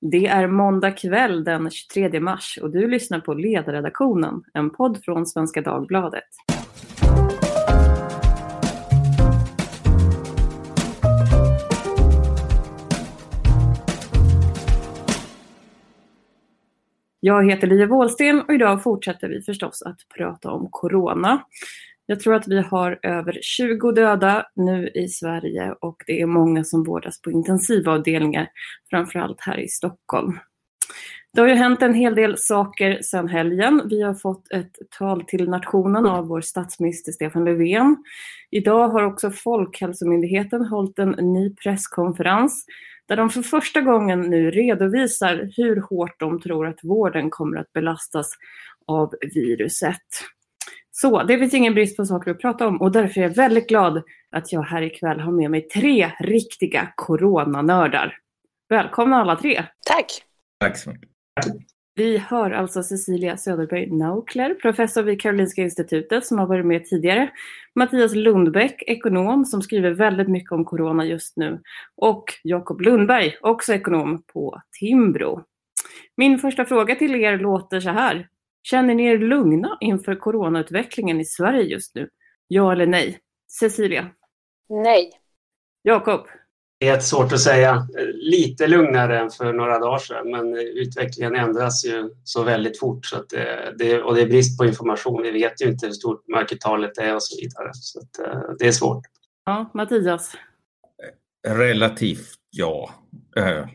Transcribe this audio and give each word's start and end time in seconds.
Det 0.00 0.26
är 0.26 0.46
måndag 0.46 0.90
kväll 0.90 1.44
den 1.44 1.70
23 1.70 2.20
mars 2.20 2.58
och 2.62 2.70
du 2.70 2.88
lyssnar 2.88 3.20
på 3.20 3.34
Ledarredaktionen, 3.34 4.42
en 4.52 4.70
podd 4.70 5.04
från 5.04 5.26
Svenska 5.26 5.60
Dagbladet. 5.60 6.24
Jag 17.20 17.50
heter 17.50 17.66
Lia 17.66 17.86
Wåhlsten 17.86 18.40
och 18.40 18.54
idag 18.54 18.82
fortsätter 18.82 19.28
vi 19.28 19.42
förstås 19.42 19.82
att 19.82 19.98
prata 20.16 20.50
om 20.50 20.68
corona. 20.70 21.42
Jag 22.10 22.20
tror 22.20 22.34
att 22.34 22.48
vi 22.48 22.60
har 22.60 22.98
över 23.02 23.38
20 23.42 23.92
döda 23.92 24.46
nu 24.54 24.88
i 24.94 25.08
Sverige 25.08 25.74
och 25.80 26.02
det 26.06 26.20
är 26.20 26.26
många 26.26 26.64
som 26.64 26.84
vårdas 26.84 27.22
på 27.22 27.30
intensivavdelningar, 27.30 28.48
framförallt 28.90 29.40
här 29.40 29.60
i 29.60 29.68
Stockholm. 29.68 30.38
Det 31.32 31.40
har 31.40 31.48
ju 31.48 31.54
hänt 31.54 31.82
en 31.82 31.94
hel 31.94 32.14
del 32.14 32.38
saker 32.38 33.02
sedan 33.02 33.28
helgen. 33.28 33.82
Vi 33.90 34.02
har 34.02 34.14
fått 34.14 34.52
ett 34.52 34.72
tal 34.98 35.24
till 35.24 35.48
nationen 35.48 36.06
av 36.06 36.26
vår 36.26 36.40
statsminister 36.40 37.12
Stefan 37.12 37.44
Löfven. 37.44 37.96
Idag 38.50 38.88
har 38.88 39.02
också 39.02 39.30
Folkhälsomyndigheten 39.30 40.64
hållit 40.64 40.98
en 40.98 41.10
ny 41.10 41.54
presskonferens 41.54 42.64
där 43.08 43.16
de 43.16 43.30
för 43.30 43.42
första 43.42 43.80
gången 43.80 44.20
nu 44.20 44.50
redovisar 44.50 45.50
hur 45.56 45.80
hårt 45.80 46.20
de 46.20 46.40
tror 46.40 46.66
att 46.66 46.78
vården 46.82 47.30
kommer 47.30 47.56
att 47.56 47.72
belastas 47.72 48.30
av 48.86 49.14
viruset. 49.34 50.02
Så 51.00 51.22
det 51.22 51.38
finns 51.38 51.54
ingen 51.54 51.74
brist 51.74 51.96
på 51.96 52.04
saker 52.04 52.30
att 52.30 52.40
prata 52.40 52.66
om 52.66 52.80
och 52.80 52.92
därför 52.92 53.20
är 53.20 53.24
jag 53.24 53.34
väldigt 53.34 53.68
glad 53.68 54.02
att 54.30 54.52
jag 54.52 54.62
här 54.62 54.82
ikväll 54.82 55.20
har 55.20 55.32
med 55.32 55.50
mig 55.50 55.68
tre 55.68 56.10
riktiga 56.20 56.92
coronanördar. 56.96 58.16
Välkomna 58.68 59.16
alla 59.16 59.36
tre! 59.36 59.64
Tack! 59.86 60.06
Tack 60.60 60.78
så 60.78 60.90
mycket. 60.90 61.08
Vi 61.94 62.18
hör 62.18 62.50
alltså 62.50 62.82
Cecilia 62.82 63.36
Söderberg 63.36 63.90
Naukler, 63.90 64.54
professor 64.54 65.02
vid 65.02 65.20
Karolinska 65.20 65.62
Institutet 65.62 66.26
som 66.26 66.38
har 66.38 66.46
varit 66.46 66.66
med 66.66 66.84
tidigare. 66.84 67.30
Mattias 67.74 68.14
Lundbäck, 68.14 68.82
ekonom 68.86 69.44
som 69.44 69.62
skriver 69.62 69.90
väldigt 69.90 70.28
mycket 70.28 70.52
om 70.52 70.64
corona 70.64 71.04
just 71.04 71.36
nu. 71.36 71.60
Och 71.96 72.24
Jakob 72.42 72.80
Lundberg, 72.80 73.36
också 73.40 73.74
ekonom 73.74 74.22
på 74.32 74.62
Timbro. 74.78 75.42
Min 76.16 76.38
första 76.38 76.64
fråga 76.64 76.94
till 76.94 77.14
er 77.14 77.38
låter 77.38 77.80
så 77.80 77.90
här. 77.90 78.28
Känner 78.70 78.94
ni 78.94 79.04
er 79.06 79.18
lugna 79.18 79.78
inför 79.80 80.14
coronautvecklingen 80.14 81.20
i 81.20 81.24
Sverige 81.24 81.62
just 81.62 81.94
nu? 81.94 82.08
Ja 82.48 82.72
eller 82.72 82.86
nej? 82.86 83.18
Cecilia? 83.60 84.10
Nej. 84.68 85.10
Jakob? 85.82 86.26
Det 86.80 86.88
är 86.88 87.00
svårt 87.00 87.32
att 87.32 87.40
säga. 87.40 87.86
Lite 88.14 88.66
lugnare 88.66 89.20
än 89.20 89.30
för 89.30 89.52
några 89.52 89.78
dagar 89.78 89.98
sedan 89.98 90.30
men 90.30 90.56
utvecklingen 90.56 91.36
ändras 91.36 91.84
ju 91.84 92.10
så 92.24 92.42
väldigt 92.42 92.78
fort 92.78 93.06
så 93.06 93.16
att 93.16 93.28
det, 93.28 93.74
det, 93.78 94.02
och 94.02 94.14
det 94.14 94.22
är 94.22 94.26
brist 94.26 94.58
på 94.58 94.64
information. 94.64 95.22
Vi 95.22 95.30
vet 95.30 95.62
ju 95.62 95.68
inte 95.68 95.86
hur 95.86 95.92
stort 95.92 96.28
mörkertalet 96.28 96.98
är 96.98 97.14
och 97.14 97.22
så 97.22 97.40
vidare. 97.40 97.70
Så 97.72 98.00
att, 98.00 98.26
eh, 98.26 98.40
det 98.58 98.66
är 98.66 98.72
svårt. 98.72 99.02
Ja, 99.44 99.70
Mattias? 99.74 100.36
Relativt 101.48 102.34
ja. 102.50 102.90
Eh. 103.36 103.66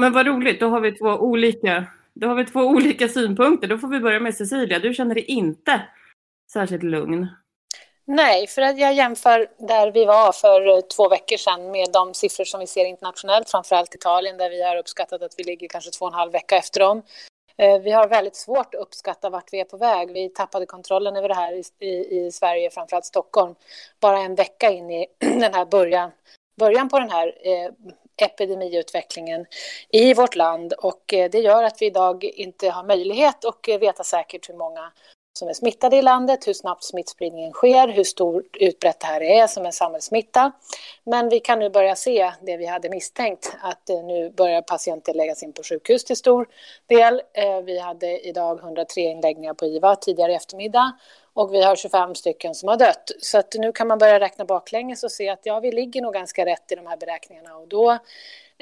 Men 0.00 0.12
vad 0.12 0.26
roligt, 0.26 0.60
då 0.60 0.68
har 0.68 0.80
vi 0.80 0.92
två 0.92 1.08
olika 1.08 1.86
då 2.14 2.28
har 2.28 2.34
vi 2.34 2.44
två 2.44 2.60
olika 2.60 3.08
synpunkter. 3.08 3.68
Då 3.68 3.78
får 3.78 3.88
vi 3.88 4.00
börja 4.00 4.20
med 4.20 4.34
Cecilia. 4.34 4.78
Du 4.78 4.94
känner 4.94 5.14
dig 5.14 5.24
inte 5.24 5.82
särskilt 6.52 6.82
lugn. 6.82 7.28
Nej, 8.04 8.46
för 8.46 8.62
att 8.62 8.78
jag 8.78 8.94
jämför 8.94 9.46
där 9.58 9.92
vi 9.92 10.04
var 10.04 10.32
för 10.32 10.68
eh, 10.68 10.80
två 10.80 11.08
veckor 11.08 11.36
sedan 11.36 11.70
med 11.70 11.88
de 11.92 12.14
siffror 12.14 12.44
som 12.44 12.60
vi 12.60 12.66
ser 12.66 12.84
internationellt, 12.84 13.50
framförallt 13.50 13.94
Italien 13.94 14.36
där 14.36 14.50
vi 14.50 14.62
har 14.62 14.76
uppskattat 14.76 15.22
att 15.22 15.34
vi 15.38 15.44
ligger 15.44 15.68
kanske 15.68 15.90
två 15.90 16.04
och 16.04 16.12
en 16.12 16.18
halv 16.18 16.32
vecka 16.32 16.56
efter 16.56 16.80
dem. 16.80 17.02
Eh, 17.56 17.78
vi 17.78 17.90
har 17.90 18.08
väldigt 18.08 18.36
svårt 18.36 18.74
att 18.74 18.80
uppskatta 18.80 19.30
vart 19.30 19.52
vi 19.52 19.60
är 19.60 19.64
på 19.64 19.76
väg. 19.76 20.12
Vi 20.12 20.28
tappade 20.28 20.66
kontrollen 20.66 21.16
över 21.16 21.28
det 21.28 21.34
här 21.34 21.52
i, 21.52 21.86
i, 21.86 22.26
i 22.26 22.32
Sverige, 22.32 22.70
framförallt 22.70 23.04
Stockholm, 23.04 23.54
bara 24.00 24.18
en 24.18 24.34
vecka 24.34 24.70
in 24.70 24.90
i 24.90 25.06
den 25.18 25.54
här 25.54 25.64
början, 25.64 26.10
början 26.58 26.88
på 26.88 26.98
den 26.98 27.10
här 27.10 27.26
eh, 27.26 27.72
epidemiutvecklingen 28.16 29.46
i 29.88 30.14
vårt 30.14 30.34
land. 30.34 30.72
Och 30.72 31.14
eh, 31.14 31.30
det 31.30 31.38
gör 31.38 31.62
att 31.62 31.82
vi 31.82 31.86
idag 31.86 32.24
inte 32.24 32.70
har 32.70 32.84
möjlighet 32.84 33.44
att 33.44 33.68
eh, 33.68 33.78
veta 33.78 34.04
säkert 34.04 34.48
hur 34.48 34.54
många 34.54 34.92
som 35.32 35.48
är 35.48 35.52
smittade 35.52 35.96
i 35.96 36.02
landet, 36.02 36.48
hur 36.48 36.52
snabbt 36.52 36.84
smittspridningen 36.84 37.52
sker, 37.52 37.88
hur 37.88 38.04
stort 38.04 38.56
utbrett 38.56 39.00
det 39.00 39.06
här 39.06 39.22
är 39.22 39.46
som 39.46 39.66
en 39.66 39.72
samhällssmitta. 39.72 40.52
Men 41.04 41.28
vi 41.28 41.40
kan 41.40 41.58
nu 41.58 41.70
börja 41.70 41.96
se 41.96 42.32
det 42.42 42.56
vi 42.56 42.66
hade 42.66 42.88
misstänkt, 42.88 43.56
att 43.60 43.90
eh, 43.90 44.04
nu 44.04 44.30
börjar 44.30 44.62
patienter 44.62 45.14
läggas 45.14 45.42
in 45.42 45.52
på 45.52 45.62
sjukhus 45.62 46.04
till 46.04 46.16
stor 46.16 46.48
del. 46.86 47.22
Eh, 47.32 47.60
vi 47.64 47.78
hade 47.78 48.28
idag 48.28 48.58
103 48.58 49.00
inläggningar 49.00 49.54
på 49.54 49.66
IVA 49.66 49.96
tidigare 49.96 50.32
i 50.32 50.34
eftermiddag 50.34 50.92
och 51.34 51.54
vi 51.54 51.62
har 51.62 51.76
25 51.76 52.14
stycken 52.14 52.54
som 52.54 52.68
har 52.68 52.76
dött. 52.76 53.10
Så 53.20 53.38
att 53.38 53.54
nu 53.58 53.72
kan 53.72 53.88
man 53.88 53.98
börja 53.98 54.20
räkna 54.20 54.44
baklänges 54.44 55.04
och 55.04 55.12
se 55.12 55.28
att 55.28 55.40
ja, 55.42 55.60
vi 55.60 55.72
ligger 55.72 56.02
nog 56.02 56.14
ganska 56.14 56.46
rätt 56.46 56.72
i 56.72 56.74
de 56.74 56.86
här 56.86 56.96
beräkningarna 56.96 57.56
och 57.56 57.68
då 57.68 57.98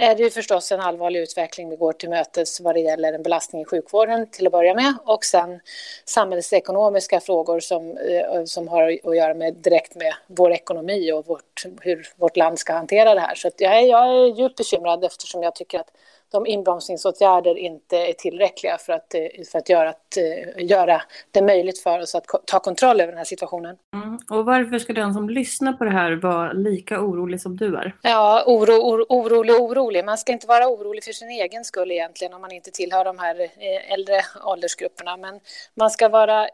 Eh, 0.00 0.11
är 0.11 0.15
det 0.15 0.22
ju 0.22 0.31
förstås 0.31 0.72
en 0.72 0.81
allvarlig 0.81 1.21
utveckling 1.21 1.71
vi 1.71 1.77
går 1.77 1.93
till 1.93 2.09
mötes 2.11 2.61
vad 2.61 2.75
det 2.75 2.81
gäller 2.81 3.12
en 3.12 3.22
belastning 3.22 3.62
i 3.62 3.65
sjukvården 3.65 4.31
till 4.31 4.47
att 4.47 4.53
börja 4.53 4.75
med 4.75 4.94
och 5.05 5.25
sen 5.25 5.61
samhällsekonomiska 6.05 7.21
frågor 7.21 7.61
som, 7.61 7.97
eh, 7.97 8.44
som 8.44 8.69
har 8.69 8.99
att 9.05 9.16
göra 9.16 9.34
med 9.34 9.55
direkt 9.55 9.94
med 9.94 10.15
vår 10.27 10.53
ekonomi 10.53 11.12
och 11.12 11.27
vårt, 11.27 11.65
hur 11.81 12.09
vårt 12.16 12.37
land 12.37 12.59
ska 12.59 12.72
hantera 12.72 13.15
det 13.15 13.21
här. 13.21 13.34
Så 13.34 13.50
jag, 13.59 13.78
är, 13.78 13.83
jag 13.83 14.06
är 14.06 14.39
djupt 14.39 14.56
bekymrad 14.56 15.05
eftersom 15.05 15.43
jag 15.43 15.55
tycker 15.55 15.81
att 15.81 15.91
de 16.31 16.47
inbromsningsåtgärder 16.47 17.59
inte 17.59 17.97
är 17.97 18.13
tillräckliga 18.13 18.79
för 18.79 18.93
att, 18.93 19.15
eh, 19.15 19.21
för 19.53 19.59
att, 19.59 19.69
göra, 19.69 19.89
att 19.89 20.17
eh, 20.17 20.65
göra 20.65 21.03
det 21.31 21.43
möjligt 21.43 21.79
för 21.79 22.01
oss 22.01 22.15
att 22.15 22.25
ta 22.47 22.61
kontroll 22.61 23.01
över 23.01 23.13
den 23.13 23.19
här 23.19 23.25
situationen. 23.25 23.77
Mm. 23.95 24.19
Och 24.31 24.45
varför 24.45 24.79
ska 24.79 24.93
den 24.93 25.15
som 25.15 25.31
lyssnar 25.31 25.73
på 25.73 25.85
det 25.85 25.91
här 25.91 26.13
vara 26.13 26.53
lika 26.53 27.01
orolig 27.01 27.41
som 27.41 27.57
du 27.57 27.77
är? 27.77 27.95
Ja, 28.03 28.45
oro, 28.47 28.73
oro, 28.73 29.07
orolig 29.09 29.55
och 29.55 29.61
orolig. 29.61 30.05
Man 30.05 30.19
ska 30.19 30.33
inte 30.33 30.47
vara 30.47 30.69
orolig 30.69 31.05
för 31.05 31.13
sin 31.13 31.31
egen 31.31 31.65
skull 31.65 31.91
egentligen 31.91 32.35
om 32.35 32.41
man 32.41 32.53
inte 32.53 32.71
tillhör 32.71 33.05
de 33.05 33.19
här 33.19 33.41
eh, 33.41 33.93
äldre 33.93 34.21
åldersgrupperna. 34.45 35.17
Men 35.17 35.41
man 35.75 35.91
ska, 35.91 36.09
vara, 36.09 36.49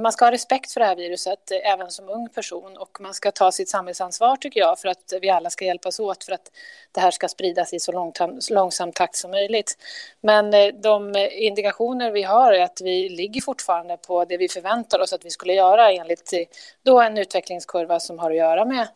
man 0.00 0.12
ska 0.12 0.24
ha 0.24 0.32
respekt 0.32 0.72
för 0.72 0.80
det 0.80 0.86
här 0.86 0.96
viruset 0.96 1.50
även 1.64 1.90
som 1.90 2.08
ung 2.08 2.28
person 2.28 2.76
och 2.76 2.98
man 3.00 3.14
ska 3.14 3.30
ta 3.30 3.52
sitt 3.52 3.68
samhällsansvar 3.68 4.36
tycker 4.36 4.60
jag 4.60 4.78
för 4.78 4.88
att 4.88 5.12
vi 5.20 5.30
alla 5.30 5.50
ska 5.50 5.64
hjälpas 5.64 6.00
åt 6.00 6.24
för 6.24 6.32
att 6.32 6.50
det 6.92 7.00
här 7.00 7.10
ska 7.10 7.28
spridas 7.28 7.72
i 7.72 7.80
så 7.80 8.12
långsamt 8.50 8.95
takt 8.96 9.16
som 9.16 9.30
möjligt. 9.30 9.78
Men 10.20 10.54
eh, 10.54 10.68
de 10.82 11.14
indikationer 11.32 12.10
vi 12.10 12.22
har 12.22 12.52
är 12.52 12.62
att 12.62 12.80
vi 12.84 13.08
ligger 13.08 13.40
fortfarande 13.40 13.96
på 13.96 14.24
det 14.24 14.36
vi 14.36 14.48
förväntar 14.48 15.00
oss 15.00 15.12
att 15.12 15.24
vi 15.24 15.30
skulle 15.30 15.52
göra 15.52 15.92
enligt 15.92 16.32
eh, 16.32 16.40
då 16.82 17.00
en 17.00 17.18
utvecklingskurva 17.18 18.00
som 18.00 18.18
har 18.18 18.30
att 18.30 18.36
göra 18.36 18.64
med 18.64 18.88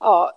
Ja, 0.00 0.32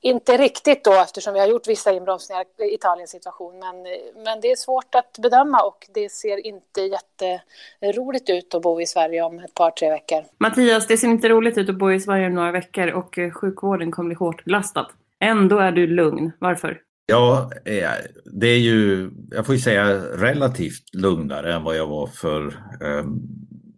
inte 0.00 0.36
riktigt 0.36 0.84
då 0.84 0.92
eftersom 0.92 1.34
vi 1.34 1.40
har 1.40 1.46
gjort 1.46 1.68
vissa 1.68 1.92
inbromsningar 1.92 2.44
i 2.58 2.74
Italiens 2.74 3.10
situation. 3.10 3.58
Men, 3.58 3.86
eh, 3.86 4.24
men 4.24 4.40
det 4.40 4.50
är 4.50 4.56
svårt 4.56 4.94
att 4.94 5.18
bedöma 5.22 5.62
och 5.62 5.86
det 5.94 6.12
ser 6.12 6.46
inte 6.46 6.80
jätteroligt 6.80 8.30
ut 8.30 8.54
att 8.54 8.62
bo 8.62 8.80
i 8.80 8.86
Sverige 8.86 9.22
om 9.22 9.38
ett 9.38 9.54
par, 9.54 9.70
tre 9.70 9.90
veckor. 9.90 10.24
Mattias, 10.38 10.86
det 10.86 10.96
ser 10.96 11.08
inte 11.08 11.28
roligt 11.28 11.58
ut 11.58 11.68
att 11.68 11.78
bo 11.78 11.92
i 11.92 12.00
Sverige 12.00 12.26
om 12.26 12.34
några 12.34 12.52
veckor 12.52 12.90
och 12.92 13.18
sjukvården 13.32 13.90
kommer 13.90 14.08
bli 14.08 14.16
hårt 14.16 14.44
belastad. 14.44 14.86
Ändå 15.20 15.58
är 15.58 15.72
du 15.72 15.86
lugn. 15.86 16.32
Varför? 16.38 16.80
Ja, 17.06 17.50
eh, 17.64 17.90
det 18.24 18.46
är 18.46 18.58
ju, 18.58 19.10
jag 19.30 19.46
får 19.46 19.54
ju 19.54 19.60
säga 19.60 19.94
relativt 20.16 20.94
lugnare 20.94 21.54
än 21.54 21.62
vad 21.62 21.76
jag 21.76 21.86
var 21.86 22.06
för 22.06 22.46
eh, 22.80 23.04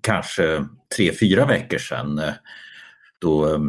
kanske 0.00 0.66
tre, 0.96 1.12
fyra 1.12 1.46
veckor 1.46 1.78
sedan. 1.78 2.18
Eh, 2.18 2.32
då 3.18 3.54
eh, 3.54 3.60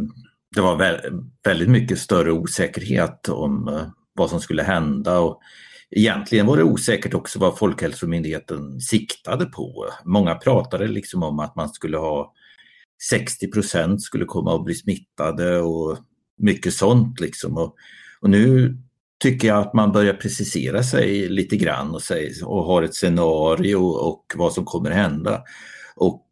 det 0.55 0.61
var 0.61 1.01
väldigt 1.43 1.69
mycket 1.69 1.99
större 1.99 2.31
osäkerhet 2.31 3.29
om 3.29 3.67
eh, 3.67 3.87
vad 4.13 4.29
som 4.29 4.39
skulle 4.39 4.63
hända. 4.63 5.19
Och 5.19 5.41
egentligen 5.91 6.45
var 6.45 6.57
det 6.57 6.63
osäkert 6.63 7.13
också 7.13 7.39
vad 7.39 7.57
Folkhälsomyndigheten 7.57 8.79
siktade 8.79 9.45
på. 9.45 9.85
Många 10.03 10.35
pratade 10.35 10.87
liksom 10.87 11.23
om 11.23 11.39
att 11.39 11.55
man 11.55 11.69
skulle 11.69 11.97
ha 11.97 12.33
60 13.09 13.51
procent 13.51 14.01
skulle 14.01 14.25
komma 14.25 14.55
att 14.55 14.65
bli 14.65 14.75
smittade 14.75 15.59
och 15.59 15.97
mycket 16.37 16.73
sånt 16.73 17.19
liksom. 17.19 17.57
Och, 17.57 17.75
och 18.21 18.29
nu 18.29 18.77
tycker 19.19 19.47
jag 19.47 19.57
att 19.57 19.73
man 19.73 19.91
börjar 19.91 20.13
precisera 20.13 20.83
sig 20.83 21.29
lite 21.29 21.57
grann 21.57 21.91
och, 21.91 22.01
säger, 22.01 22.47
och 22.47 22.63
har 22.63 22.83
ett 22.83 22.95
scenario 22.95 23.75
och 23.75 24.33
vad 24.35 24.53
som 24.53 24.65
kommer 24.65 24.91
hända. 24.91 25.41
Och 25.95 26.29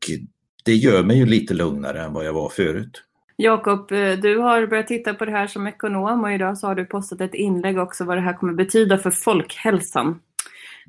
det 0.66 0.76
gör 0.76 1.04
mig 1.04 1.18
ju 1.18 1.26
lite 1.26 1.54
lugnare 1.54 2.02
än 2.02 2.14
vad 2.14 2.26
jag 2.26 2.34
var 2.34 2.50
förut. 2.50 3.04
Jakob, 3.38 3.92
eh, 3.92 4.12
du 4.12 4.38
har 4.38 4.68
börjat 4.68 4.88
titta 4.88 5.14
på 5.14 5.26
det 5.26 5.32
här 5.32 5.48
som 5.48 5.68
ekonom 5.68 6.24
och 6.24 6.32
idag 6.32 6.58
så 6.58 6.68
har 6.68 6.76
du 6.76 6.86
postat 6.86 7.22
ett 7.22 7.34
inlägg 7.34 7.78
också 7.78 8.04
vad 8.04 8.18
det 8.18 8.22
här 8.22 8.34
kommer 8.34 8.54
betyda 8.54 8.98
för 8.98 9.12
folkhälsan. 9.12 10.20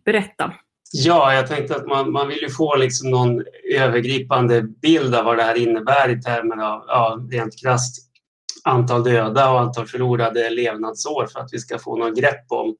Berätta. 0.05 0.53
Ja, 0.93 1.35
jag 1.35 1.47
tänkte 1.47 1.77
att 1.77 1.87
man, 1.87 2.13
man 2.13 2.29
vill 2.29 2.43
ju 2.43 2.51
få 2.51 2.77
liksom 2.77 3.11
någon 3.11 3.43
övergripande 3.75 4.63
bild 4.63 5.15
av 5.15 5.25
vad 5.25 5.37
det 5.37 5.43
här 5.43 5.59
innebär 5.59 6.09
i 6.09 6.23
termer 6.23 6.57
av 6.57 6.85
ja, 6.87 7.27
rent 7.31 7.61
krasst 7.63 8.04
antal 8.65 9.05
döda 9.05 9.51
och 9.51 9.61
antal 9.61 9.87
förlorade 9.87 10.51
levnadsår 10.51 11.27
för 11.27 11.41
att 11.41 11.49
vi 11.53 11.59
ska 11.59 11.79
få 11.79 11.97
något 11.97 12.19
grepp 12.19 12.45
om 12.49 12.77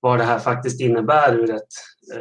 vad 0.00 0.18
det 0.18 0.24
här 0.24 0.38
faktiskt 0.38 0.80
innebär 0.80 1.34
ur 1.34 1.54
ett, 1.54 1.68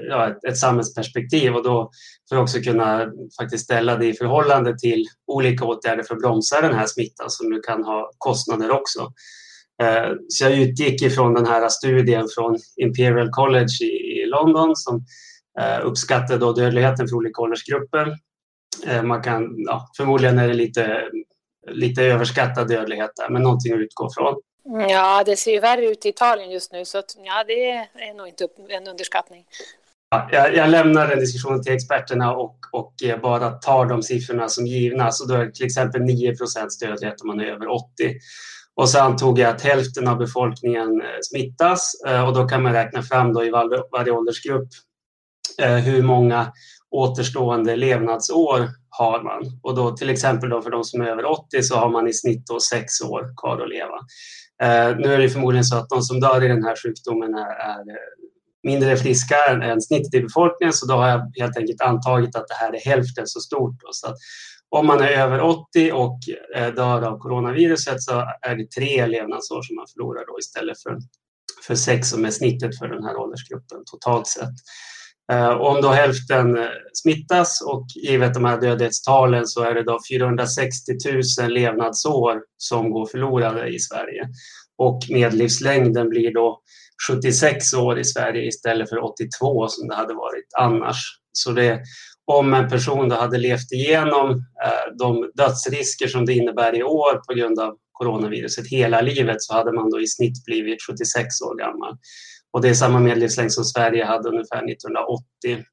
ja, 0.09 0.29
ett, 0.29 0.43
ett 0.43 0.57
samhällsperspektiv 0.57 1.55
och 1.55 1.63
då 1.63 1.91
för 2.29 2.35
att 2.35 2.41
också 2.41 2.59
kunna 2.59 3.11
faktiskt 3.41 3.63
ställa 3.63 3.95
det 3.95 4.05
i 4.05 4.13
förhållande 4.13 4.79
till 4.79 5.05
olika 5.27 5.65
åtgärder 5.65 6.03
för 6.03 6.15
att 6.15 6.21
bromsa 6.21 6.61
den 6.61 6.73
här 6.73 6.85
smittan 6.85 7.29
som 7.29 7.53
ju 7.53 7.59
kan 7.59 7.83
ha 7.83 8.11
kostnader 8.17 8.71
också. 8.71 9.11
Eh, 9.83 10.11
så 10.27 10.43
jag 10.43 10.53
utgick 10.57 11.01
ifrån 11.01 11.33
den 11.33 11.45
här 11.45 11.69
studien 11.69 12.27
från 12.35 12.57
Imperial 12.81 13.29
College 13.29 13.83
i 13.83 14.25
London 14.25 14.75
som 14.75 15.05
eh, 15.59 15.85
uppskattade 15.85 16.39
då 16.39 16.53
dödligheten 16.53 17.07
för 17.07 17.15
olika 17.15 17.41
åldersgrupper. 17.41 18.15
Eh, 18.85 19.03
man 19.03 19.23
kan, 19.23 19.43
ja, 19.57 19.89
förmodligen 19.97 20.39
är 20.39 20.47
det 20.47 20.53
lite, 20.53 21.01
lite 21.67 22.03
överskattad 22.03 22.67
dödlighet 22.67 23.11
där, 23.15 23.29
men 23.29 23.41
någonting 23.41 23.73
att 23.73 23.79
utgå 23.79 24.09
från. 24.13 24.35
Ja, 24.89 25.23
det 25.25 25.35
ser 25.35 25.51
ju 25.51 25.59
värre 25.59 25.85
ut 25.85 26.05
i 26.05 26.09
Italien 26.09 26.51
just 26.51 26.71
nu, 26.71 26.85
så 26.85 26.97
att, 26.97 27.15
ja, 27.25 27.43
det 27.47 27.71
är 27.71 28.13
nog 28.13 28.27
inte 28.27 28.47
en 28.69 28.87
underskattning. 28.87 29.45
Ja, 30.09 30.29
jag, 30.31 30.55
jag 30.55 30.69
lämnar 30.69 31.07
den 31.07 31.19
diskussionen 31.19 31.63
till 31.63 31.73
experterna 31.73 32.35
och, 32.35 32.57
och 32.71 32.93
bara 33.21 33.49
tar 33.49 33.85
de 33.85 34.03
siffrorna 34.03 34.49
som 34.49 34.65
givna. 34.65 35.11
Så 35.11 35.25
då 35.25 35.33
är 35.33 35.47
till 35.47 35.65
exempel 35.65 36.01
9% 36.01 36.79
dödlighet 36.79 37.21
om 37.21 37.27
man 37.27 37.39
är 37.39 37.45
över 37.45 37.67
80. 37.67 37.85
Och 38.75 38.89
så 38.89 38.99
antog 38.99 39.39
jag 39.39 39.49
att 39.49 39.61
hälften 39.61 40.07
av 40.07 40.17
befolkningen 40.17 41.01
eh, 41.01 41.07
smittas 41.21 41.91
eh, 42.07 42.27
och 42.27 42.33
då 42.33 42.47
kan 42.47 42.63
man 42.63 42.73
räkna 42.73 43.03
fram 43.03 43.33
då 43.33 43.45
i 43.45 43.49
varje, 43.49 43.81
varje 43.91 44.11
åldersgrupp 44.11 44.67
eh, 45.61 45.75
hur 45.75 46.01
många 46.01 46.51
återstående 46.91 47.75
levnadsår 47.75 48.69
har 48.89 49.23
man. 49.23 49.59
Och 49.63 49.75
då 49.75 49.97
till 49.97 50.09
exempel 50.09 50.49
då 50.49 50.61
för 50.61 50.69
de 50.69 50.83
som 50.83 51.01
är 51.01 51.05
över 51.05 51.25
80 51.25 51.63
så 51.63 51.75
har 51.75 51.89
man 51.89 52.07
i 52.07 52.13
snitt 52.13 52.47
då 52.47 52.59
sex 52.59 53.01
år 53.01 53.33
kvar 53.41 53.61
att 53.61 53.69
leva. 53.69 53.97
Eh, 54.61 54.97
nu 54.97 55.13
är 55.13 55.17
det 55.17 55.29
förmodligen 55.29 55.65
så 55.65 55.75
att 55.75 55.89
de 55.89 56.01
som 56.01 56.19
dör 56.19 56.43
i 56.43 56.47
den 56.47 56.63
här 56.63 56.75
sjukdomen 56.83 57.33
är, 57.33 57.49
är 57.49 57.83
mindre 58.63 58.97
friska 58.97 59.35
än 59.45 59.81
snittet 59.81 60.13
i 60.13 60.21
befolkningen 60.21 60.73
så 60.73 60.85
då 60.85 60.93
har 60.93 61.07
jag 61.09 61.31
helt 61.39 61.57
enkelt 61.57 61.81
antagit 61.81 62.35
att 62.35 62.47
det 62.47 62.53
här 62.53 62.75
är 62.75 62.79
hälften 62.79 63.27
så 63.27 63.39
stort. 63.39 63.75
Då. 63.81 63.87
Så 63.91 64.15
om 64.69 64.87
man 64.87 65.01
är 65.01 65.07
över 65.07 65.41
80 65.41 65.91
och 65.91 66.19
eh, 66.55 66.73
dör 66.73 67.01
av 67.01 67.19
coronaviruset 67.19 68.01
så 68.01 68.11
är 68.41 68.55
det 68.55 68.71
tre 68.71 69.07
levnadsår 69.07 69.61
som 69.61 69.75
man 69.75 69.87
förlorar 69.93 70.25
då 70.27 70.39
istället 70.39 70.81
för, 70.81 70.97
för 71.67 71.75
sex 71.75 72.09
som 72.09 72.25
är 72.25 72.31
snittet 72.31 72.77
för 72.77 72.87
den 72.87 73.03
här 73.03 73.17
åldersgruppen 73.17 73.83
totalt 73.85 74.27
sett. 74.27 74.53
Eh, 75.31 75.49
och 75.49 75.69
om 75.75 75.81
då 75.81 75.89
hälften 75.89 76.57
eh, 76.57 76.67
smittas 76.93 77.61
och 77.61 77.85
givet 77.95 78.33
de 78.33 78.45
här 78.45 78.61
dödlighetstalen 78.61 79.47
så 79.47 79.63
är 79.63 79.73
det 79.73 79.83
då 79.83 79.99
460 80.11 80.91
000 81.41 81.51
levnadsår 81.51 82.41
som 82.57 82.91
går 82.91 83.05
förlorade 83.05 83.67
i 83.67 83.79
Sverige. 83.79 84.27
Och 84.77 84.99
medellivslängden 85.09 86.09
blir 86.09 86.33
då 86.33 86.61
76 87.07 87.73
år 87.73 87.99
i 87.99 88.03
Sverige 88.03 88.47
istället 88.47 88.89
för 88.89 89.03
82 89.03 89.67
som 89.67 89.87
det 89.87 89.95
hade 89.95 90.13
varit 90.13 90.47
annars. 90.57 90.97
Så 91.31 91.51
det, 91.51 91.81
om 92.25 92.53
en 92.53 92.69
person 92.69 93.09
då 93.09 93.15
hade 93.15 93.37
levt 93.37 93.71
igenom 93.71 94.31
eh, 94.65 94.95
de 94.99 95.31
dödsrisker 95.33 96.07
som 96.07 96.25
det 96.25 96.33
innebär 96.33 96.75
i 96.75 96.83
år 96.83 97.21
på 97.27 97.33
grund 97.33 97.59
av 97.59 97.75
coronaviruset 97.91 98.67
hela 98.67 99.01
livet 99.01 99.41
så 99.41 99.53
hade 99.53 99.71
man 99.71 99.89
då 99.89 100.01
i 100.01 100.07
snitt 100.07 100.45
blivit 100.45 100.81
76 100.81 101.41
år 101.41 101.57
gammal. 101.57 101.97
Och 102.51 102.61
det 102.61 102.69
är 102.69 102.73
samma 102.73 102.99
medellivslängd 102.99 103.51
som 103.51 103.63
Sverige 103.63 104.05
hade 104.05 104.29
ungefär 104.29 104.71
1980 104.71 105.65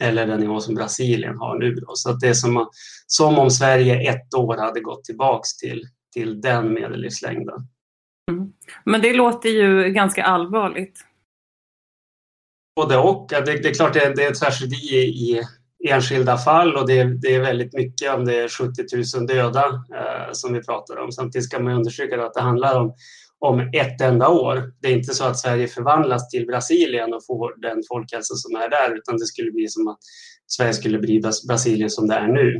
eller 0.00 0.26
den 0.26 0.40
nivå 0.40 0.60
som 0.60 0.74
Brasilien 0.74 1.36
har 1.36 1.58
nu. 1.58 1.74
Då. 1.74 1.94
Så 1.94 2.12
det 2.12 2.28
är 2.28 2.34
som, 2.34 2.68
som 3.06 3.38
om 3.38 3.50
Sverige 3.50 4.10
ett 4.10 4.34
år 4.34 4.56
hade 4.56 4.80
gått 4.80 5.04
tillbaks 5.04 5.56
till, 5.56 5.86
till 6.12 6.40
den 6.40 6.74
medellivslängden. 6.74 7.56
Mm. 8.30 8.52
Men 8.84 9.02
det 9.02 9.12
låter 9.12 9.48
ju 9.48 9.92
ganska 9.92 10.24
allvarligt. 10.24 11.04
Både 12.76 12.96
och. 12.96 13.26
Det, 13.30 13.62
det 13.62 13.68
är 13.68 13.74
klart 13.74 13.94
det 13.94 14.00
är, 14.00 14.14
det 14.14 14.24
är 14.24 14.28
en 14.28 14.34
tragedi 14.34 14.76
i, 14.76 15.42
enskilda 15.88 16.36
fall 16.36 16.76
och 16.76 16.86
det, 16.86 17.04
det, 17.04 17.34
är 17.34 17.40
väldigt 17.40 17.72
mycket 17.72 18.14
om 18.14 18.24
det 18.24 18.34
är 18.34 18.48
70 18.48 19.16
000 19.18 19.26
döda 19.26 19.66
eh, 19.66 20.32
som 20.32 20.52
vi 20.52 20.62
pratar 20.62 20.96
om. 20.96 21.12
Samtidigt 21.12 21.48
ska 21.48 21.58
man 21.58 21.72
understryka 21.72 22.24
att 22.26 22.34
det 22.34 22.40
handlar 22.40 22.80
om, 22.80 22.94
om 23.40 23.70
ett 23.72 24.00
enda 24.00 24.28
år. 24.28 24.72
Det 24.80 24.88
är 24.88 24.92
inte 24.92 25.14
så 25.14 25.24
att 25.24 25.38
Sverige 25.38 25.68
förvandlas 25.68 26.30
till 26.30 26.46
Brasilien 26.46 27.14
och 27.14 27.26
får 27.26 27.60
den 27.60 27.82
folkhälsa 27.88 28.34
som 28.34 28.56
är 28.56 28.70
där 28.70 28.96
utan 28.96 29.16
det 29.16 29.26
skulle 29.26 29.50
bli 29.50 29.68
som 29.68 29.88
att 29.88 29.98
Sverige 30.46 30.74
skulle 30.74 30.98
bli 30.98 31.22
Brasilien 31.48 31.90
som 31.90 32.08
det 32.08 32.14
är 32.14 32.28
nu. 32.28 32.58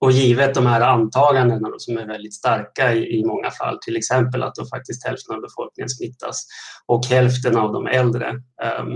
Och 0.00 0.12
givet 0.12 0.54
de 0.54 0.66
här 0.66 0.80
antagandena 0.80 1.68
då, 1.68 1.78
som 1.78 1.98
är 1.98 2.06
väldigt 2.06 2.34
starka 2.34 2.94
i, 2.94 3.18
i 3.20 3.24
många 3.24 3.50
fall, 3.50 3.78
till 3.78 3.96
exempel 3.96 4.42
att 4.42 4.54
då 4.54 4.66
faktiskt 4.66 5.06
hälften 5.06 5.34
av 5.34 5.42
befolkningen 5.42 5.88
smittas 5.88 6.46
och 6.86 7.06
hälften 7.06 7.56
av 7.56 7.72
de 7.72 7.86
äldre. 7.86 8.30
Um, 8.30 8.88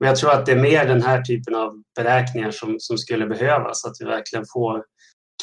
men 0.00 0.08
jag 0.08 0.16
tror 0.16 0.32
att 0.32 0.46
det 0.46 0.52
är 0.52 0.56
mer 0.56 0.88
den 0.88 1.02
här 1.02 1.22
typen 1.22 1.54
av 1.54 1.82
beräkningar 1.96 2.50
som, 2.50 2.76
som 2.78 2.98
skulle 2.98 3.26
behövas, 3.26 3.84
att 3.84 3.96
vi 4.00 4.04
verkligen 4.04 4.44
får 4.52 4.84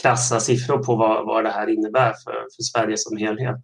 krassa 0.02 0.40
siffror 0.40 0.78
på 0.78 0.96
vad, 0.96 1.26
vad 1.26 1.44
det 1.44 1.50
här 1.50 1.70
innebär 1.70 2.14
för, 2.24 2.34
för 2.34 2.64
Sverige 2.64 2.98
som 2.98 3.18
helhet. 3.18 3.62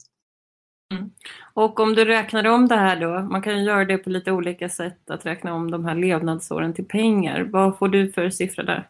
Mm. 0.92 1.12
Och 1.54 1.80
om 1.80 1.96
du 1.96 2.06
räknar 2.06 2.48
om 2.48 2.68
det 2.68 2.76
här 2.76 3.00
då, 3.00 3.20
man 3.20 3.42
kan 3.42 3.60
ju 3.60 3.64
göra 3.64 3.86
det 3.86 3.98
på 3.98 4.10
lite 4.10 4.32
olika 4.32 4.70
sätt, 4.70 5.10
att 5.10 5.26
räkna 5.26 5.54
om 5.54 5.72
de 5.72 5.86
här 5.86 5.96
levnadsåren 5.96 6.74
till 6.74 6.86
pengar. 6.86 7.50
Vad 7.52 7.78
får 7.78 7.88
du 7.88 8.12
för 8.12 8.30
siffra 8.30 8.64
där? 8.64 8.90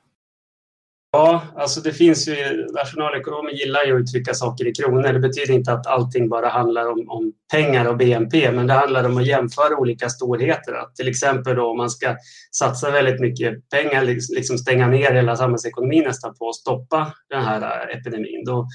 Ja, 1.11 1.41
alltså 1.55 1.81
det 1.81 1.93
finns 1.93 2.27
ju, 2.27 2.67
nationalekonomer 2.73 3.51
gillar 3.51 3.83
ju 3.83 3.95
att 3.95 4.01
uttrycka 4.01 4.33
saker 4.33 4.67
i 4.67 4.73
kronor. 4.73 5.13
Det 5.13 5.19
betyder 5.19 5.53
inte 5.53 5.73
att 5.73 5.87
allting 5.87 6.29
bara 6.29 6.49
handlar 6.49 6.91
om, 6.91 7.09
om 7.09 7.33
pengar 7.51 7.85
och 7.85 7.97
BNP, 7.97 8.51
men 8.51 8.67
det 8.67 8.73
handlar 8.73 9.03
om 9.03 9.17
att 9.17 9.27
jämföra 9.27 9.77
olika 9.77 10.09
storheter. 10.09 10.73
Att 10.73 10.95
till 10.95 11.07
exempel 11.07 11.55
då, 11.55 11.67
om 11.71 11.77
man 11.77 11.89
ska 11.89 12.15
satsa 12.51 12.91
väldigt 12.91 13.19
mycket 13.19 13.69
pengar, 13.69 14.03
liksom 14.35 14.57
stänga 14.57 14.87
ner 14.87 15.13
hela 15.13 15.35
samhällsekonomin 15.35 16.03
nästan 16.03 16.35
på 16.35 16.49
att 16.49 16.55
stoppa 16.55 17.13
den 17.29 17.43
här 17.43 17.61
äh, 17.61 17.97
epidemin, 17.97 18.43
då, 18.45 18.67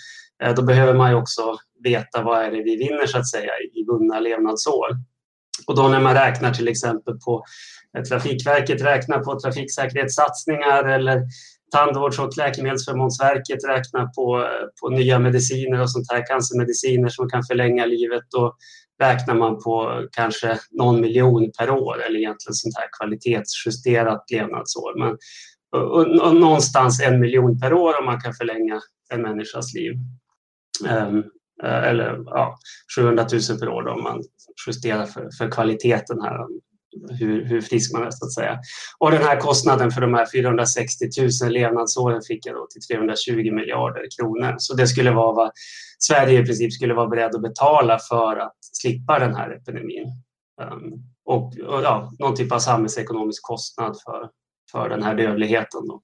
äh, 0.45 0.55
då 0.55 0.63
behöver 0.63 0.95
man 0.95 1.11
ju 1.11 1.17
också 1.17 1.57
veta 1.85 2.23
vad 2.23 2.43
är 2.43 2.51
det 2.51 2.63
vi 2.63 2.77
vinner 2.77 3.07
så 3.07 3.19
att 3.19 3.31
säga 3.31 3.51
i 3.75 3.85
vunna 3.87 4.21
levnadsår. 4.21 4.89
Och 5.67 5.77
då 5.77 5.89
när 5.89 6.01
man 6.01 6.15
räknar 6.15 6.55
till 6.55 6.69
exempel 6.69 7.19
på 7.19 7.45
Trafikverket 8.09 8.83
räknar 8.83 9.19
på 9.19 9.41
trafiksäkerhetssatsningar 9.41 10.85
eller 10.85 11.23
Tandvårds 11.73 12.19
och 12.19 12.37
läkemedelsförmånsverket 12.37 13.65
räknar 13.69 14.07
på, 14.07 14.49
på 14.81 14.89
nya 14.89 15.19
mediciner 15.19 15.81
och 15.81 15.91
sånt 15.91 16.13
här, 16.13 16.27
cancermediciner 16.27 17.09
som 17.09 17.29
kan 17.29 17.43
förlänga 17.43 17.87
livet. 17.87 18.23
Då 18.31 18.57
räknar 19.03 19.35
man 19.35 19.63
på 19.63 20.07
kanske 20.13 20.59
någon 20.71 21.01
miljon 21.01 21.53
per 21.59 21.71
år 21.71 22.03
eller 22.03 22.19
egentligen 22.19 22.55
sånt 22.55 22.75
här 22.79 22.89
kvalitetsjusterat 22.99 24.31
levnadsår. 24.31 24.99
Men, 24.99 25.17
och, 25.83 26.27
och, 26.27 26.37
någonstans 26.37 27.01
en 27.01 27.21
miljon 27.21 27.61
per 27.61 27.73
år 27.73 27.99
om 27.99 28.05
man 28.05 28.21
kan 28.21 28.35
förlänga 28.35 28.81
en 29.13 29.23
människas 29.23 29.75
liv. 29.75 29.93
Um, 30.91 31.25
Eh, 31.65 31.89
eller 31.89 32.23
ja, 32.27 32.59
700 32.97 33.27
000 33.51 33.59
per 33.61 33.69
år 33.69 33.89
om 33.89 34.03
man 34.03 34.23
justerar 34.67 35.07
för, 35.07 35.31
för 35.39 35.51
kvaliteten 35.51 36.23
här 36.23 36.39
hur, 37.11 37.45
hur 37.45 37.61
frisk 37.61 37.93
man 37.93 38.03
är 38.03 38.11
så 38.11 38.25
att 38.25 38.33
säga. 38.33 38.59
Och 38.99 39.11
den 39.11 39.23
här 39.23 39.41
kostnaden 39.41 39.91
för 39.91 40.01
de 40.01 40.15
här 40.15 40.27
460 40.33 41.05
000 41.43 41.53
levnadsåren 41.53 42.23
fick 42.23 42.47
jag 42.47 42.55
då 42.55 42.67
till 42.71 42.97
320 42.97 43.53
miljarder 43.53 44.03
kronor. 44.19 44.55
Så 44.59 44.75
det 44.75 44.87
skulle 44.87 45.11
vara 45.11 45.33
vad 45.33 45.51
Sverige 45.99 46.41
i 46.41 46.45
princip 46.45 46.73
skulle 46.73 46.95
vara 46.95 47.09
beredd 47.09 47.35
att 47.35 47.43
betala 47.43 47.99
för 47.99 48.37
att 48.37 48.57
slippa 48.61 49.19
den 49.19 49.35
här 49.35 49.51
epidemin. 49.51 50.07
Um, 50.63 50.93
och, 51.25 51.45
och 51.45 51.83
ja, 51.83 52.13
någon 52.19 52.37
typ 52.37 52.53
av 52.53 52.59
samhällsekonomisk 52.59 53.43
kostnad 53.43 53.97
för, 54.05 54.29
för 54.73 54.89
den 54.89 55.03
här 55.03 55.15
dödligheten. 55.15 55.89
Då. 55.89 56.03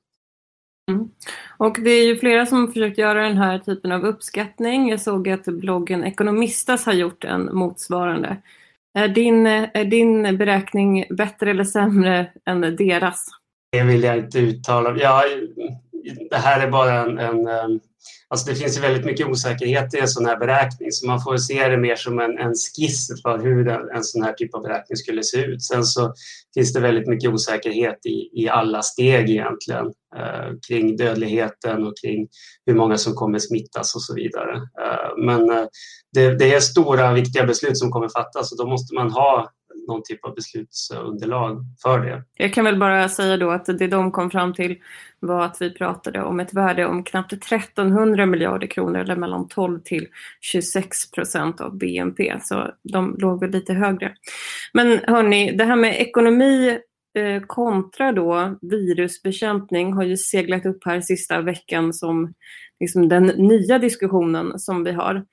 Mm. 0.89 1.09
Och 1.57 1.77
det 1.81 1.91
är 1.91 2.07
ju 2.07 2.17
flera 2.17 2.47
som 2.47 2.73
försökt 2.73 2.99
göra 2.99 3.23
den 3.23 3.37
här 3.37 3.59
typen 3.59 3.93
av 3.93 4.05
uppskattning. 4.05 4.89
Jag 4.89 5.01
såg 5.01 5.29
att 5.29 5.45
bloggen 5.45 6.05
Ekonomistas 6.05 6.87
har 6.87 6.93
gjort 6.93 7.25
en 7.25 7.57
motsvarande. 7.57 8.37
Är 8.99 9.09
din, 9.09 9.47
är 9.47 9.85
din 9.85 10.37
beräkning 10.37 11.05
bättre 11.11 11.51
eller 11.51 11.65
sämre 11.65 12.31
än 12.47 12.77
deras? 12.77 13.27
Det 13.73 13.83
vill 13.83 14.03
jag 14.03 14.19
inte 14.19 14.39
uttala. 14.39 14.97
Jag, 14.97 15.25
det 16.31 16.37
här 16.37 16.67
är 16.67 16.71
bara 16.71 17.01
en, 17.01 17.19
en 17.19 17.47
ehm, 17.47 17.81
Alltså 18.31 18.51
det 18.51 18.57
finns 18.57 18.77
ju 18.77 18.81
väldigt 18.81 19.05
mycket 19.05 19.27
osäkerhet 19.27 19.95
i 19.95 19.99
en 19.99 20.09
sån 20.09 20.27
här 20.27 20.37
beräkning 20.37 20.93
så 20.93 21.07
man 21.07 21.21
får 21.21 21.37
se 21.37 21.69
det 21.69 21.77
mer 21.77 21.97
som 21.97 22.19
en, 22.19 22.39
en 22.39 22.55
skiss 22.55 23.23
för 23.23 23.39
hur 23.39 23.69
en, 23.69 23.97
en 23.97 24.05
sån 24.05 24.23
här 24.23 24.33
typ 24.33 24.55
av 24.55 24.63
beräkning 24.63 24.97
skulle 24.97 25.23
se 25.23 25.45
ut. 25.45 25.63
Sen 25.63 25.85
så 25.85 26.13
finns 26.55 26.73
det 26.73 26.81
väldigt 26.81 27.09
mycket 27.09 27.31
osäkerhet 27.31 28.07
i, 28.07 28.43
i 28.43 28.49
alla 28.49 28.83
steg 28.83 29.31
egentligen 29.31 29.87
eh, 30.17 30.51
kring 30.69 30.97
dödligheten 30.97 31.87
och 31.87 31.95
kring 32.03 32.29
hur 32.67 32.75
många 32.75 32.99
som 32.99 33.15
kommer 33.15 33.39
smittas 33.39 33.95
och 33.95 34.03
så 34.03 34.15
vidare. 34.15 34.57
Eh, 34.57 35.25
men 35.25 35.51
eh, 35.51 35.67
det, 36.13 36.39
det, 36.39 36.55
är 36.55 36.61
stora 36.61 37.13
viktiga 37.13 37.45
beslut 37.45 37.79
som 37.79 37.91
kommer 37.91 38.09
fattas 38.09 38.53
och 38.53 38.59
då 38.59 38.67
måste 38.67 38.95
man 38.95 39.11
ha 39.11 39.51
någon 39.89 40.03
typ 40.05 40.25
av 40.25 40.35
beslutsunderlag 40.35 41.65
för 41.83 41.99
det. 41.99 42.25
Jag 42.35 42.53
kan 42.53 42.65
väl 42.65 42.79
bara 42.79 43.09
säga 43.09 43.37
då 43.37 43.51
att 43.51 43.67
det 43.67 43.87
de 43.87 44.13
kom 44.13 44.31
fram 44.31 44.55
till 44.55 44.77
var 45.21 45.45
att 45.45 45.57
vi 45.61 45.71
pratade 45.71 46.23
om 46.23 46.41
ett 46.41 46.55
värde 46.55 46.87
om 46.87 47.05
knappt 47.05 47.33
1300 47.33 48.27
miljarder 48.27 48.67
kronor 48.67 49.01
eller 49.01 49.17
mellan 49.17 49.49
12 49.49 49.81
till 49.85 50.07
26 50.41 51.11
procent 51.11 51.61
av 51.61 51.79
BNP. 51.79 52.37
Så 52.43 52.71
de 52.83 53.17
låg 53.19 53.41
väl 53.41 53.51
lite 53.51 53.75
högre. 53.75 54.15
Men 54.73 55.01
hörni, 55.07 55.57
det 55.57 55.65
här 55.65 55.77
med 55.77 56.01
ekonomi 56.01 56.79
eh, 57.19 57.43
kontra 57.47 58.13
då 58.13 58.59
virusbekämpning 58.61 59.93
har 59.93 60.03
ju 60.03 60.17
seglat 60.17 60.67
upp 60.67 60.85
här 60.85 61.01
sista 61.01 61.41
veckan 61.41 61.93
som 61.93 62.35
liksom 62.81 63.09
den 63.09 63.27
nya 63.27 63.79
diskussionen 63.79 64.59
som 64.59 64.85
vi 64.85 64.93
har. 64.93 65.25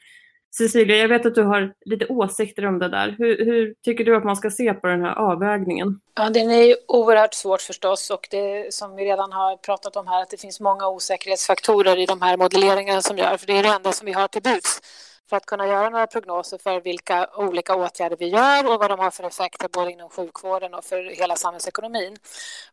Cecilia, 0.58 0.98
jag 0.98 1.08
vet 1.08 1.26
att 1.26 1.36
du 1.36 1.44
har 1.44 1.74
lite 1.86 2.06
åsikter 2.06 2.66
om 2.66 2.80
det 2.80 2.90
där. 2.90 3.16
Hur, 3.18 3.46
hur, 3.46 3.74
tycker 3.84 4.06
du 4.06 4.16
att 4.16 4.24
man 4.24 4.36
ska 4.36 4.50
se 4.50 4.74
på 4.74 4.88
den 4.88 5.02
här 5.02 5.16
avvägningen? 5.16 6.00
Ja, 6.16 6.30
den 6.30 6.52
är 6.52 6.64
ju 6.64 6.76
oerhört 6.88 7.34
svårt 7.34 7.62
förstås 7.62 8.10
och 8.10 8.28
det 8.32 8.74
som 8.74 8.96
vi 8.96 9.06
redan 9.06 9.32
har 9.32 9.58
pratat 9.58 9.96
om 9.96 10.08
här 10.08 10.22
att 10.22 10.30
det 10.30 10.38
finns 10.38 10.60
många 10.60 10.88
osäkerhetsfaktorer 10.88 11.98
i 12.00 12.06
de 12.06 12.22
här 12.22 12.38
modelleringarna 12.38 13.02
som 13.02 13.18
gör, 13.18 13.38
för 13.38 13.48
det 13.48 13.58
är 13.58 13.64
det 13.64 13.70
enda 13.70 13.92
som 13.92 14.06
vi 14.06 14.12
har 14.12 14.28
till 14.28 14.42
buds 14.42 14.82
för 15.30 15.38
att 15.38 15.46
kunna 15.46 15.68
göra 15.68 15.90
några 15.90 16.08
prognoser 16.08 16.58
för 16.58 16.82
vilka 16.82 17.30
olika 17.36 17.76
åtgärder 17.76 18.18
vi 18.18 18.28
gör 18.28 18.74
och 18.74 18.80
vad 18.80 18.90
de 18.90 19.00
har 19.00 19.12
för 19.12 19.24
effekter 19.24 19.68
både 19.74 19.92
inom 19.92 20.10
sjukvården 20.10 20.74
och 20.74 20.86
för 20.86 21.04
hela 21.04 21.36
samhällsekonomin. 21.36 22.18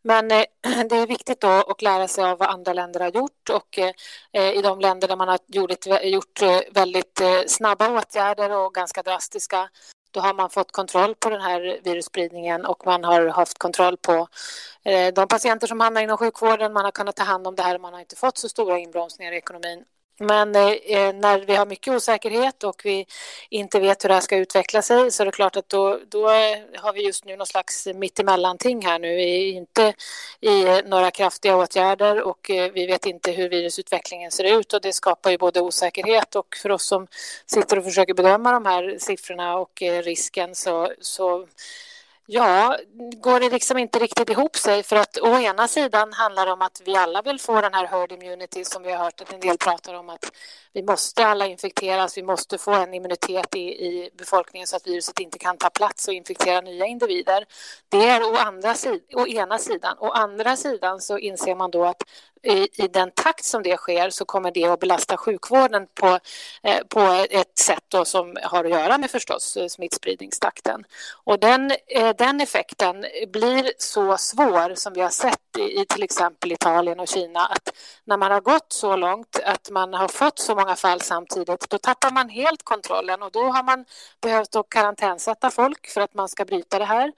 Men 0.02 0.30
eh, 0.30 0.44
det 0.88 0.96
är 0.96 1.06
viktigt 1.06 1.40
då 1.40 1.48
att 1.48 1.82
lära 1.82 2.08
sig 2.08 2.24
av 2.24 2.38
vad 2.38 2.48
andra 2.48 2.72
länder 2.72 3.00
har 3.00 3.10
gjort 3.10 3.50
och 3.50 3.78
eh, 3.78 3.92
eh 4.32 4.50
i 4.52 4.62
de 4.62 4.80
länder 4.80 5.08
där 5.08 5.16
man 5.16 5.28
har 5.28 5.38
gjort, 5.46 5.86
gjort 6.02 6.42
eh, 6.42 6.60
väldigt 6.70 7.20
eh, 7.20 7.42
snabba 7.46 7.98
åtgärder 7.98 8.56
och 8.56 8.74
ganska 8.74 9.02
drastiska 9.02 9.68
då 10.10 10.20
har 10.20 10.34
man 10.34 10.50
fått 10.50 10.72
kontroll 10.72 11.14
på 11.14 11.30
den 11.30 11.40
här 11.40 11.80
virusspridningen 11.84 12.66
och 12.66 12.86
man 12.86 13.04
har 13.04 13.26
haft 13.26 13.58
kontroll 13.58 13.96
på 13.96 14.28
de 15.14 15.28
patienter 15.28 15.66
som 15.66 15.80
hamnar 15.80 16.02
inom 16.02 16.18
sjukvården. 16.18 16.72
Man 16.72 16.84
har 16.84 16.92
kunnat 16.92 17.16
ta 17.16 17.22
hand 17.22 17.46
om 17.46 17.54
det 17.54 17.62
här 17.62 17.74
och 17.74 17.80
man 17.80 17.92
har 17.92 18.00
inte 18.00 18.16
fått 18.16 18.38
så 18.38 18.48
stora 18.48 18.78
inbromsningar 18.78 19.32
i 19.32 19.36
ekonomin 19.36 19.84
men 20.22 20.54
eh, 20.56 20.72
eh, 20.72 21.14
när 21.14 21.40
vi 21.46 21.54
har 21.54 21.66
mycket 21.66 21.94
osäkerhet 21.94 22.64
och 22.64 22.80
vi 22.84 23.06
inte 23.50 23.80
vet 23.80 24.04
hur 24.04 24.08
det 24.08 24.14
här 24.14 24.20
ska 24.20 24.36
utveckla 24.36 24.82
sig 24.82 25.10
så 25.10 25.22
är 25.22 25.24
det 25.24 25.32
klart 25.32 25.56
att 25.56 25.68
då, 25.68 25.98
då 26.08 26.30
eh, 26.30 26.58
har 26.76 26.92
vi 26.92 27.06
just 27.06 27.24
nu 27.24 27.36
någon 27.36 27.46
slags 27.46 27.88
mittemellanting 27.94 28.86
här 28.86 28.98
nu. 28.98 29.14
Vi 29.14 29.48
är 29.48 29.52
inte 29.52 29.94
i 30.40 30.62
eh, 30.62 30.78
några 30.84 31.10
kraftiga 31.10 31.56
åtgärder 31.56 32.22
och 32.22 32.50
eh, 32.50 32.72
vi 32.72 32.86
vet 32.86 33.06
inte 33.06 33.30
hur 33.30 33.48
virusutvecklingen 33.48 34.30
ser 34.30 34.58
ut 34.58 34.72
och 34.72 34.80
det 34.80 34.92
skapar 34.92 35.30
ju 35.30 35.38
både 35.38 35.60
osäkerhet 35.60 36.36
och 36.36 36.56
för 36.62 36.70
oss 36.70 36.86
som 36.86 37.06
sitter 37.46 37.78
och 37.78 37.84
försöker 37.84 38.14
bedöma 38.14 38.52
de 38.52 38.66
här 38.66 38.96
siffrorna 38.98 39.56
och 39.56 39.82
eh, 39.82 40.02
risken 40.02 40.54
så, 40.54 40.92
så 41.00 41.46
Ja, 42.26 42.78
går 43.16 43.40
det 43.40 43.50
liksom 43.50 43.78
inte 43.78 43.98
riktigt 43.98 44.30
ihop 44.30 44.56
sig 44.56 44.82
för 44.82 44.96
att 44.96 45.18
å 45.18 45.38
ena 45.38 45.68
sidan 45.68 46.12
handlar 46.12 46.46
det 46.46 46.52
om 46.52 46.62
att 46.62 46.82
vi 46.84 46.96
alla 46.96 47.22
vill 47.22 47.40
få 47.40 47.60
den 47.60 47.74
här 47.74 47.86
herd 47.86 48.12
immunity 48.12 48.64
som 48.64 48.82
vi 48.82 48.92
har 48.92 49.04
hört 49.04 49.20
att 49.20 49.32
en 49.32 49.40
del 49.40 49.58
pratar 49.58 49.94
om 49.94 50.08
att 50.08 50.32
vi 50.72 50.82
måste 50.82 51.26
alla 51.26 51.46
infekteras, 51.46 52.18
vi 52.18 52.22
måste 52.22 52.58
få 52.58 52.72
en 52.72 52.94
immunitet 52.94 53.54
i, 53.54 53.60
i 53.60 54.10
befolkningen 54.18 54.66
så 54.66 54.76
att 54.76 54.86
viruset 54.86 55.20
inte 55.20 55.38
kan 55.38 55.56
ta 55.58 55.70
plats 55.70 56.08
och 56.08 56.14
infektera 56.14 56.60
nya 56.60 56.86
individer. 56.86 57.44
Det 57.88 58.08
är 58.08 58.22
å, 58.22 58.36
andra 58.36 58.74
å 59.14 59.26
ena 59.26 59.58
sidan. 59.58 59.96
Å 59.98 60.10
andra 60.10 60.56
sidan 60.56 61.00
så 61.00 61.18
inser 61.18 61.54
man 61.54 61.70
då 61.70 61.84
att 61.84 62.02
i, 62.42 62.84
i 62.84 62.88
den 62.88 63.10
takt 63.10 63.44
som 63.44 63.62
det 63.62 63.76
sker 63.76 64.10
så 64.10 64.24
kommer 64.24 64.50
det 64.50 64.64
att 64.64 64.80
belasta 64.80 65.16
sjukvården 65.16 65.86
på, 65.94 66.18
eh, 66.62 66.80
på 66.88 67.26
ett 67.30 67.58
sätt 67.58 67.84
då 67.88 68.04
som 68.04 68.36
har 68.42 68.64
att 68.64 68.70
göra 68.70 68.98
med 68.98 69.10
förstås 69.10 69.56
eh, 69.56 69.68
smittspridningstakten. 69.68 70.84
Och 71.24 71.38
den, 71.40 71.72
eh, 71.86 72.16
den 72.18 72.40
effekten 72.40 73.06
blir 73.32 73.72
så 73.78 74.16
svår 74.16 74.74
som 74.74 74.92
vi 74.92 75.00
har 75.00 75.10
sett 75.10 75.38
i, 75.58 75.80
i 75.80 75.86
till 75.88 76.02
exempel 76.02 76.52
Italien 76.52 77.00
och 77.00 77.08
Kina 77.08 77.40
att 77.46 77.74
när 78.04 78.16
man 78.16 78.32
har 78.32 78.40
gått 78.40 78.72
så 78.72 78.96
långt 78.96 79.40
att 79.44 79.70
man 79.70 79.94
har 79.94 80.08
fått 80.08 80.38
så 80.38 80.54
många 80.54 80.76
fall 80.76 81.00
samtidigt 81.00 81.70
då 81.70 81.78
tappar 81.78 82.10
man 82.10 82.28
helt 82.28 82.62
kontrollen 82.62 83.22
och 83.22 83.30
då 83.32 83.42
har 83.42 83.62
man 83.62 83.84
behövt 84.20 84.56
att 84.56 84.68
karantänsätta 84.68 85.50
folk 85.50 85.86
för 85.86 86.00
att 86.00 86.14
man 86.14 86.28
ska 86.28 86.44
bryta 86.44 86.78
det 86.78 86.84
här. 86.84 87.12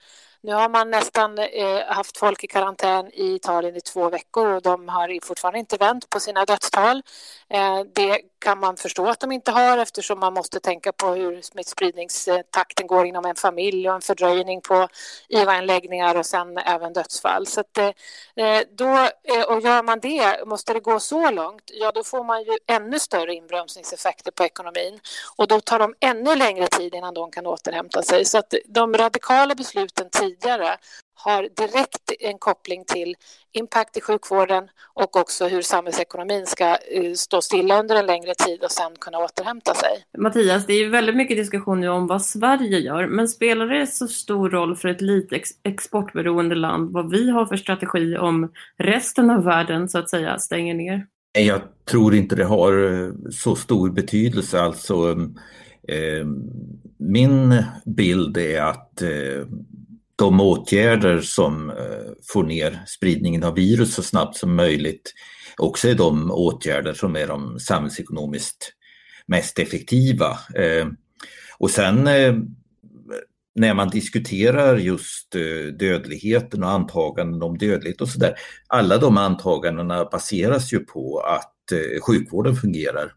Nu 0.45 0.53
har 0.53 0.69
man 0.69 0.91
nästan 0.91 1.37
eh, 1.37 1.85
haft 1.87 2.17
folk 2.17 2.43
i 2.43 2.47
karantän 2.47 3.07
i 3.13 3.35
Italien 3.35 3.75
i 3.75 3.81
två 3.81 4.09
veckor 4.09 4.47
och 4.47 4.61
de 4.61 4.89
har 4.89 5.25
fortfarande 5.25 5.59
inte 5.59 5.77
vänt 5.77 6.09
på 6.09 6.19
sina 6.19 6.45
dödstal. 6.45 7.01
Eh, 7.49 7.79
det 7.95 8.21
kan 8.39 8.59
man 8.59 8.77
förstå 8.77 9.07
att 9.09 9.19
de 9.19 9.31
inte 9.31 9.51
har 9.51 9.77
eftersom 9.77 10.19
man 10.19 10.33
måste 10.33 10.59
tänka 10.59 10.91
på 10.91 11.07
hur 11.07 11.41
smittspridningstakten 11.41 12.87
går 12.87 13.05
inom 13.05 13.25
en 13.25 13.35
familj 13.35 13.89
och 13.89 13.95
en 13.95 14.01
fördröjning 14.01 14.61
på 14.61 14.87
IVA-anläggningar 15.29 16.17
och 16.17 16.25
sen 16.25 16.57
även 16.57 16.93
dödsfall. 16.93 17.47
Så 17.47 17.59
att, 17.59 17.77
eh, 17.77 17.87
eh, 18.45 18.61
då, 18.71 19.09
eh, 19.23 19.43
och 19.47 19.61
gör 19.61 19.83
man 19.83 19.99
det, 19.99 20.45
måste 20.45 20.73
det 20.73 20.79
gå 20.79 20.99
så 20.99 21.31
långt, 21.31 21.63
ja 21.73 21.91
då 21.91 22.03
får 22.03 22.23
man 22.23 22.43
ju 22.43 22.57
ännu 22.67 22.99
större 22.99 23.33
inbromsningseffekter 23.33 24.31
på 24.31 24.43
ekonomin 24.43 24.99
och 25.35 25.47
då 25.47 25.61
tar 25.61 25.79
de 25.79 25.93
ännu 25.99 26.35
längre 26.35 26.67
tid 26.67 26.95
innan 26.95 27.13
de 27.13 27.31
kan 27.31 27.45
återhämta 27.45 28.03
sig. 28.03 28.25
Så 28.25 28.37
att 28.37 28.53
de 28.65 28.93
radikala 28.93 29.55
besluten 29.55 30.09
tidigare 30.09 30.34
har 31.15 31.41
direkt 31.41 32.11
en 32.19 32.37
koppling 32.37 32.83
till 32.87 33.15
impact 33.51 33.97
i 33.97 34.01
sjukvården 34.01 34.63
och 34.93 35.17
också 35.17 35.47
hur 35.47 35.61
samhällsekonomin 35.61 36.45
ska 36.45 36.65
eh, 36.65 37.13
stå 37.15 37.41
stilla 37.41 37.79
under 37.79 37.95
en 37.95 38.05
längre 38.05 38.35
tid 38.35 38.63
och 38.63 38.71
sen 38.71 38.91
kunna 38.99 39.17
återhämta 39.17 39.73
sig. 39.73 39.89
Mattias, 40.17 40.65
det 40.65 40.73
är 40.73 40.89
väldigt 40.89 41.15
mycket 41.15 41.37
diskussion 41.37 41.81
nu 41.81 41.89
om 41.89 42.07
vad 42.07 42.21
Sverige 42.21 42.79
gör, 42.79 43.07
men 43.07 43.27
spelar 43.27 43.67
det 43.67 43.87
så 43.87 44.07
stor 44.07 44.49
roll 44.49 44.75
för 44.75 44.87
ett 44.87 45.01
litet 45.01 45.41
exportberoende 45.63 46.55
land 46.55 46.93
vad 46.93 47.11
vi 47.11 47.29
har 47.29 47.45
för 47.45 47.57
strategi 47.57 48.17
om 48.17 48.51
resten 48.77 49.29
av 49.29 49.43
världen 49.43 49.89
så 49.89 49.99
att 49.99 50.09
säga 50.09 50.39
stänger 50.39 50.73
ner? 50.73 51.05
Jag 51.37 51.61
tror 51.85 52.15
inte 52.15 52.35
det 52.35 52.45
har 52.45 52.93
eh, 52.93 53.11
så 53.31 53.55
stor 53.55 53.89
betydelse. 53.89 54.61
Alltså, 54.61 55.11
eh, 55.87 56.27
min 56.97 57.63
bild 57.85 58.37
är 58.37 58.61
att 58.61 59.01
eh, 59.01 59.47
de 60.15 60.39
åtgärder 60.39 61.21
som 61.21 61.69
eh, 61.69 61.75
får 62.33 62.43
ner 62.43 62.83
spridningen 62.87 63.43
av 63.43 63.55
virus 63.55 63.93
så 63.93 64.03
snabbt 64.03 64.37
som 64.37 64.55
möjligt 64.55 65.13
också 65.57 65.87
är 65.87 65.95
de 65.95 66.31
åtgärder 66.31 66.93
som 66.93 67.15
är 67.15 67.27
de 67.27 67.59
samhällsekonomiskt 67.59 68.73
mest 69.25 69.59
effektiva. 69.59 70.29
Eh, 70.55 70.87
och 71.57 71.71
sen 71.71 72.07
eh, 72.07 72.35
när 73.55 73.73
man 73.73 73.89
diskuterar 73.89 74.77
just 74.77 75.31
dödligheten 75.79 76.63
och 76.63 76.69
antaganden 76.69 77.43
om 77.43 77.57
dödlighet 77.57 78.01
och 78.01 78.09
sådär, 78.09 78.35
alla 78.67 78.97
de 78.97 79.17
antagandena 79.17 80.05
baseras 80.05 80.73
ju 80.73 80.79
på 80.79 81.19
att 81.19 81.51
sjukvården 82.01 82.55
fungerar. 82.55 83.13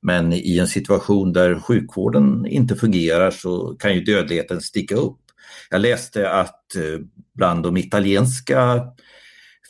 Men 0.00 0.32
i 0.32 0.58
en 0.58 0.68
situation 0.68 1.32
där 1.32 1.60
sjukvården 1.60 2.46
inte 2.46 2.76
fungerar 2.76 3.30
så 3.30 3.74
kan 3.74 3.94
ju 3.94 4.00
dödligheten 4.00 4.60
sticka 4.60 4.94
upp. 4.94 5.25
Jag 5.70 5.80
läste 5.80 6.30
att 6.30 6.76
eh, 6.76 7.00
bland 7.34 7.62
de 7.62 7.76
italienska 7.76 8.82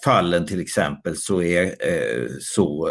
fallen 0.04 0.47
till 0.47 0.61
exempel 0.61 1.16
så, 1.16 1.42
är, 1.42 1.64
eh, 1.64 2.26
så 2.40 2.88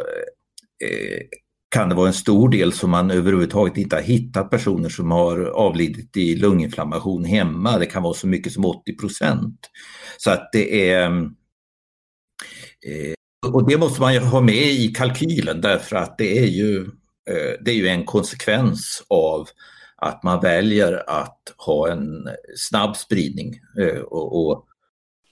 eh, 0.83 1.21
kan 1.69 1.89
det 1.89 1.95
vara 1.95 2.07
en 2.07 2.13
stor 2.13 2.49
del 2.49 2.73
som 2.73 2.89
man 2.89 3.11
överhuvudtaget 3.11 3.77
inte 3.77 3.95
har 3.95 4.03
hittat 4.03 4.49
personer 4.49 4.89
som 4.89 5.11
har 5.11 5.39
avlidit 5.39 6.17
i 6.17 6.35
lunginflammation 6.35 7.25
hemma. 7.25 7.79
Det 7.79 7.85
kan 7.85 8.03
vara 8.03 8.13
så 8.13 8.27
mycket 8.27 8.53
som 8.53 8.65
80 8.65 8.97
procent. 8.97 9.59
Så 10.17 10.31
att 10.31 10.49
det 10.51 10.91
är 10.91 11.29
och 13.47 13.69
det 13.69 13.77
måste 13.77 14.01
man 14.01 14.13
ju 14.13 14.19
ha 14.19 14.41
med 14.41 14.65
i 14.71 14.87
kalkylen 14.87 15.61
därför 15.61 15.95
att 15.95 16.17
det 16.17 16.39
är 16.39 16.45
ju, 16.45 16.87
det 17.61 17.71
är 17.71 17.75
ju 17.75 17.87
en 17.87 18.05
konsekvens 18.05 19.03
av 19.09 19.47
att 19.97 20.23
man 20.23 20.41
väljer 20.41 21.03
att 21.09 21.53
ha 21.57 21.91
en 21.91 22.29
snabb 22.55 22.97
spridning. 22.97 23.59
Eh, 23.79 24.01
och, 24.01 24.37
och 24.37 24.65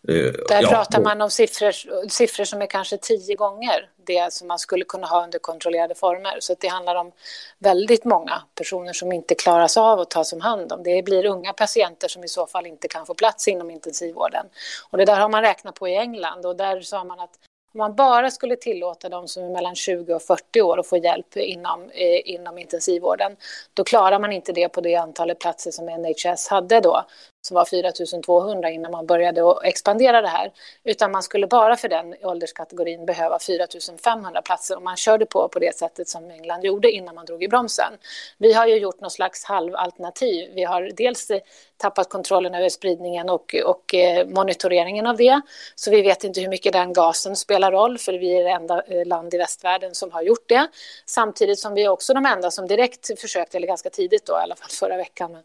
eh, 0.08 0.34
Där 0.48 0.62
ja, 0.62 0.70
pratar 0.70 1.02
man 1.02 1.22
om 1.22 1.30
siffror, 1.30 2.08
siffror 2.10 2.46
som 2.46 2.62
är 2.62 2.68
kanske 2.68 2.98
tio 2.98 3.36
gånger 3.36 3.90
det 4.06 4.34
som 4.34 4.48
man 4.48 4.60
skulle 4.60 4.86
kunna 4.86 5.08
ha 5.08 5.24
under 5.24 5.40
kontrollerade 5.40 5.96
former. 5.96 6.38
Så 6.40 6.56
det 6.60 6.68
handlar 6.68 6.96
om 6.96 7.12
väldigt 7.60 8.06
många 8.06 8.42
personer 8.56 8.94
som 8.94 9.12
inte 9.12 9.36
klaras 9.36 9.78
av 9.78 10.00
att 10.00 10.10
tas 10.10 10.34
om 10.34 10.42
hand 10.42 10.72
om. 10.72 10.84
Det 10.84 11.04
blir 11.06 11.26
unga 11.26 11.54
patienter 11.54 12.08
som 12.08 12.24
i 12.24 12.28
så 12.28 12.48
fall 12.48 12.66
inte 12.66 12.88
kan 12.88 13.06
få 13.06 13.14
plats 13.14 13.48
inom 13.48 13.72
intensivvården. 13.72 14.46
Och 14.90 14.98
det 14.98 15.06
där 15.06 15.20
har 15.20 15.30
man 15.30 15.42
räknat 15.42 15.76
på 15.76 15.88
i 15.88 15.96
England 15.96 16.46
och 16.46 16.56
där 16.56 16.82
sa 16.82 17.04
man 17.04 17.20
att 17.20 17.40
om 17.74 17.78
man 17.78 17.96
bara 17.96 18.32
skulle 18.32 18.56
tillåta 18.56 19.10
de 19.10 19.28
som 19.28 19.44
är 19.44 19.50
mellan 19.50 19.76
20 19.76 20.14
och 20.14 20.22
40 20.22 20.62
år 20.62 20.80
att 20.80 20.88
få 20.88 20.98
hjälp 20.98 21.38
inom, 21.38 21.90
eh, 21.90 22.34
inom 22.34 22.58
intensivvården, 22.58 23.36
då 23.74 23.84
klarar 23.84 24.20
man 24.20 24.32
inte 24.32 24.52
det 24.52 24.70
på 24.70 24.82
det 24.82 24.96
antalet 24.96 25.40
platser 25.40 25.72
som 25.72 25.90
NHS 25.90 26.48
hade 26.48 26.80
då 26.80 27.04
som 27.48 27.56
var 27.56 27.66
4 27.66 27.92
200 28.26 28.70
innan 28.70 28.92
man 28.92 29.06
började 29.06 29.42
expandera 29.64 30.22
det 30.22 30.28
här. 30.28 30.52
Utan 30.84 31.12
man 31.12 31.24
skulle 31.24 31.48
bara 31.48 31.76
för 31.76 31.90
den 31.90 32.16
ålderskategorin 32.24 33.06
behöva 33.06 33.40
4 33.40 33.68
500 34.04 34.42
platser 34.42 34.76
och 34.76 34.82
man 34.82 34.96
körde 34.98 35.26
på 35.26 35.48
på 35.48 35.60
det 35.60 35.78
sättet 35.78 36.10
som 36.10 36.32
England 36.32 36.64
gjorde 36.64 36.92
innan 36.92 37.16
man 37.16 37.26
drog 37.26 37.44
i 37.44 37.48
bromsen. 37.48 37.94
Vi 38.38 38.54
har 38.54 38.68
ju 38.68 38.76
gjort 38.76 39.02
något 39.02 39.12
slags 39.12 39.46
halvalternativ. 39.46 40.52
Vi 40.56 40.64
har 40.64 40.92
dels 40.98 41.30
eh, 41.30 41.40
tappat 41.78 42.10
kontrollen 42.10 42.56
över 42.56 42.70
spridningen 42.70 43.30
och, 43.30 43.56
och 43.66 43.94
eh, 43.94 44.28
monitoreringen 44.28 45.08
av 45.08 45.18
det. 45.18 45.42
Så 45.76 45.92
vi 45.92 46.02
vet 46.02 46.24
inte 46.24 46.42
hur 46.42 46.50
mycket 46.50 46.74
den 46.74 46.94
gasen 46.94 47.36
spelar 47.36 47.72
roll, 47.72 47.98
för 47.98 48.14
vi 48.14 48.38
är 48.38 48.44
det 48.44 48.50
enda 48.50 48.84
eh, 48.88 49.06
land 49.06 49.34
i 49.34 49.38
västvärlden 49.38 49.96
som 49.96 50.12
har 50.12 50.22
gjort 50.22 50.50
det. 50.50 50.68
Samtidigt 51.06 51.60
som 51.60 51.74
vi 51.74 51.84
är 51.84 51.90
också 51.90 52.14
de 52.14 52.26
enda 52.26 52.52
som 52.52 52.68
direkt 52.68 53.20
försökte, 53.22 53.58
eller 53.58 53.68
ganska 53.68 53.90
tidigt 53.90 54.26
då, 54.26 54.34
i 54.34 54.44
alla 54.44 54.56
fall 54.56 54.70
förra 54.70 54.98
veckan, 54.98 55.38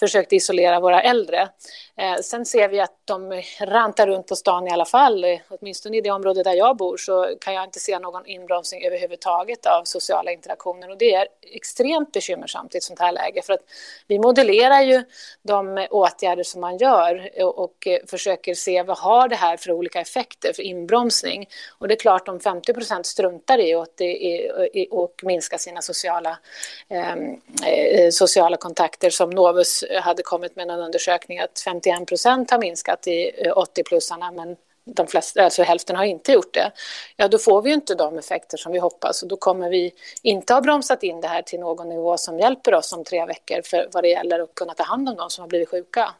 försökte 0.00 0.36
isolera 0.36 0.80
våra 0.80 1.02
äldre. 1.02 1.41
Eh, 1.96 2.20
sen 2.22 2.46
ser 2.46 2.68
vi 2.68 2.80
att 2.80 2.96
de 3.04 3.42
rantar 3.60 4.06
runt 4.06 4.26
på 4.26 4.36
stan 4.36 4.68
i 4.68 4.70
alla 4.70 4.84
fall. 4.84 5.24
Åtminstone 5.48 5.96
i 5.96 6.00
det 6.00 6.10
område 6.10 6.42
där 6.42 6.54
jag 6.54 6.76
bor 6.76 6.96
så 6.96 7.36
kan 7.40 7.54
jag 7.54 7.64
inte 7.64 7.80
se 7.80 7.98
någon 7.98 8.26
inbromsning 8.26 8.84
överhuvudtaget 8.84 9.66
av 9.66 9.84
sociala 9.84 10.32
interaktioner. 10.32 10.90
Och 10.90 10.98
det 10.98 11.14
är 11.14 11.26
extremt 11.42 12.12
bekymmersamt 12.12 12.74
i 12.74 12.78
ett 12.78 12.84
sånt 12.84 13.00
här 13.00 13.12
läge. 13.12 13.42
För 13.42 13.52
att 13.52 13.62
vi 14.06 14.18
modellerar 14.18 14.80
ju 14.80 15.02
de 15.42 15.86
åtgärder 15.90 16.42
som 16.42 16.60
man 16.60 16.76
gör 16.76 17.30
och 17.42 17.86
eh, 17.86 17.98
försöker 18.06 18.54
se 18.54 18.82
vad 18.82 18.98
har 18.98 19.28
det 19.28 19.36
här 19.36 19.56
för 19.56 19.72
olika 19.72 20.00
effekter 20.00 20.52
för 20.52 20.62
inbromsning. 20.62 21.48
Och 21.78 21.88
det 21.88 21.94
är 21.94 21.98
klart 21.98 22.28
om 22.28 22.40
50 22.40 22.74
procent 22.74 23.06
struntar 23.06 23.58
i 23.58 23.74
och, 23.74 23.88
och 24.90 25.14
minskar 25.22 25.58
sina 25.58 25.82
sociala, 25.82 26.38
ehm, 26.88 27.40
eh, 27.66 28.10
sociala 28.10 28.56
kontakter 28.56 29.10
som 29.10 29.30
Novus 29.30 29.84
hade 30.02 30.22
kommit 30.22 30.56
med 30.56 30.70
en 30.70 30.80
undersökning 30.80 31.31
att 31.40 31.60
51 31.64 32.06
procent 32.08 32.50
har 32.50 32.58
minskat 32.58 33.06
i 33.06 33.30
eh, 33.46 33.52
80-plussarna 33.52 34.32
men 34.36 34.56
de 34.84 35.06
flesta, 35.06 35.44
alltså 35.44 35.62
hälften 35.62 35.96
har 35.96 36.04
inte 36.04 36.32
gjort 36.32 36.54
det, 36.54 36.72
ja 37.16 37.28
då 37.28 37.38
får 37.38 37.62
vi 37.62 37.68
ju 37.68 37.74
inte 37.74 37.94
de 37.94 38.18
effekter 38.18 38.56
som 38.56 38.72
vi 38.72 38.78
hoppas 38.78 39.22
och 39.22 39.28
då 39.28 39.36
kommer 39.36 39.70
vi 39.70 39.92
inte 40.22 40.54
ha 40.54 40.60
bromsat 40.60 41.02
in 41.02 41.20
det 41.20 41.28
här 41.28 41.42
till 41.42 41.60
någon 41.60 41.88
nivå 41.88 42.16
som 42.16 42.38
hjälper 42.38 42.74
oss 42.74 42.92
om 42.92 43.04
tre 43.04 43.26
veckor 43.26 43.62
för 43.64 43.88
vad 43.92 44.04
det 44.04 44.08
gäller 44.08 44.40
att 44.40 44.54
kunna 44.54 44.74
ta 44.74 44.82
hand 44.82 45.08
om 45.08 45.16
de 45.16 45.30
som 45.30 45.42
har 45.42 45.48
blivit 45.48 45.70
sjuka. 45.70 46.14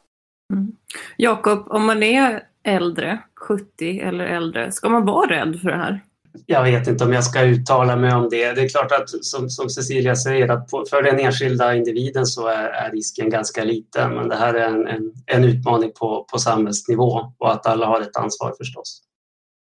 Mm. 0.53 0.75
Jakob, 1.17 1.71
om 1.71 1.85
man 1.85 2.03
är 2.03 2.47
äldre, 2.63 3.19
70 3.35 3.99
eller 3.99 4.25
äldre, 4.25 4.71
ska 4.71 4.89
man 4.89 5.05
vara 5.05 5.29
rädd 5.29 5.59
för 5.61 5.69
det 5.69 5.77
här? 5.77 6.01
Jag 6.45 6.63
vet 6.63 6.87
inte 6.87 7.03
om 7.03 7.13
jag 7.13 7.23
ska 7.23 7.41
uttala 7.41 7.95
mig 7.95 8.13
om 8.13 8.29
det. 8.29 8.51
Det 8.51 8.61
är 8.61 8.69
klart 8.69 8.91
att 8.91 9.09
som, 9.09 9.49
som 9.49 9.69
Cecilia 9.69 10.15
säger 10.15 10.49
att 10.49 10.67
på, 10.67 10.85
för 10.89 11.03
den 11.03 11.19
enskilda 11.19 11.75
individen 11.75 12.25
så 12.25 12.47
är, 12.47 12.69
är, 12.69 12.91
risken 12.91 13.29
ganska 13.29 13.63
liten. 13.63 14.15
Men 14.15 14.29
det 14.29 14.35
här 14.35 14.53
är 14.53 14.67
en, 14.67 14.87
en, 14.87 15.13
en, 15.25 15.43
utmaning 15.43 15.91
på, 15.99 16.27
på 16.31 16.39
samhällsnivå 16.39 17.33
och 17.37 17.51
att 17.51 17.65
alla 17.65 17.85
har 17.85 18.01
ett 18.01 18.17
ansvar 18.17 18.53
förstås. 18.57 19.01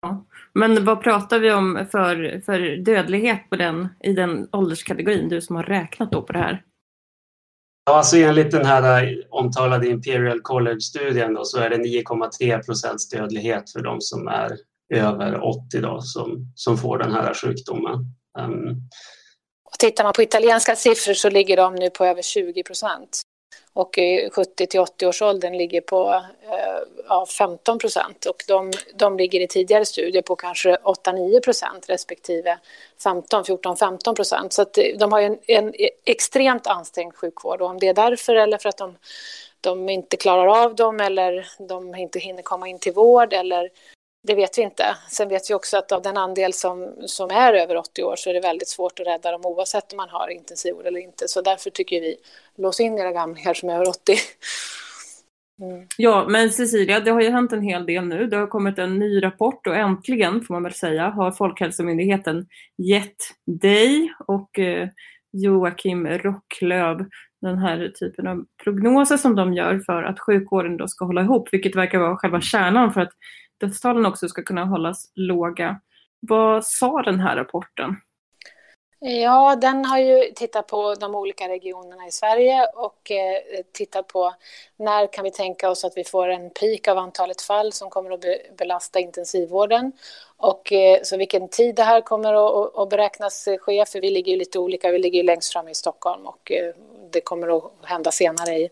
Ja. 0.01 0.25
Men 0.53 0.85
vad 0.85 1.01
pratar 1.03 1.39
vi 1.39 1.51
om 1.51 1.85
för, 1.91 2.41
för 2.45 2.77
dödlighet 2.85 3.49
på 3.49 3.55
den, 3.55 3.87
i 4.03 4.13
den 4.13 4.47
ålderskategorin, 4.51 5.29
du 5.29 5.41
som 5.41 5.55
har 5.55 5.63
räknat 5.63 6.11
då 6.11 6.21
på 6.21 6.33
det 6.33 6.39
här? 6.39 6.61
Ja, 7.85 7.97
alltså 7.97 8.17
enligt 8.17 8.51
den 8.51 8.65
här 8.65 9.23
omtalade 9.29 9.87
Imperial 9.87 10.41
College-studien 10.41 11.37
så 11.43 11.59
är 11.59 11.69
det 11.69 11.77
9,3 11.77 12.65
procents 12.65 13.09
dödlighet 13.09 13.71
för 13.71 13.81
de 13.81 14.01
som 14.01 14.27
är 14.27 14.57
över 14.93 15.43
80 15.43 15.81
då, 15.81 16.01
som, 16.01 16.51
som 16.55 16.77
får 16.77 16.97
den 16.97 17.11
här 17.11 17.33
sjukdomen. 17.33 17.93
Um, 18.39 18.89
och 19.63 19.79
tittar 19.79 20.03
man 20.03 20.13
på 20.13 20.21
italienska 20.21 20.75
siffror 20.75 21.13
så 21.13 21.29
ligger 21.29 21.57
de 21.57 21.75
nu 21.75 21.89
på 21.89 22.05
över 22.05 22.21
20 22.21 22.63
procent. 22.63 23.21
Och 23.73 23.99
70 24.31 24.67
till 24.67 24.79
80-årsåldern 24.79 25.57
ligger 25.57 25.81
på 25.81 26.09
eh, 26.41 27.03
ja, 27.07 27.25
15 27.37 27.79
procent. 27.79 28.25
Och 28.25 28.43
de, 28.47 28.71
de 28.95 29.17
ligger 29.17 29.39
i 29.39 29.47
tidigare 29.47 29.85
studier 29.85 30.21
på 30.21 30.35
kanske 30.35 30.75
8-9 30.75 31.43
procent 31.43 31.89
respektive 31.89 32.57
15, 33.03 33.45
14, 33.45 33.77
15 33.77 34.15
procent. 34.15 34.53
Så 34.53 34.61
att 34.61 34.77
eh, 34.77 34.83
de 34.99 35.11
har 35.11 35.21
en, 35.21 35.37
en 35.47 35.75
e-, 35.75 35.89
extremt 36.05 36.67
ansträngd 36.67 37.15
sjukvård. 37.15 37.61
Och 37.61 37.69
om 37.69 37.79
det 37.79 37.87
är 37.87 37.93
därför 37.93 38.35
eller 38.35 38.57
för 38.57 38.69
att 38.69 38.77
de, 38.77 38.97
de 39.61 39.89
inte 39.89 40.17
klarar 40.17 40.63
av 40.63 40.75
dem 40.75 40.99
eller 40.99 41.47
de 41.59 41.95
inte 41.95 42.19
hinner 42.19 42.43
komma 42.43 42.67
in 42.67 42.79
till 42.79 42.93
vård 42.93 43.33
eller 43.33 43.69
det 44.27 44.35
vet 44.35 44.57
vi 44.57 44.61
inte. 44.61 44.97
Sen 45.09 45.29
vet 45.29 45.49
vi 45.49 45.53
också 45.53 45.77
att 45.77 45.91
av 45.91 46.01
den 46.01 46.17
andel 46.17 46.53
som, 46.53 46.93
som 47.05 47.29
är 47.29 47.53
över 47.53 47.77
80 47.77 48.03
år 48.03 48.15
så 48.15 48.29
är 48.29 48.33
det 48.33 48.39
väldigt 48.39 48.67
svårt 48.67 48.99
att 48.99 49.07
rädda 49.07 49.31
dem 49.31 49.41
oavsett 49.45 49.93
om 49.93 49.97
man 49.97 50.09
har 50.09 50.29
intensivvård 50.29 50.85
eller 50.85 50.99
inte. 50.99 51.27
Så 51.27 51.41
därför 51.41 51.69
tycker 51.69 52.01
vi, 52.01 52.15
lås 52.57 52.79
in 52.79 52.99
era 52.99 53.11
gamlingar 53.11 53.53
som 53.53 53.69
är 53.69 53.73
över 53.73 53.89
80. 53.89 54.15
Mm. 55.61 55.87
Ja, 55.97 56.25
men 56.29 56.51
Cecilia, 56.51 56.99
det 56.99 57.11
har 57.11 57.21
ju 57.21 57.29
hänt 57.29 57.53
en 57.53 57.61
hel 57.61 57.85
del 57.85 58.05
nu. 58.05 58.27
Det 58.27 58.37
har 58.37 58.47
kommit 58.47 58.79
en 58.79 58.99
ny 58.99 59.23
rapport 59.23 59.67
och 59.67 59.75
äntligen, 59.75 60.41
får 60.41 60.53
man 60.53 60.63
väl 60.63 60.73
säga, 60.73 61.09
har 61.09 61.31
Folkhälsomyndigheten 61.31 62.47
gett 62.77 63.17
dig 63.61 64.13
och 64.27 64.59
eh, 64.59 64.89
Joakim 65.31 66.07
Rocklöv 66.07 67.05
den 67.41 67.57
här 67.57 67.91
typen 67.99 68.27
av 68.27 68.45
prognoser 68.63 69.17
som 69.17 69.35
de 69.35 69.53
gör 69.53 69.79
för 69.79 70.03
att 70.03 70.19
sjukvården 70.19 70.77
då 70.77 70.87
ska 70.87 71.05
hålla 71.05 71.21
ihop, 71.21 71.49
vilket 71.51 71.75
verkar 71.75 71.99
vara 71.99 72.17
själva 72.17 72.41
kärnan 72.41 72.93
för 72.93 73.01
att 73.01 73.13
dödstalen 73.65 74.05
också 74.05 74.27
ska 74.27 74.43
kunna 74.43 74.65
hållas 74.65 75.11
låga. 75.15 75.79
Vad 76.19 76.65
sa 76.65 77.01
den 77.01 77.19
här 77.19 77.35
rapporten? 77.35 77.95
Ja, 78.99 79.55
den 79.55 79.85
har 79.85 79.97
ju 79.97 80.31
tittat 80.35 80.67
på 80.67 80.95
de 80.95 81.15
olika 81.15 81.49
regionerna 81.49 82.07
i 82.07 82.11
Sverige 82.11 82.67
och 82.75 83.11
eh, 83.11 83.61
tittat 83.73 84.07
på 84.07 84.33
när 84.77 85.13
kan 85.13 85.23
vi 85.23 85.31
tänka 85.31 85.69
oss 85.69 85.85
att 85.85 85.97
vi 85.97 86.03
får 86.03 86.27
en 86.27 86.49
peak 86.49 86.87
av 86.87 86.97
antalet 86.97 87.41
fall 87.41 87.71
som 87.73 87.89
kommer 87.89 88.11
att 88.11 88.21
be 88.21 88.37
belasta 88.57 88.99
intensivvården 88.99 89.91
och 90.37 90.73
eh, 90.73 90.99
så 91.03 91.17
vilken 91.17 91.47
tid 91.47 91.75
det 91.75 91.83
här 91.83 92.01
kommer 92.01 92.33
att, 92.33 92.77
att 92.77 92.89
beräknas 92.89 93.47
ske, 93.59 93.85
för 93.85 94.01
vi 94.01 94.09
ligger 94.09 94.31
ju 94.31 94.37
lite 94.37 94.59
olika, 94.59 94.91
vi 94.91 94.99
ligger 94.99 95.17
ju 95.17 95.25
längst 95.25 95.53
fram 95.53 95.67
i 95.67 95.75
Stockholm 95.75 96.25
och 96.25 96.51
eh, 96.51 96.73
det 97.11 97.21
kommer 97.21 97.57
att 97.57 97.71
hända 97.83 98.11
senare 98.11 98.55
i, 98.55 98.69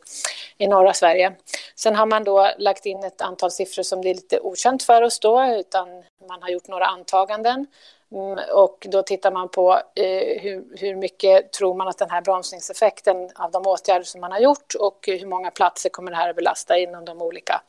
i 0.58 0.68
norra 0.68 0.94
Sverige. 0.94 1.36
Sen 1.76 1.96
har 1.96 2.06
man 2.06 2.24
då 2.24 2.50
lagt 2.58 2.86
in 2.86 3.04
ett 3.04 3.22
antal 3.22 3.52
siffror 3.52 3.84
som 3.84 4.02
det 4.02 4.10
är 4.10 4.14
lite 4.14 4.40
okänt 4.40 4.84
för 4.84 5.02
oss 5.02 5.20
då, 5.20 5.46
utan 5.46 5.88
man 6.28 6.42
har 6.42 6.50
gjort 6.50 6.68
några 6.68 6.86
antaganden. 6.86 7.68
Mm, 8.12 8.40
och 8.54 8.88
då 8.92 9.04
tittar 9.04 9.32
man 9.32 9.50
på 9.50 9.74
eh, 9.96 10.42
hur, 10.42 10.78
hur 10.78 10.96
mycket 10.96 11.52
tror 11.52 11.76
man 11.76 11.88
att 11.88 11.98
den 11.98 12.10
här 12.10 12.22
bromsningseffekten 12.22 13.30
av 13.36 13.52
de 13.52 13.68
åtgärder 13.68 14.04
som 14.04 14.22
man 14.22 14.32
har 14.32 14.40
gjort 14.40 14.76
och 14.80 15.04
hur 15.08 15.26
många 15.26 15.52
platser 15.52 15.90
kommer 15.90 16.12
det 16.12 16.18
här 16.18 16.30
att 16.30 16.36
belasta 16.36 16.78
inom 16.78 17.06
de 17.06 17.22
olika 17.22 17.62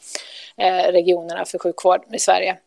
eh, 0.56 0.92
regionerna 0.92 1.44
för 1.44 1.58
sjukvård 1.58 2.04
i 2.12 2.18
Sverige. 2.18 2.58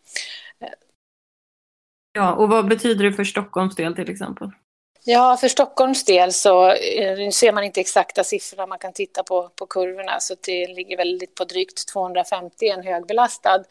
Ja, 2.13 2.35
och 2.35 2.49
vad 2.49 2.67
betyder 2.67 3.05
det 3.05 3.13
för 3.13 3.23
Stockholms 3.23 3.75
del 3.75 3.95
till 3.95 4.09
exempel? 4.09 4.49
Ja, 5.09 5.37
för 5.37 5.47
Stockholms 5.47 6.03
del 6.03 6.33
så 6.33 6.69
eh, 6.71 7.29
ser 7.29 7.51
man 7.51 7.63
inte 7.63 7.81
exakta 7.81 8.23
siffror. 8.23 8.67
Man 8.67 8.79
kan 8.79 8.93
titta 8.93 9.23
på, 9.23 9.49
på 9.55 9.65
kurvorna 9.65 10.19
så 10.19 10.35
det 10.45 10.67
ligger 10.67 10.97
väldigt 10.97 11.35
på 11.35 11.43
drygt 11.43 11.87
250, 11.87 12.69
en 12.69 12.83
högbelastad 12.83 13.63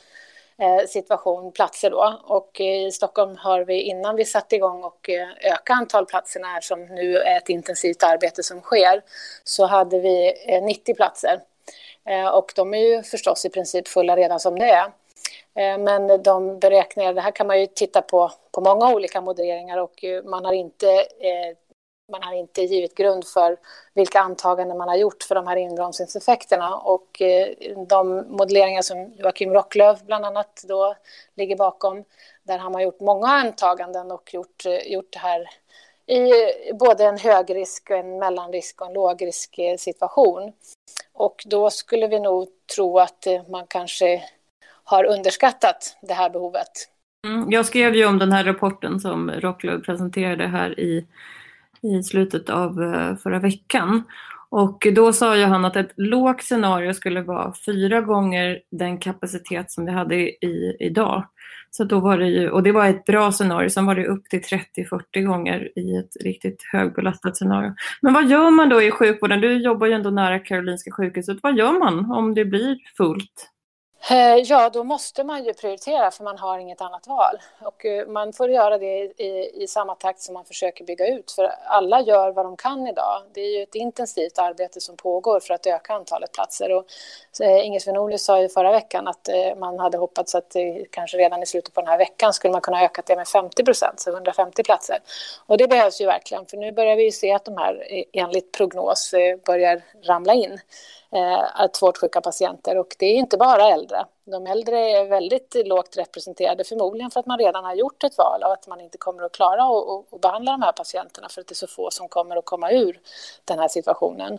eh, 0.58 0.86
situation, 0.88 1.52
platser 1.52 1.90
då. 1.90 2.20
Och 2.24 2.60
i 2.60 2.90
Stockholm 2.92 3.36
har 3.36 3.64
vi 3.64 3.80
innan 3.80 4.16
vi 4.16 4.24
satte 4.24 4.56
igång 4.56 4.84
och 4.84 5.10
eh, 5.10 5.52
öka 5.52 5.72
antal 5.72 6.06
platserna 6.06 6.46
här 6.46 6.60
som 6.60 6.84
nu 6.84 7.16
är 7.16 7.36
ett 7.36 7.48
intensivt 7.48 8.02
arbete 8.02 8.42
som 8.42 8.60
sker, 8.60 9.02
så 9.44 9.66
hade 9.66 10.00
vi 10.00 10.34
90 10.62 10.94
platser. 10.94 11.40
Och 12.32 12.52
de 12.56 12.74
är 12.74 12.78
ju 12.78 13.02
förstås 13.02 13.44
i 13.44 13.50
princip 13.50 13.88
fulla 13.88 14.16
redan 14.16 14.40
som 14.40 14.58
det 14.58 14.70
är. 14.70 14.92
Eh, 15.56 15.78
men 15.78 16.22
de 16.22 16.58
beräkningar, 16.58 17.14
det 17.14 17.20
här 17.20 17.30
kan 17.30 17.46
man 17.46 17.60
ju 17.60 17.66
titta 17.66 18.02
på 18.02 18.32
på 18.52 18.60
många 18.60 18.94
olika 18.94 19.20
modelleringar 19.20 19.78
och 19.78 20.04
man 20.24 20.44
har 20.44 20.52
inte 20.52 20.88
eh, 21.00 21.56
man 22.12 22.22
har 22.22 22.34
inte 22.34 22.62
givit 22.62 22.94
grund 22.94 23.26
för 23.26 23.56
vilka 23.94 24.20
antaganden 24.20 24.78
man 24.78 24.88
har 24.88 24.96
gjort 24.96 25.22
för 25.22 25.34
de 25.34 25.46
här 25.46 25.56
inbromsningseffekterna. 25.56 26.76
Och 26.76 27.22
eh, 27.22 27.48
de 27.88 28.24
modelleringar 28.28 28.82
som 28.82 29.12
Joakim 29.16 29.52
Rocklöv 29.52 30.04
bland 30.04 30.24
annat 30.24 30.62
då 30.68 30.94
ligger 31.34 31.56
bakom, 31.56 32.04
där 32.42 32.58
har 32.58 32.70
man 32.70 32.82
gjort 32.82 33.00
många 33.00 33.26
antaganden 33.26 34.10
och 34.10 34.34
gjort, 34.34 34.64
gjort 34.86 35.12
det 35.12 35.18
här 35.18 35.50
i 36.06 36.32
både 36.72 37.04
en 37.04 37.18
högrisk, 37.18 37.90
en 37.90 38.18
mellanrisk 38.18 38.80
och 38.80 38.86
en 38.86 38.92
lågrisk 38.92 39.58
situation. 39.78 40.52
Och 41.12 41.42
då 41.46 41.70
skulle 41.70 42.06
vi 42.06 42.20
nog 42.20 42.48
tro 42.74 42.98
att 42.98 43.26
man 43.48 43.66
kanske 43.66 44.22
har 44.86 45.04
underskattat 45.04 45.96
det 46.02 46.14
här 46.14 46.30
behovet. 46.30 46.68
Mm, 47.26 47.50
jag 47.50 47.66
skrev 47.66 47.94
ju 47.94 48.06
om 48.06 48.18
den 48.18 48.32
här 48.32 48.44
rapporten 48.44 49.00
som 49.00 49.30
Rocklöv 49.30 49.80
presenterade 49.80 50.46
här 50.46 50.80
i, 50.80 51.06
i 51.82 52.02
slutet 52.02 52.50
av 52.50 52.82
eh, 52.82 53.16
förra 53.16 53.38
veckan. 53.38 54.02
Och 54.50 54.86
då 54.94 55.12
sa 55.12 55.36
ju 55.36 55.44
han 55.44 55.64
att 55.64 55.76
ett 55.76 55.92
lågt 55.96 56.42
scenario 56.42 56.94
skulle 56.94 57.22
vara 57.22 57.54
fyra 57.66 58.00
gånger 58.00 58.60
den 58.70 58.98
kapacitet 58.98 59.70
som 59.70 59.86
vi 59.86 59.92
hade 59.92 60.14
i, 60.16 60.76
idag. 60.80 61.24
Så 61.70 61.84
då 61.84 62.00
var 62.00 62.18
det 62.18 62.26
ju, 62.26 62.50
och 62.50 62.62
det 62.62 62.72
var 62.72 62.86
ett 62.86 63.04
bra 63.04 63.32
scenario, 63.32 63.70
sen 63.70 63.86
var 63.86 63.94
det 63.94 64.06
upp 64.06 64.28
till 64.28 64.40
30-40 64.40 65.22
gånger 65.22 65.78
i 65.78 65.96
ett 65.96 66.16
riktigt 66.24 66.62
högbelastat 66.72 67.36
scenario. 67.36 67.74
Men 68.00 68.12
vad 68.12 68.28
gör 68.28 68.50
man 68.50 68.68
då 68.68 68.82
i 68.82 68.90
sjukvården? 68.90 69.40
Du 69.40 69.62
jobbar 69.62 69.86
ju 69.86 69.92
ändå 69.92 70.10
nära 70.10 70.38
Karolinska 70.38 70.90
sjukhuset. 70.90 71.38
Vad 71.42 71.58
gör 71.58 71.72
man 71.78 72.12
om 72.12 72.34
det 72.34 72.44
blir 72.44 72.76
fullt? 72.96 73.50
Eh, 74.10 74.36
ja, 74.36 74.70
då 74.70 74.84
måste 74.84 75.24
man 75.24 75.44
ju 75.44 75.54
prioritera 75.54 76.10
för 76.10 76.24
man 76.24 76.38
har 76.38 76.58
inget 76.58 76.80
annat 76.80 77.06
val. 77.06 77.38
Och 77.60 77.84
eh, 77.84 78.06
man 78.06 78.32
får 78.32 78.50
göra 78.50 78.78
det 78.78 79.00
i, 79.02 79.62
i, 79.62 79.66
samma 79.66 79.94
takt 79.94 80.20
som 80.20 80.34
man 80.34 80.44
försöker 80.44 80.84
bygga 80.84 81.06
ut. 81.06 81.30
För 81.30 81.44
alla 81.64 82.00
gör 82.00 82.32
vad 82.32 82.44
de 82.44 82.56
kan 82.56 82.86
idag. 82.86 83.22
Det 83.34 83.40
är 83.40 83.56
ju 83.56 83.62
ett 83.62 83.74
intensivt 83.74 84.38
arbete 84.38 84.80
som 84.80 84.96
pågår 84.96 85.40
för 85.40 85.54
att 85.54 85.66
öka 85.66 85.94
antalet 85.94 86.32
platser. 86.32 86.72
Och, 86.72 86.86
eh, 87.40 87.66
Inger 87.66 87.80
Svenonius 87.80 88.24
sa 88.24 88.40
ju 88.40 88.48
förra 88.48 88.72
veckan 88.72 89.08
att 89.08 89.28
man 89.58 89.78
hade 89.78 89.98
hoppats 89.98 90.34
att 90.34 90.56
kanske 90.90 91.16
redan 91.16 91.42
i 91.42 91.46
slutet 91.46 91.74
på 91.74 91.80
den 91.80 91.88
här 91.88 91.98
veckan 91.98 92.32
skulle 92.32 92.52
man 92.52 92.60
kunna 92.60 92.84
öka 92.84 93.02
det 93.06 93.16
med 93.16 93.28
50 93.28 93.64
procent, 93.64 94.00
så 94.00 94.10
150 94.10 94.62
platser. 94.62 94.98
Och 95.46 95.58
det 95.58 95.68
behövs 95.68 96.00
ju 96.00 96.06
verkligen, 96.06 96.46
för 96.46 96.56
nu 96.56 96.72
börjar 96.72 96.96
vi 96.96 97.04
ju 97.04 97.12
se 97.12 97.32
att 97.32 97.44
de 97.44 97.56
här 97.56 97.84
enligt 98.12 98.52
prognos 98.52 99.14
börjar 99.46 99.82
ramla 100.02 100.34
in 100.34 100.60
eh, 101.10 101.70
svårt 101.72 101.98
sjuka 101.98 102.20
patienter. 102.20 102.78
Och 102.78 102.96
det 102.98 103.06
är 103.06 103.14
inte 103.14 103.36
bara 103.36 103.68
äldre. 103.68 104.06
De 104.24 104.46
äldre 104.46 104.78
är 104.90 105.04
väldigt 105.04 105.56
lågt 105.64 105.96
representerade, 105.96 106.64
förmodligen 106.64 107.10
för 107.10 107.20
att 107.20 107.26
man 107.26 107.38
redan 107.38 107.64
har 107.64 107.74
gjort 107.74 108.04
ett 108.04 108.18
val 108.18 108.42
och 108.42 108.52
att 108.52 108.66
man 108.66 108.80
inte 108.80 108.98
kommer 108.98 109.22
att 109.22 109.32
klara 109.32 109.62
att 109.64 110.20
behandla 110.20 110.52
de 110.52 110.62
här 110.62 110.72
patienterna 110.72 111.28
för 111.28 111.40
att 111.40 111.46
det 111.46 111.52
är 111.52 111.56
så 111.56 111.66
få 111.66 111.90
som 111.90 112.08
kommer 112.08 112.36
att 112.36 112.44
komma 112.44 112.70
ur 112.70 113.00
den 113.44 113.58
här 113.58 113.68
situationen. 113.68 114.38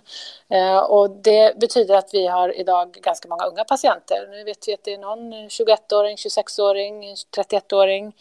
Eh, 0.50 0.80
och 0.80 1.10
det 1.10 1.60
betyder 1.60 1.96
att 1.96 2.14
vi 2.14 2.28
har 2.28 2.60
idag 2.60 2.92
ganska 2.92 3.28
många 3.30 3.46
unga 3.46 3.64
patienter. 3.64 4.28
Nu 4.32 4.44
vet 4.44 4.68
vi 4.68 4.74
att 4.74 4.84
det 4.84 4.94
är 4.94 4.98
någon 4.98 5.34
21-åring, 5.34 6.16
26-åring, 6.16 7.16
31-åring 7.38 8.14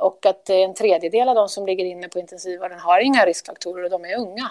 och 0.00 0.26
att 0.26 0.50
en 0.50 0.74
tredjedel 0.74 1.28
av 1.28 1.34
de 1.34 1.48
som 1.48 1.66
ligger 1.66 1.84
inne 1.84 2.08
på 2.08 2.18
intensivvården 2.18 2.78
har 2.78 3.00
inga 3.00 3.26
riskfaktorer 3.26 3.84
och 3.84 3.90
de 3.90 4.04
är 4.04 4.18
unga. 4.18 4.50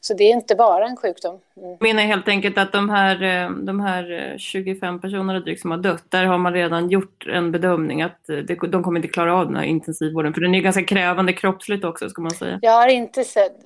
Så 0.00 0.14
det 0.14 0.24
är 0.24 0.30
inte 0.30 0.54
bara 0.54 0.86
en 0.86 0.96
sjukdom. 0.96 1.40
Mm. 1.56 1.70
Jag 1.70 1.82
menar 1.82 2.02
helt 2.02 2.28
enkelt 2.28 2.58
att 2.58 2.72
de 2.72 2.90
här, 2.90 3.22
eh, 3.22 3.50
de 3.50 3.80
här 3.80 4.34
25 4.38 4.94
eh, 4.94 5.00
personerna 5.00 5.40
drygt 5.40 5.60
som 5.60 5.70
har 5.70 5.78
dött, 5.78 6.04
där 6.08 6.24
har 6.24 6.38
man 6.38 6.52
redan 6.52 6.90
gjort 6.90 7.26
en 7.26 7.52
bedömning 7.52 8.02
att 8.02 8.20
de 8.68 8.82
kommer 8.82 8.98
inte 8.98 9.08
klara 9.08 9.34
av 9.34 9.46
den 9.46 9.56
här 9.56 9.64
intensivvården. 9.64 10.34
För 10.34 10.40
den 10.40 10.54
är 10.54 10.60
ganska 10.60 10.84
krävande 10.84 11.32
kroppsligt 11.32 11.84
också, 11.84 12.08
ska 12.08 12.22
man 12.22 12.30
säga. 12.30 12.58
Jag 12.62 12.72
har 12.72 12.88
inte 12.88 13.24
sett 13.24 13.56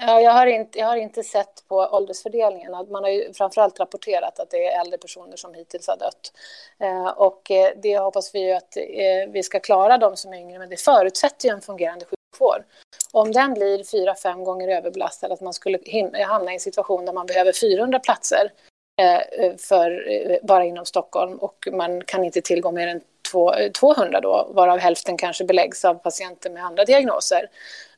Ja, 0.00 0.20
jag, 0.20 0.32
har 0.32 0.46
inte, 0.46 0.78
jag 0.78 0.86
har 0.86 0.96
inte 0.96 1.22
sett 1.22 1.68
på 1.68 1.76
åldersfördelningen. 1.76 2.72
Man 2.72 3.04
har 3.04 3.10
ju 3.10 3.32
framförallt 3.32 3.80
rapporterat 3.80 4.40
att 4.40 4.50
det 4.50 4.66
är 4.66 4.80
äldre 4.80 4.98
personer 4.98 5.36
som 5.36 5.54
hittills 5.54 5.88
har 5.88 5.96
dött. 5.96 6.32
Eh, 6.80 7.08
och 7.08 7.50
eh, 7.50 7.72
det 7.82 7.98
hoppas 7.98 8.34
vi 8.34 8.38
ju 8.38 8.52
att 8.52 8.76
eh, 8.76 9.32
vi 9.32 9.42
ska 9.42 9.60
klara 9.60 9.98
de 9.98 10.16
som 10.16 10.32
är 10.32 10.38
yngre, 10.38 10.58
men 10.58 10.68
det 10.68 10.76
förutsätter 10.76 11.48
ju 11.48 11.54
en 11.54 11.60
fungerande 11.60 12.04
sjukvård. 12.04 12.62
Om 13.12 13.32
den 13.32 13.54
blir 13.54 13.84
fyra, 13.84 14.14
fem 14.14 14.44
gånger 14.44 14.68
överbelastad, 14.68 15.32
att 15.32 15.40
man 15.40 15.52
skulle 15.52 15.78
hamna 16.26 16.50
i 16.50 16.54
en 16.54 16.60
situation 16.60 17.04
där 17.04 17.12
man 17.12 17.26
behöver 17.26 17.52
400 17.52 17.98
platser 17.98 18.52
eh, 19.00 19.16
eh, 19.16 19.56
för, 19.56 20.38
bara 20.46 20.64
inom 20.64 20.86
Stockholm 20.86 21.36
och 21.36 21.68
man 21.72 22.04
kan 22.04 22.24
inte 22.24 22.40
tillgå 22.40 22.72
mer 22.72 22.88
än 22.88 23.00
200 23.80 24.20
då, 24.20 24.48
varav 24.50 24.78
hälften 24.78 25.16
kanske 25.16 25.44
beläggs 25.44 25.84
av 25.84 25.94
patienter 25.94 26.50
med 26.50 26.64
andra 26.64 26.84
diagnoser 26.84 27.48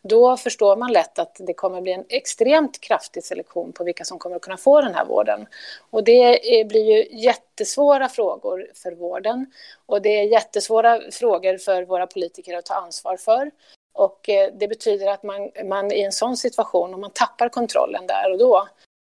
då 0.03 0.37
förstår 0.37 0.77
man 0.77 0.93
lätt 0.93 1.19
att 1.19 1.37
det 1.39 1.55
kommer 1.55 1.81
bli 1.81 1.93
en 1.93 2.05
extremt 2.09 2.81
kraftig 2.81 3.25
selektion 3.25 3.73
på 3.73 3.85
vilka 3.85 4.05
som 4.05 4.19
kommer 4.19 4.37
att 4.37 4.43
kunna 4.43 4.57
få 4.57 4.81
den 4.81 4.95
här 4.95 5.05
vården. 5.05 5.47
Och 5.91 6.05
det 6.05 6.41
blir 6.69 6.85
ju 6.85 7.19
jättesvåra 7.19 8.09
frågor 8.09 8.67
för 8.75 8.93
vården 8.93 9.47
och 9.87 10.03
det 10.03 10.21
är 10.21 10.25
jättesvåra 10.25 11.01
frågor 11.13 11.59
för 11.59 11.83
våra 11.83 12.07
politiker 12.07 12.57
att 12.57 12.67
ta 12.67 12.75
ansvar 12.75 13.17
för. 13.17 13.51
Och 13.93 14.29
eh, 14.29 14.51
det 14.55 14.69
betyder 14.69 15.07
att 15.07 15.23
man, 15.23 15.51
man 15.65 15.93
i 15.93 16.01
en 16.03 16.13
sån 16.13 16.37
situation, 16.37 16.95
om 16.95 17.01
man 17.01 17.11
tappar 17.11 17.49
kontrollen 17.49 18.07
där 18.07 18.33
och 18.33 18.39
då, 18.39 18.69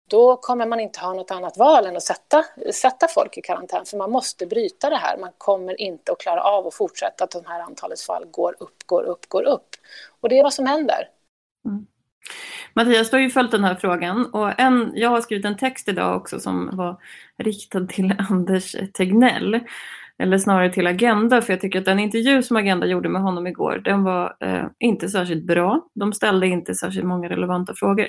då 0.09 0.37
kommer 0.37 0.65
man 0.65 0.79
inte 0.79 0.99
ha 0.99 1.13
något 1.13 1.31
annat 1.31 1.57
val 1.57 1.85
än 1.85 1.97
att 1.97 2.03
sätta, 2.03 2.45
sätta 2.73 3.07
folk 3.07 3.37
i 3.37 3.41
karantän. 3.41 3.85
För 3.85 3.97
man 3.97 4.11
måste 4.11 4.45
bryta 4.45 4.89
det 4.89 4.95
här. 4.95 5.17
Man 5.17 5.31
kommer 5.37 5.81
inte 5.81 6.11
att 6.11 6.17
klara 6.17 6.43
av 6.43 6.67
att 6.67 6.73
fortsätta 6.73 7.23
att 7.23 7.31
de 7.31 7.45
här 7.45 7.59
antalet 7.59 8.01
fall 8.01 8.25
går 8.25 8.55
upp, 8.59 8.83
går 8.85 9.03
upp, 9.03 9.29
går 9.29 9.43
upp. 9.43 9.70
Och 10.21 10.29
det 10.29 10.39
är 10.39 10.43
vad 10.43 10.53
som 10.53 10.65
händer. 10.65 11.07
Mm. 11.65 11.85
Mattias, 12.73 13.09
du 13.09 13.15
har 13.15 13.21
ju 13.21 13.29
följt 13.29 13.51
den 13.51 13.63
här 13.63 13.75
frågan 13.75 14.25
och 14.25 14.59
en, 14.59 14.91
jag 14.95 15.09
har 15.09 15.21
skrivit 15.21 15.45
en 15.45 15.57
text 15.57 15.87
idag 15.87 16.17
också 16.17 16.39
som 16.39 16.69
var 16.73 16.97
riktad 17.37 17.87
till 17.87 18.15
Anders 18.29 18.75
Tegnell. 18.93 19.59
Eller 20.17 20.37
snarare 20.37 20.73
till 20.73 20.87
Agenda, 20.87 21.41
för 21.41 21.53
jag 21.53 21.61
tycker 21.61 21.79
att 21.79 21.85
den 21.85 21.99
intervju 21.99 22.43
som 22.43 22.57
Agenda 22.57 22.85
gjorde 22.85 23.09
med 23.09 23.21
honom 23.21 23.47
igår, 23.47 23.81
den 23.85 24.03
var 24.03 24.35
eh, 24.39 24.65
inte 24.79 25.09
särskilt 25.09 25.43
bra. 25.45 25.87
De 25.93 26.13
ställde 26.13 26.47
inte 26.47 26.75
särskilt 26.75 27.05
många 27.05 27.29
relevanta 27.29 27.73
frågor. 27.75 28.07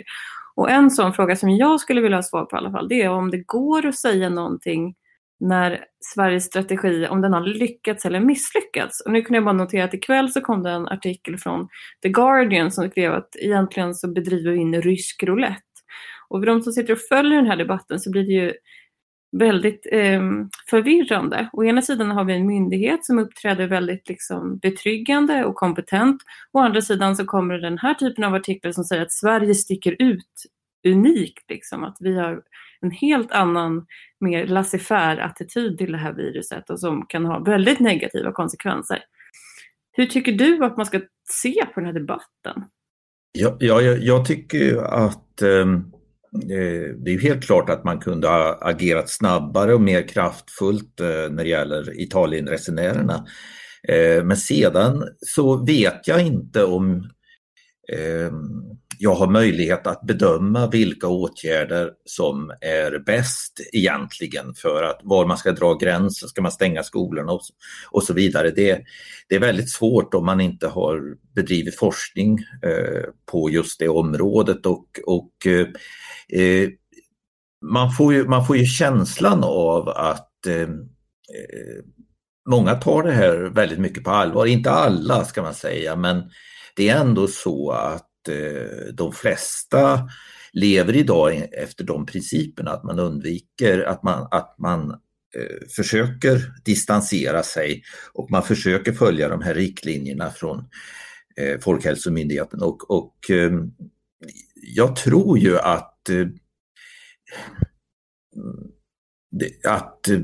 Och 0.54 0.70
en 0.70 0.90
sån 0.90 1.12
fråga 1.12 1.36
som 1.36 1.50
jag 1.50 1.80
skulle 1.80 2.00
vilja 2.00 2.16
ha 2.16 2.22
svar 2.22 2.44
på 2.44 2.56
i 2.56 2.58
alla 2.58 2.70
fall, 2.70 2.88
det 2.88 3.02
är 3.02 3.08
om 3.08 3.30
det 3.30 3.38
går 3.38 3.86
att 3.86 3.94
säga 3.94 4.28
någonting 4.28 4.94
när 5.42 5.84
Sveriges 6.14 6.44
strategi, 6.44 7.06
om 7.06 7.20
den 7.20 7.32
har 7.32 7.40
lyckats 7.40 8.04
eller 8.04 8.20
misslyckats. 8.20 9.00
Och 9.00 9.12
nu 9.12 9.22
kunde 9.22 9.36
jag 9.36 9.44
bara 9.44 9.52
notera 9.52 9.84
att 9.84 9.94
ikväll 9.94 10.32
så 10.32 10.40
kom 10.40 10.62
det 10.62 10.70
en 10.70 10.88
artikel 10.88 11.38
från 11.38 11.68
The 12.02 12.08
Guardian 12.08 12.70
som 12.70 12.90
skrev 12.90 13.12
att 13.12 13.36
egentligen 13.40 13.94
så 13.94 14.08
bedriver 14.08 14.50
vi 14.50 14.58
in 14.58 14.82
rysk 14.82 15.22
roulette. 15.22 15.62
Och 16.28 16.40
för 16.40 16.46
de 16.46 16.62
som 16.62 16.72
sitter 16.72 16.92
och 16.92 16.98
följer 16.98 17.36
den 17.36 17.46
här 17.46 17.56
debatten 17.56 18.00
så 18.00 18.10
blir 18.10 18.22
det 18.22 18.32
ju 18.32 18.52
väldigt 19.38 19.86
eh, 19.92 20.22
förvirrande. 20.70 21.48
Å 21.52 21.64
ena 21.64 21.82
sidan 21.82 22.10
har 22.10 22.24
vi 22.24 22.34
en 22.34 22.46
myndighet 22.46 23.04
som 23.04 23.18
uppträder 23.18 23.66
väldigt 23.66 24.08
liksom, 24.08 24.58
betryggande 24.58 25.44
och 25.44 25.54
kompetent. 25.54 26.22
Å 26.52 26.58
andra 26.58 26.80
sidan 26.82 27.16
så 27.16 27.24
kommer 27.24 27.58
den 27.58 27.78
här 27.78 27.94
typen 27.94 28.24
av 28.24 28.34
artiklar 28.34 28.72
som 28.72 28.84
säger 28.84 29.02
att 29.02 29.12
Sverige 29.12 29.54
sticker 29.54 29.96
ut 29.98 30.46
unikt. 30.88 31.50
Liksom, 31.50 31.84
att 31.84 31.96
vi 32.00 32.18
har 32.18 32.42
en 32.82 32.90
helt 32.90 33.32
annan, 33.32 33.86
mer 34.20 34.46
laissez-faire 34.46 35.24
attityd 35.24 35.78
till 35.78 35.92
det 35.92 35.98
här 35.98 36.12
viruset 36.12 36.70
och 36.70 36.80
som 36.80 37.06
kan 37.08 37.24
ha 37.24 37.38
väldigt 37.38 37.80
negativa 37.80 38.32
konsekvenser. 38.32 38.98
Hur 39.92 40.06
tycker 40.06 40.32
du 40.32 40.64
att 40.64 40.76
man 40.76 40.86
ska 40.86 41.00
se 41.30 41.66
på 41.74 41.80
den 41.80 41.84
här 41.84 41.92
debatten? 41.92 42.64
Ja, 43.38 43.56
ja 43.60 43.80
jag, 43.80 43.98
jag 43.98 44.24
tycker 44.24 44.76
att 44.76 45.42
ehm, 45.42 45.74
eh, 46.34 46.94
det 46.96 47.10
är 47.10 47.20
helt 47.20 47.44
klart 47.44 47.70
att 47.70 47.84
man 47.84 48.00
kunde 48.00 48.28
ha 48.28 48.58
agerat 48.60 49.10
snabbare 49.10 49.74
och 49.74 49.80
mer 49.80 50.08
kraftfullt 50.08 51.00
eh, 51.00 51.06
när 51.06 51.44
det 51.44 51.50
gäller 51.50 52.00
Italienresenärerna. 52.00 53.26
Eh, 53.88 54.24
men 54.24 54.36
sedan 54.36 55.04
så 55.18 55.64
vet 55.64 56.08
jag 56.08 56.26
inte 56.26 56.64
om 56.64 57.10
ehm, 57.92 58.62
jag 59.02 59.14
har 59.14 59.26
möjlighet 59.26 59.86
att 59.86 60.02
bedöma 60.02 60.66
vilka 60.66 61.06
åtgärder 61.08 61.90
som 62.04 62.50
är 62.60 62.98
bäst 62.98 63.60
egentligen 63.72 64.54
för 64.54 64.82
att 64.82 65.00
var 65.02 65.26
man 65.26 65.38
ska 65.38 65.52
dra 65.52 65.74
gränsen, 65.74 66.28
ska 66.28 66.42
man 66.42 66.52
stänga 66.52 66.82
skolorna 66.82 67.32
och, 67.32 67.40
och 67.90 68.02
så 68.02 68.12
vidare. 68.12 68.50
Det, 68.50 68.82
det, 69.28 69.34
är 69.34 69.40
väldigt 69.40 69.70
svårt 69.70 70.14
om 70.14 70.26
man 70.26 70.40
inte 70.40 70.68
har 70.68 71.16
bedrivit 71.34 71.78
forskning 71.78 72.38
eh, 72.38 73.04
på 73.32 73.50
just 73.50 73.78
det 73.78 73.88
området 73.88 74.66
och, 74.66 74.86
och 75.06 75.46
eh, 75.46 75.66
eh 76.40 76.68
man, 77.72 77.92
får 77.92 78.14
ju, 78.14 78.28
man 78.28 78.46
får 78.46 78.56
ju 78.56 78.64
känslan 78.64 79.44
av 79.44 79.88
att 79.88 80.46
eh, 80.46 80.60
eh, 80.60 81.84
många 82.48 82.74
tar 82.74 83.02
det 83.02 83.12
här 83.12 83.36
väldigt 83.36 83.78
mycket 83.78 84.04
på 84.04 84.10
allvar. 84.10 84.46
Inte 84.46 84.70
alla 84.70 85.24
ska 85.24 85.42
man 85.42 85.54
säga, 85.54 85.96
men 85.96 86.22
det 86.76 86.88
är 86.88 87.00
ändå 87.00 87.26
så 87.26 87.70
att 87.70 88.08
Eh, 88.28 88.94
de 88.94 89.12
flesta 89.12 90.08
lever 90.52 90.96
idag 90.96 91.34
e-, 91.34 91.48
efter 91.52 91.84
de 91.84 92.06
principerna 92.06 92.70
att 92.70 92.84
man 92.84 92.98
undviker 92.98 93.82
att 93.82 94.02
man, 94.02 94.28
att 94.30 94.54
man 94.58 94.90
eh, 95.36 95.68
försöker 95.76 96.52
distansera 96.64 97.42
sig 97.42 97.82
och 98.12 98.30
man 98.30 98.42
försöker 98.42 98.92
följa 98.92 99.28
de 99.28 99.42
här 99.42 99.54
riktlinjerna 99.54 100.30
från 100.30 100.64
eh, 101.36 101.60
Folkhälsomyndigheten 101.60 102.62
och, 102.62 102.90
och 102.90 103.30
eh, 103.30 103.52
jag 104.74 104.96
tror 104.96 105.38
ju 105.38 105.58
att 105.58 106.08
eh, 106.08 106.26
att 109.64 110.08
eh, 110.08 110.18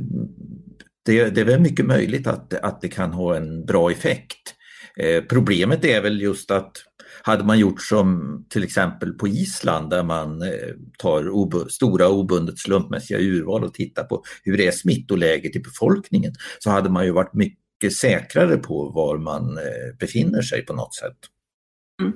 det, 1.04 1.30
det, 1.30 1.40
är 1.40 1.44
väl 1.44 1.60
mycket 1.60 1.86
möjligt 1.86 2.26
att, 2.26 2.54
att 2.54 2.80
det 2.80 2.88
kan 2.88 3.12
ha 3.12 3.36
en 3.36 3.64
bra 3.64 3.90
effekt. 3.90 4.54
Eh, 4.96 5.24
problemet 5.24 5.84
är 5.84 6.02
väl 6.02 6.20
just 6.20 6.50
att 6.50 6.72
hade 7.28 7.44
man 7.44 7.58
gjort 7.58 7.80
som 7.82 8.38
till 8.48 8.64
exempel 8.64 9.12
på 9.12 9.28
Island 9.28 9.90
där 9.90 10.02
man 10.02 10.42
eh, 10.42 10.48
tar 10.98 11.30
ob 11.30 11.54
stora 11.70 12.08
obundet 12.08 12.58
slumpmässiga 12.58 13.18
urval 13.18 13.64
och 13.64 13.74
tittar 13.74 14.04
på 14.04 14.22
hur 14.42 14.60
är 14.60 14.70
smittoläget 14.70 15.56
i 15.56 15.60
befolkningen 15.60 16.32
så 16.58 16.70
hade 16.70 16.90
man 16.90 17.04
ju 17.04 17.10
varit 17.10 17.34
mycket 17.34 17.92
säkrare 17.92 18.56
på 18.56 18.90
var 18.90 19.18
man 19.18 19.58
eh, 19.58 19.96
befinner 20.00 20.42
sig 20.42 20.66
på 20.66 20.72
något 20.72 20.94
sätt. 20.94 21.16
Mm. 22.02 22.12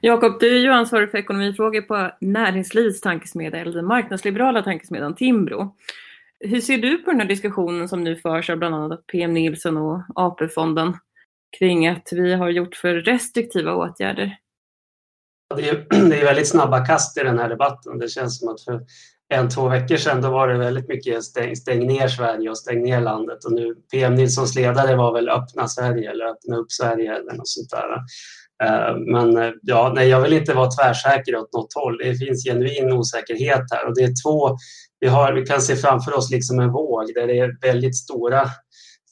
Jakob, 0.00 0.40
du 0.40 0.56
är 0.56 0.60
ju 0.60 0.68
ansvarig 0.68 1.10
för 1.10 1.18
ekonomifrågor 1.18 1.80
på 1.80 2.10
Näringslivets 2.20 3.00
tankesmedja, 3.00 3.60
eller 3.60 3.72
den 3.72 3.86
marknadsliberala 3.86 4.62
tankesmedjan 4.62 5.14
Timbro. 5.14 5.76
Hur 6.40 6.60
ser 6.60 6.78
du 6.78 6.98
på 6.98 7.10
den 7.10 7.20
här 7.20 7.28
diskussionen 7.28 7.88
som 7.88 8.04
nu 8.04 8.16
förs 8.16 8.50
av 8.50 8.56
bland 8.56 8.74
annat 8.74 9.06
PM 9.06 9.34
Nilsson 9.34 9.76
och 9.76 10.02
AP-fonden 10.14 10.94
kring 11.58 11.86
att 11.86 12.08
vi 12.12 12.34
har 12.34 12.50
gjort 12.50 12.74
för 12.74 12.94
restriktiva 12.94 13.74
åtgärder? 13.74 14.36
Det 15.56 15.68
är, 15.68 15.86
det 16.10 16.20
är 16.20 16.24
väldigt 16.24 16.48
snabba 16.48 16.86
kast 16.86 17.18
i 17.18 17.22
den 17.22 17.38
här 17.38 17.48
debatten. 17.48 17.98
Det 17.98 18.08
känns 18.08 18.38
som 18.38 18.48
att 18.48 18.60
för 18.60 18.80
en, 19.32 19.48
två 19.48 19.68
veckor 19.68 19.96
sedan 19.96 20.22
då 20.22 20.30
var 20.30 20.48
det 20.48 20.58
väldigt 20.58 20.88
mycket 20.88 21.24
stäng, 21.24 21.56
stäng 21.56 21.86
ner 21.86 22.08
Sverige 22.08 22.50
och 22.50 22.58
stäng 22.58 22.82
ner 22.82 23.00
landet 23.00 23.44
och 23.44 23.52
nu 23.52 23.74
PM 23.92 24.14
Nilssons 24.14 24.54
ledare 24.54 24.96
var 24.96 25.12
väl 25.12 25.28
öppna 25.28 25.68
Sverige 25.68 26.10
eller 26.10 26.24
öppna 26.24 26.56
upp 26.56 26.72
Sverige 26.72 27.16
eller 27.16 27.32
något 27.32 27.48
sånt 27.48 27.70
där. 27.70 27.98
Eh, 28.64 28.96
men 28.96 29.36
eh, 29.36 29.52
ja, 29.62 29.92
nej, 29.94 30.08
jag 30.08 30.20
vill 30.20 30.32
inte 30.32 30.54
vara 30.54 30.70
tvärsäker 30.70 31.36
åt 31.36 31.52
något 31.52 31.74
håll. 31.74 31.98
Det 31.98 32.14
finns 32.14 32.44
genuin 32.44 32.92
osäkerhet 32.92 33.64
här 33.70 33.86
och 33.86 33.94
det 33.94 34.02
är 34.02 34.22
två, 34.24 34.56
vi, 35.00 35.08
har, 35.08 35.32
vi 35.32 35.42
kan 35.42 35.60
se 35.60 35.76
framför 35.76 36.16
oss 36.16 36.30
liksom 36.30 36.60
en 36.60 36.72
våg 36.72 37.14
där 37.14 37.26
det 37.26 37.38
är 37.38 37.56
väldigt 37.60 37.96
stora, 37.96 38.44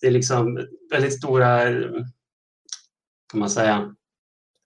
det 0.00 0.06
är 0.06 0.10
liksom 0.10 0.66
väldigt 0.92 1.18
stora, 1.18 1.68
eh, 1.68 1.76
kan 3.30 3.40
man 3.40 3.50
säga, 3.50 3.74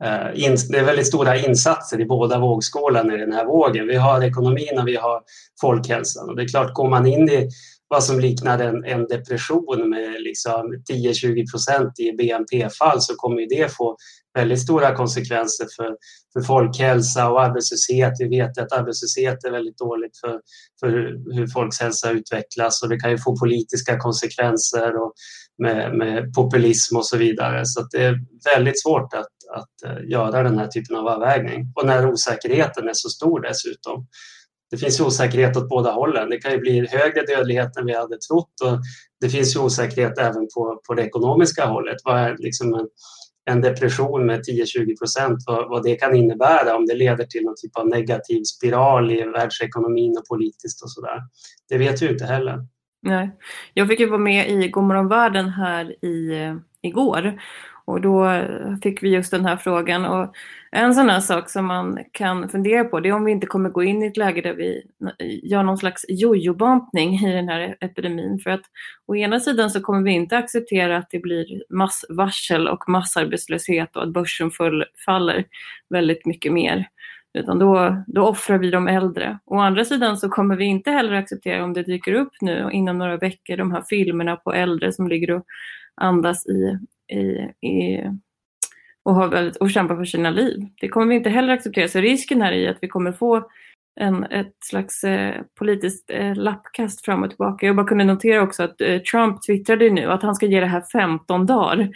eh, 0.04 0.56
det 0.68 0.78
är 0.78 0.84
väldigt 0.84 1.06
stora 1.06 1.36
insatser 1.36 2.00
i 2.00 2.06
båda 2.06 2.38
vågskålarna 2.38 3.14
i 3.14 3.18
den 3.18 3.32
här 3.32 3.46
vågen. 3.46 3.86
Vi 3.86 3.96
har 3.96 4.24
ekonomin 4.24 4.78
och 4.78 4.88
vi 4.88 4.96
har 4.96 5.22
folkhälsan. 5.60 6.28
Och 6.28 6.36
det 6.36 6.42
är 6.42 6.48
klart, 6.48 6.74
går 6.74 6.88
man 6.88 7.06
in 7.06 7.28
i 7.28 7.48
vad 7.88 8.04
som 8.04 8.20
liknar 8.20 8.58
en, 8.58 8.84
en 8.84 9.06
depression 9.06 9.90
med 9.90 10.22
liksom 10.22 10.82
10-20 10.90 11.50
procent 11.50 12.00
i 12.00 12.12
BNP-fall 12.12 13.00
så 13.00 13.14
kommer 13.14 13.48
det 13.48 13.72
få 13.72 13.96
väldigt 14.34 14.62
stora 14.62 14.94
konsekvenser 14.94 15.66
för, 15.76 15.96
för 16.32 16.40
folkhälsa 16.40 17.30
och 17.30 17.42
arbetslöshet. 17.42 18.12
Vi 18.18 18.28
vet 18.28 18.58
att 18.58 18.72
arbetslöshet 18.72 19.44
är 19.44 19.50
väldigt 19.50 19.78
dåligt 19.78 20.16
för, 20.20 20.40
för 20.80 20.88
hur 21.34 21.46
folks 21.46 21.80
hälsa 21.80 22.10
utvecklas 22.10 22.82
och 22.82 22.88
det 22.88 23.00
kan 23.00 23.10
ju 23.10 23.18
få 23.18 23.36
politiska 23.36 23.98
konsekvenser 23.98 25.02
och 25.02 25.12
med, 25.58 25.94
med 25.94 26.34
populism 26.34 26.96
och 26.96 27.06
så 27.06 27.16
vidare. 27.16 27.62
Så 27.64 27.88
det 27.92 28.04
är 28.04 28.18
väldigt 28.54 28.82
svårt 28.82 29.14
att, 29.14 29.34
att 29.54 29.90
eh, 29.90 30.10
göra 30.10 30.42
den 30.42 30.58
här 30.58 30.66
typen 30.66 30.96
av 30.96 31.06
avvägning. 31.08 31.72
Och 31.74 31.86
när 31.86 32.06
osäkerheten 32.06 32.88
är 32.88 32.94
så 32.94 33.08
stor 33.08 33.40
dessutom. 33.40 34.06
Det 34.70 34.76
finns 34.76 35.00
ju 35.00 35.04
osäkerhet 35.04 35.56
åt 35.56 35.68
båda 35.68 35.90
hållen. 35.90 36.30
Det 36.30 36.38
kan 36.38 36.52
ju 36.52 36.58
bli 36.58 36.86
högre 36.86 37.22
dödlighet 37.22 37.76
än 37.76 37.86
vi 37.86 37.94
hade 37.94 38.18
trott 38.18 38.60
och 38.64 38.78
det 39.20 39.28
finns 39.28 39.56
ju 39.56 39.60
osäkerhet 39.60 40.18
även 40.18 40.48
på, 40.54 40.80
på 40.86 40.94
det 40.94 41.02
ekonomiska 41.02 41.66
hållet. 41.66 41.96
Vad 42.04 42.18
är 42.18 42.36
liksom 42.38 42.74
en, 42.74 42.88
en 43.50 43.60
depression 43.60 44.26
med 44.26 44.40
10-20 44.40 44.98
procent, 44.98 45.38
vad, 45.46 45.68
vad, 45.68 45.82
det 45.82 45.94
kan 45.94 46.16
innebära 46.16 46.76
om 46.76 46.86
det 46.86 46.94
leder 46.94 47.24
till 47.24 47.44
någon 47.44 47.54
typ 47.56 47.76
av 47.76 47.88
negativ 47.88 48.42
spiral 48.42 49.12
i 49.12 49.22
världsekonomin 49.22 50.18
och 50.18 50.28
politiskt 50.28 50.82
och 50.82 50.90
sådär. 50.90 51.18
Det 51.68 51.78
vet 51.78 52.02
vi 52.02 52.08
inte 52.08 52.24
heller. 52.24 52.58
Nej. 53.04 53.30
Jag 53.74 53.88
fick 53.88 54.00
ju 54.00 54.06
vara 54.06 54.18
med 54.18 54.50
i 54.50 54.68
Godmorgon 54.68 55.08
världen 55.08 55.48
här 55.48 56.04
i, 56.04 56.42
eh, 56.42 56.56
igår 56.82 57.40
och 57.86 58.00
då 58.00 58.42
fick 58.82 59.02
vi 59.02 59.08
just 59.08 59.30
den 59.30 59.44
här 59.44 59.56
frågan. 59.56 60.04
Och 60.04 60.34
en 60.70 60.94
sån 60.94 61.08
här 61.08 61.20
sak 61.20 61.50
som 61.50 61.66
man 61.66 61.98
kan 62.12 62.48
fundera 62.48 62.84
på 62.84 63.00
det 63.00 63.08
är 63.08 63.12
om 63.12 63.24
vi 63.24 63.32
inte 63.32 63.46
kommer 63.46 63.70
gå 63.70 63.82
in 63.82 64.02
i 64.02 64.06
ett 64.06 64.16
läge 64.16 64.40
där 64.40 64.54
vi 64.54 64.82
eh, 65.18 65.50
gör 65.50 65.62
någon 65.62 65.78
slags 65.78 66.04
jojobantning 66.08 67.14
i 67.14 67.32
den 67.32 67.48
här 67.48 67.76
epidemin. 67.80 68.38
För 68.38 68.50
att 68.50 68.64
å 69.06 69.16
ena 69.16 69.40
sidan 69.40 69.70
så 69.70 69.80
kommer 69.80 70.02
vi 70.02 70.10
inte 70.10 70.38
acceptera 70.38 70.96
att 70.96 71.10
det 71.10 71.18
blir 71.18 71.62
massvarsel 71.70 72.68
och 72.68 72.88
massarbetslöshet 72.88 73.96
och 73.96 74.02
att 74.02 74.12
börsen 74.12 74.50
faller 75.04 75.44
väldigt 75.90 76.26
mycket 76.26 76.52
mer. 76.52 76.88
Utan 77.38 77.58
då, 77.58 78.02
då 78.06 78.22
offrar 78.22 78.58
vi 78.58 78.70
de 78.70 78.88
äldre. 78.88 79.38
Å 79.44 79.58
andra 79.58 79.84
sidan 79.84 80.16
så 80.16 80.28
kommer 80.28 80.56
vi 80.56 80.64
inte 80.64 80.90
heller 80.90 81.12
acceptera 81.12 81.64
om 81.64 81.72
det 81.72 81.82
dyker 81.82 82.12
upp 82.12 82.32
nu 82.40 82.68
inom 82.72 82.98
några 82.98 83.16
veckor 83.16 83.56
de 83.56 83.72
här 83.72 83.82
filmerna 83.88 84.36
på 84.36 84.52
äldre 84.52 84.92
som 84.92 85.08
ligger 85.08 85.30
och 85.30 85.44
andas 85.94 86.46
i, 86.46 86.78
i, 87.14 87.18
i 87.68 88.04
och, 89.02 89.14
har 89.14 89.28
väldigt, 89.28 89.56
och 89.56 89.70
kämpar 89.70 89.96
för 89.96 90.04
sina 90.04 90.30
liv. 90.30 90.66
Det 90.80 90.88
kommer 90.88 91.06
vi 91.06 91.14
inte 91.14 91.30
heller 91.30 91.52
acceptera. 91.52 91.88
Så 91.88 92.00
risken 92.00 92.42
här 92.42 92.52
är 92.52 92.70
att 92.70 92.78
vi 92.80 92.88
kommer 92.88 93.12
få 93.12 93.48
en, 94.00 94.24
ett 94.24 94.56
slags 94.64 95.04
eh, 95.04 95.42
politiskt 95.58 96.10
eh, 96.10 96.34
lappkast 96.34 97.04
fram 97.04 97.22
och 97.22 97.30
tillbaka. 97.30 97.66
Jag 97.66 97.76
bara 97.76 97.86
kunde 97.86 98.04
notera 98.04 98.42
också 98.42 98.62
att 98.62 98.80
eh, 98.80 98.98
Trump 98.98 99.42
twittrade 99.46 99.90
nu 99.90 100.12
att 100.12 100.22
han 100.22 100.34
ska 100.34 100.46
ge 100.46 100.60
det 100.60 100.66
här 100.66 100.84
15 100.92 101.46
dagar. 101.46 101.88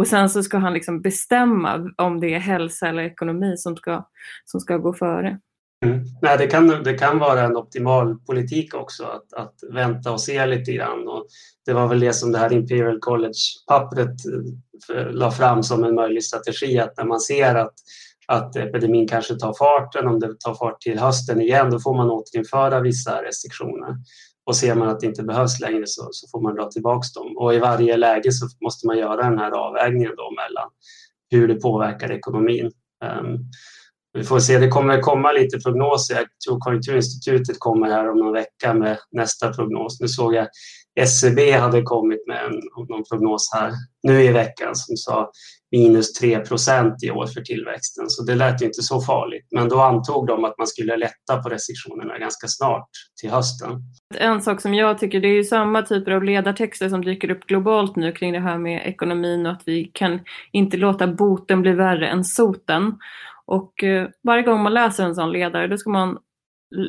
Och 0.00 0.06
sen 0.06 0.30
så 0.30 0.42
ska 0.42 0.58
han 0.58 0.72
liksom 0.72 1.02
bestämma 1.02 1.90
om 1.98 2.20
det 2.20 2.34
är 2.34 2.38
hälsa 2.38 2.88
eller 2.88 3.02
ekonomi 3.02 3.56
som 3.56 3.76
ska, 3.76 4.04
som 4.44 4.60
ska 4.60 4.76
gå 4.76 4.92
före. 4.92 5.38
Mm. 5.86 6.00
Nej, 6.22 6.38
det, 6.38 6.46
kan, 6.46 6.68
det 6.68 6.94
kan 6.94 7.18
vara 7.18 7.42
en 7.42 7.56
optimal 7.56 8.18
politik 8.26 8.74
också 8.74 9.04
att, 9.04 9.32
att 9.32 9.54
vänta 9.72 10.12
och 10.12 10.20
se 10.20 10.46
lite 10.46 10.72
grann. 10.72 11.08
Och 11.08 11.26
det 11.66 11.72
var 11.72 11.88
väl 11.88 12.00
det 12.00 12.12
som 12.12 12.32
det 12.32 12.38
här 12.38 12.52
Imperial 12.52 12.98
College-pappret 13.00 14.16
eh, 14.94 15.12
la 15.12 15.30
fram 15.30 15.62
som 15.62 15.84
en 15.84 15.94
möjlig 15.94 16.24
strategi 16.24 16.78
att 16.78 16.96
när 16.96 17.04
man 17.04 17.20
ser 17.20 17.54
att, 17.54 17.74
att 18.26 18.56
epidemin 18.56 19.08
kanske 19.08 19.34
tar 19.34 19.54
farten, 19.58 20.06
om 20.06 20.20
det 20.20 20.40
tar 20.40 20.54
fart 20.54 20.80
till 20.80 20.98
hösten 20.98 21.40
igen, 21.40 21.70
då 21.70 21.80
får 21.80 21.94
man 21.94 22.10
återinföra 22.10 22.80
vissa 22.80 23.22
restriktioner. 23.22 23.96
Och 24.50 24.56
ser 24.56 24.74
man 24.74 24.88
att 24.88 25.00
det 25.00 25.06
inte 25.06 25.22
behövs 25.22 25.60
längre 25.60 25.86
så, 25.86 26.08
så 26.12 26.28
får 26.28 26.40
man 26.40 26.54
dra 26.54 26.70
tillbaka 26.70 27.06
dem. 27.14 27.36
Och 27.36 27.54
i 27.54 27.58
varje 27.58 27.96
läge 27.96 28.32
så 28.32 28.46
måste 28.64 28.86
man 28.86 28.98
göra 28.98 29.30
den 29.30 29.38
här 29.38 29.50
avvägningen 29.50 30.12
då 30.16 30.30
mellan 30.30 30.70
hur 31.30 31.48
det 31.48 31.54
påverkar 31.54 32.12
ekonomin. 32.12 32.70
Um, 33.04 33.38
vi 34.12 34.24
får 34.24 34.40
se, 34.40 34.58
det 34.58 34.68
kommer 34.68 35.00
komma 35.00 35.32
lite 35.32 35.58
prognoser. 35.58 36.14
Jag 36.14 36.26
tror 36.46 36.58
Konjunkturinstitutet 36.58 37.56
kommer 37.58 37.90
här 37.90 38.10
om 38.10 38.18
någon 38.18 38.32
vecka 38.32 38.74
med 38.74 38.98
nästa 39.12 39.52
prognos. 39.52 40.00
Nu 40.00 40.08
såg 40.08 40.34
jag 40.34 40.48
SCB 41.00 41.52
hade 41.52 41.82
kommit 41.82 42.26
med 42.26 42.44
en, 42.44 42.60
någon 42.88 43.04
prognos 43.10 43.50
här 43.54 43.72
nu 44.02 44.22
i 44.22 44.32
veckan 44.32 44.74
som 44.74 44.96
sa 44.96 45.30
minus 45.72 46.12
3 46.12 46.38
procent 46.38 47.04
i 47.04 47.10
år 47.10 47.26
för 47.26 47.40
tillväxten. 47.40 48.04
Så 48.08 48.22
det 48.22 48.34
lät 48.34 48.62
ju 48.62 48.66
inte 48.66 48.82
så 48.82 49.00
farligt. 49.00 49.46
Men 49.50 49.68
då 49.68 49.80
antog 49.80 50.26
de 50.26 50.44
att 50.44 50.58
man 50.58 50.66
skulle 50.66 50.96
lätta 50.96 51.42
på 51.42 51.48
restriktionerna 51.48 52.18
ganska 52.18 52.46
snart 52.48 52.88
till 53.20 53.30
hösten. 53.30 53.70
En 54.14 54.42
sak 54.42 54.60
som 54.60 54.74
jag 54.74 54.98
tycker, 54.98 55.20
det 55.20 55.28
är 55.28 55.34
ju 55.34 55.44
samma 55.44 55.82
typer 55.82 56.12
av 56.12 56.24
ledartexter 56.24 56.88
som 56.88 57.04
dyker 57.04 57.30
upp 57.30 57.46
globalt 57.46 57.96
nu 57.96 58.12
kring 58.12 58.32
det 58.32 58.40
här 58.40 58.58
med 58.58 58.86
ekonomin 58.86 59.46
och 59.46 59.52
att 59.52 59.62
vi 59.66 59.84
kan 59.84 60.20
inte 60.52 60.76
låta 60.76 61.06
boten 61.06 61.62
bli 61.62 61.72
värre 61.72 62.08
än 62.08 62.24
soten. 62.24 62.98
Och 63.46 63.84
eh, 63.84 64.08
varje 64.22 64.42
gång 64.42 64.62
man 64.62 64.74
läser 64.74 65.04
en 65.04 65.14
sån 65.14 65.32
ledare 65.32 65.66
då 65.66 65.76
ska 65.76 65.90
man 65.90 66.18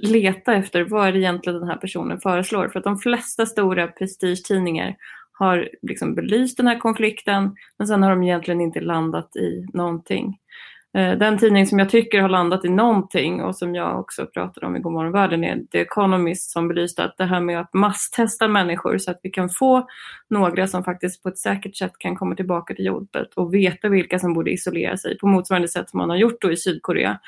leta 0.02 0.54
efter 0.54 0.82
vad 0.82 1.08
är 1.08 1.12
det 1.12 1.20
egentligen 1.20 1.60
den 1.60 1.70
här 1.70 1.78
personen 1.78 2.20
föreslår. 2.20 2.68
För 2.68 2.80
att 2.80 2.84
de 2.84 2.98
flesta 2.98 3.46
stora 3.46 3.88
prestigetidningar 3.88 4.96
har 5.42 5.70
liksom 5.82 6.16
belyst 6.16 6.58
den 6.58 6.68
här 6.68 6.80
konflikten 6.80 7.56
men 7.78 7.88
sen 7.88 8.04
har 8.04 8.10
de 8.10 8.24
egentligen 8.24 8.62
inte 8.62 8.80
landat 8.80 9.36
i 9.36 9.66
någonting. 9.74 10.38
Eh, 10.98 11.18
den 11.18 11.38
tidning 11.38 11.68
som 11.68 11.80
jag 11.80 11.90
tycker 11.90 12.22
har 12.22 12.30
landat 12.30 12.66
i 12.66 12.70
någonting 12.70 13.44
och 13.44 13.56
som 13.56 13.76
jag 13.76 14.00
också 14.00 14.26
pratade 14.26 14.66
om 14.66 14.76
i 14.76 14.80
Godmorgon 14.80 15.12
världen 15.12 15.44
är 15.44 15.60
The 15.72 15.80
Economist 15.80 16.52
som 16.52 16.68
belyste 16.68 17.04
att 17.04 17.18
det 17.18 17.26
här 17.26 17.42
med 17.42 17.60
att 17.60 17.74
masstesta 17.74 18.48
människor 18.48 18.98
så 18.98 19.12
att 19.12 19.20
vi 19.24 19.30
kan 19.30 19.50
få 19.50 19.88
några 20.30 20.68
som 20.68 20.84
faktiskt 20.84 21.24
på 21.24 21.30
ett 21.30 21.38
säkert 21.38 21.76
sätt 21.76 21.92
kan 21.98 22.16
komma 22.16 22.36
tillbaka 22.36 22.74
till 22.74 22.86
jobbet 22.86 23.34
och 23.34 23.54
veta 23.54 23.90
vilka 23.90 24.20
som 24.20 24.34
borde 24.34 24.52
isolera 24.52 24.98
sig 24.98 25.18
på 25.18 25.28
motsvarande 25.28 25.68
sätt 25.68 25.90
som 25.90 25.98
man 25.98 26.10
har 26.10 26.18
gjort 26.18 26.42
då 26.42 26.52
i 26.52 26.58
Sydkorea 26.58 27.20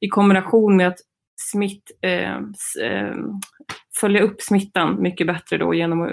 i 0.00 0.08
kombination 0.08 0.76
med 0.76 0.88
att 0.88 0.98
smitt, 1.36 1.90
eh, 2.02 2.36
eh 2.82 3.14
följa 4.00 4.22
upp 4.22 4.40
smittan 4.40 5.02
mycket 5.02 5.26
bättre 5.26 5.58
då 5.58 5.74
genom 5.74 6.02
att 6.02 6.10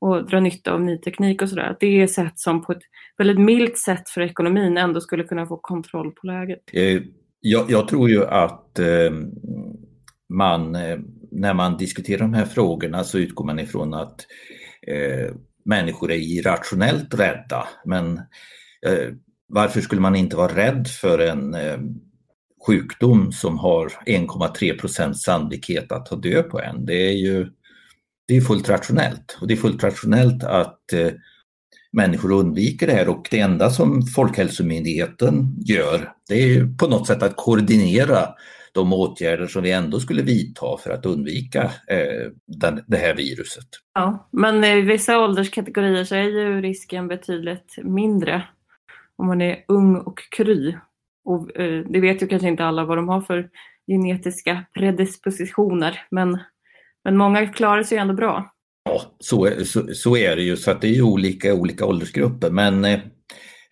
och 0.00 0.28
dra 0.28 0.40
nytta 0.40 0.72
av 0.72 0.80
ny 0.80 0.98
teknik 0.98 1.42
och 1.42 1.48
sådär. 1.48 1.76
Det 1.80 1.86
är 1.86 2.06
sätt 2.06 2.32
som 2.34 2.64
på 2.64 2.72
ett 2.72 2.82
väldigt 3.18 3.40
milt 3.40 3.78
sätt 3.78 4.08
för 4.08 4.20
ekonomin 4.20 4.76
ändå 4.76 5.00
skulle 5.00 5.24
kunna 5.24 5.46
få 5.46 5.56
kontroll 5.56 6.12
på 6.12 6.26
läget. 6.26 6.62
Eh, 6.72 7.02
jag, 7.40 7.70
jag 7.70 7.88
tror 7.88 8.10
ju 8.10 8.24
att 8.26 8.78
eh, 8.78 9.12
man, 10.28 10.74
eh, 10.74 10.98
när 11.30 11.54
man 11.54 11.76
diskuterar 11.76 12.18
de 12.18 12.34
här 12.34 12.44
frågorna 12.44 13.04
så 13.04 13.18
utgår 13.18 13.44
man 13.44 13.58
ifrån 13.58 13.94
att 13.94 14.26
människor 15.64 16.10
är 16.10 16.16
irrationellt 16.16 17.14
rädda. 17.14 17.68
Men 17.84 18.20
varför 19.48 19.80
skulle 19.80 20.00
man 20.00 20.16
inte 20.16 20.36
vara 20.36 20.56
rädd 20.56 20.88
för 20.88 21.18
en 21.18 21.56
sjukdom 22.66 23.32
som 23.32 23.58
har 23.58 23.92
1,3 24.06 24.78
procents 24.78 25.22
sannolikhet 25.22 25.92
att 25.92 26.06
ta 26.06 26.16
död 26.16 26.50
på 26.50 26.60
en? 26.60 26.86
Det 26.86 27.08
är 27.08 27.12
ju 27.12 27.48
det 28.30 28.36
är 28.36 28.40
fullt 28.40 28.68
rationellt 28.68 29.38
och 29.40 29.46
det 29.46 29.54
är 29.54 29.56
fullt 29.56 29.84
rationellt 29.84 30.44
att 30.44 30.92
eh, 30.92 31.12
människor 31.92 32.32
undviker 32.32 32.86
det 32.86 32.92
här 32.92 33.08
och 33.08 33.28
det 33.30 33.40
enda 33.40 33.70
som 33.70 34.02
Folkhälsomyndigheten 34.02 35.56
gör 35.58 36.12
det 36.28 36.34
är 36.34 36.78
på 36.78 36.88
något 36.88 37.06
sätt 37.06 37.22
att 37.22 37.36
koordinera 37.36 38.28
de 38.72 38.92
åtgärder 38.92 39.46
som 39.46 39.62
vi 39.62 39.72
ändå 39.72 40.00
skulle 40.00 40.22
vidta 40.22 40.76
för 40.76 40.90
att 40.90 41.06
undvika 41.06 41.62
eh, 41.64 42.30
den, 42.46 42.84
det 42.86 42.96
här 42.96 43.14
viruset. 43.14 43.68
Ja, 43.94 44.28
men 44.32 44.64
eh, 44.64 44.76
i 44.76 44.80
vissa 44.80 45.18
ålderskategorier 45.18 46.04
så 46.04 46.14
är 46.14 46.22
ju 46.22 46.60
risken 46.60 47.08
betydligt 47.08 47.74
mindre 47.82 48.42
om 49.16 49.26
man 49.26 49.40
är 49.40 49.64
ung 49.68 49.96
och 49.96 50.18
kry. 50.36 50.76
Och, 51.24 51.56
eh, 51.56 51.84
det 51.88 52.00
vet 52.00 52.22
ju 52.22 52.26
kanske 52.26 52.48
inte 52.48 52.64
alla 52.64 52.84
vad 52.84 52.98
de 52.98 53.08
har 53.08 53.20
för 53.20 53.48
genetiska 53.86 54.64
predispositioner, 54.74 56.02
men 56.10 56.38
men 57.04 57.16
många 57.16 57.46
klarar 57.46 57.82
sig 57.82 57.98
ändå 57.98 58.14
bra. 58.14 58.50
Ja, 58.84 59.16
så, 59.20 59.50
så, 59.64 59.94
så 59.94 60.16
är 60.16 60.36
det 60.36 60.42
ju. 60.42 60.56
Så 60.56 60.70
att 60.70 60.80
det 60.80 60.88
är 60.88 60.94
ju 60.94 61.02
olika 61.02 61.54
olika 61.54 61.86
åldersgrupper. 61.86 62.50
Men 62.50 62.84
eh, 62.84 63.00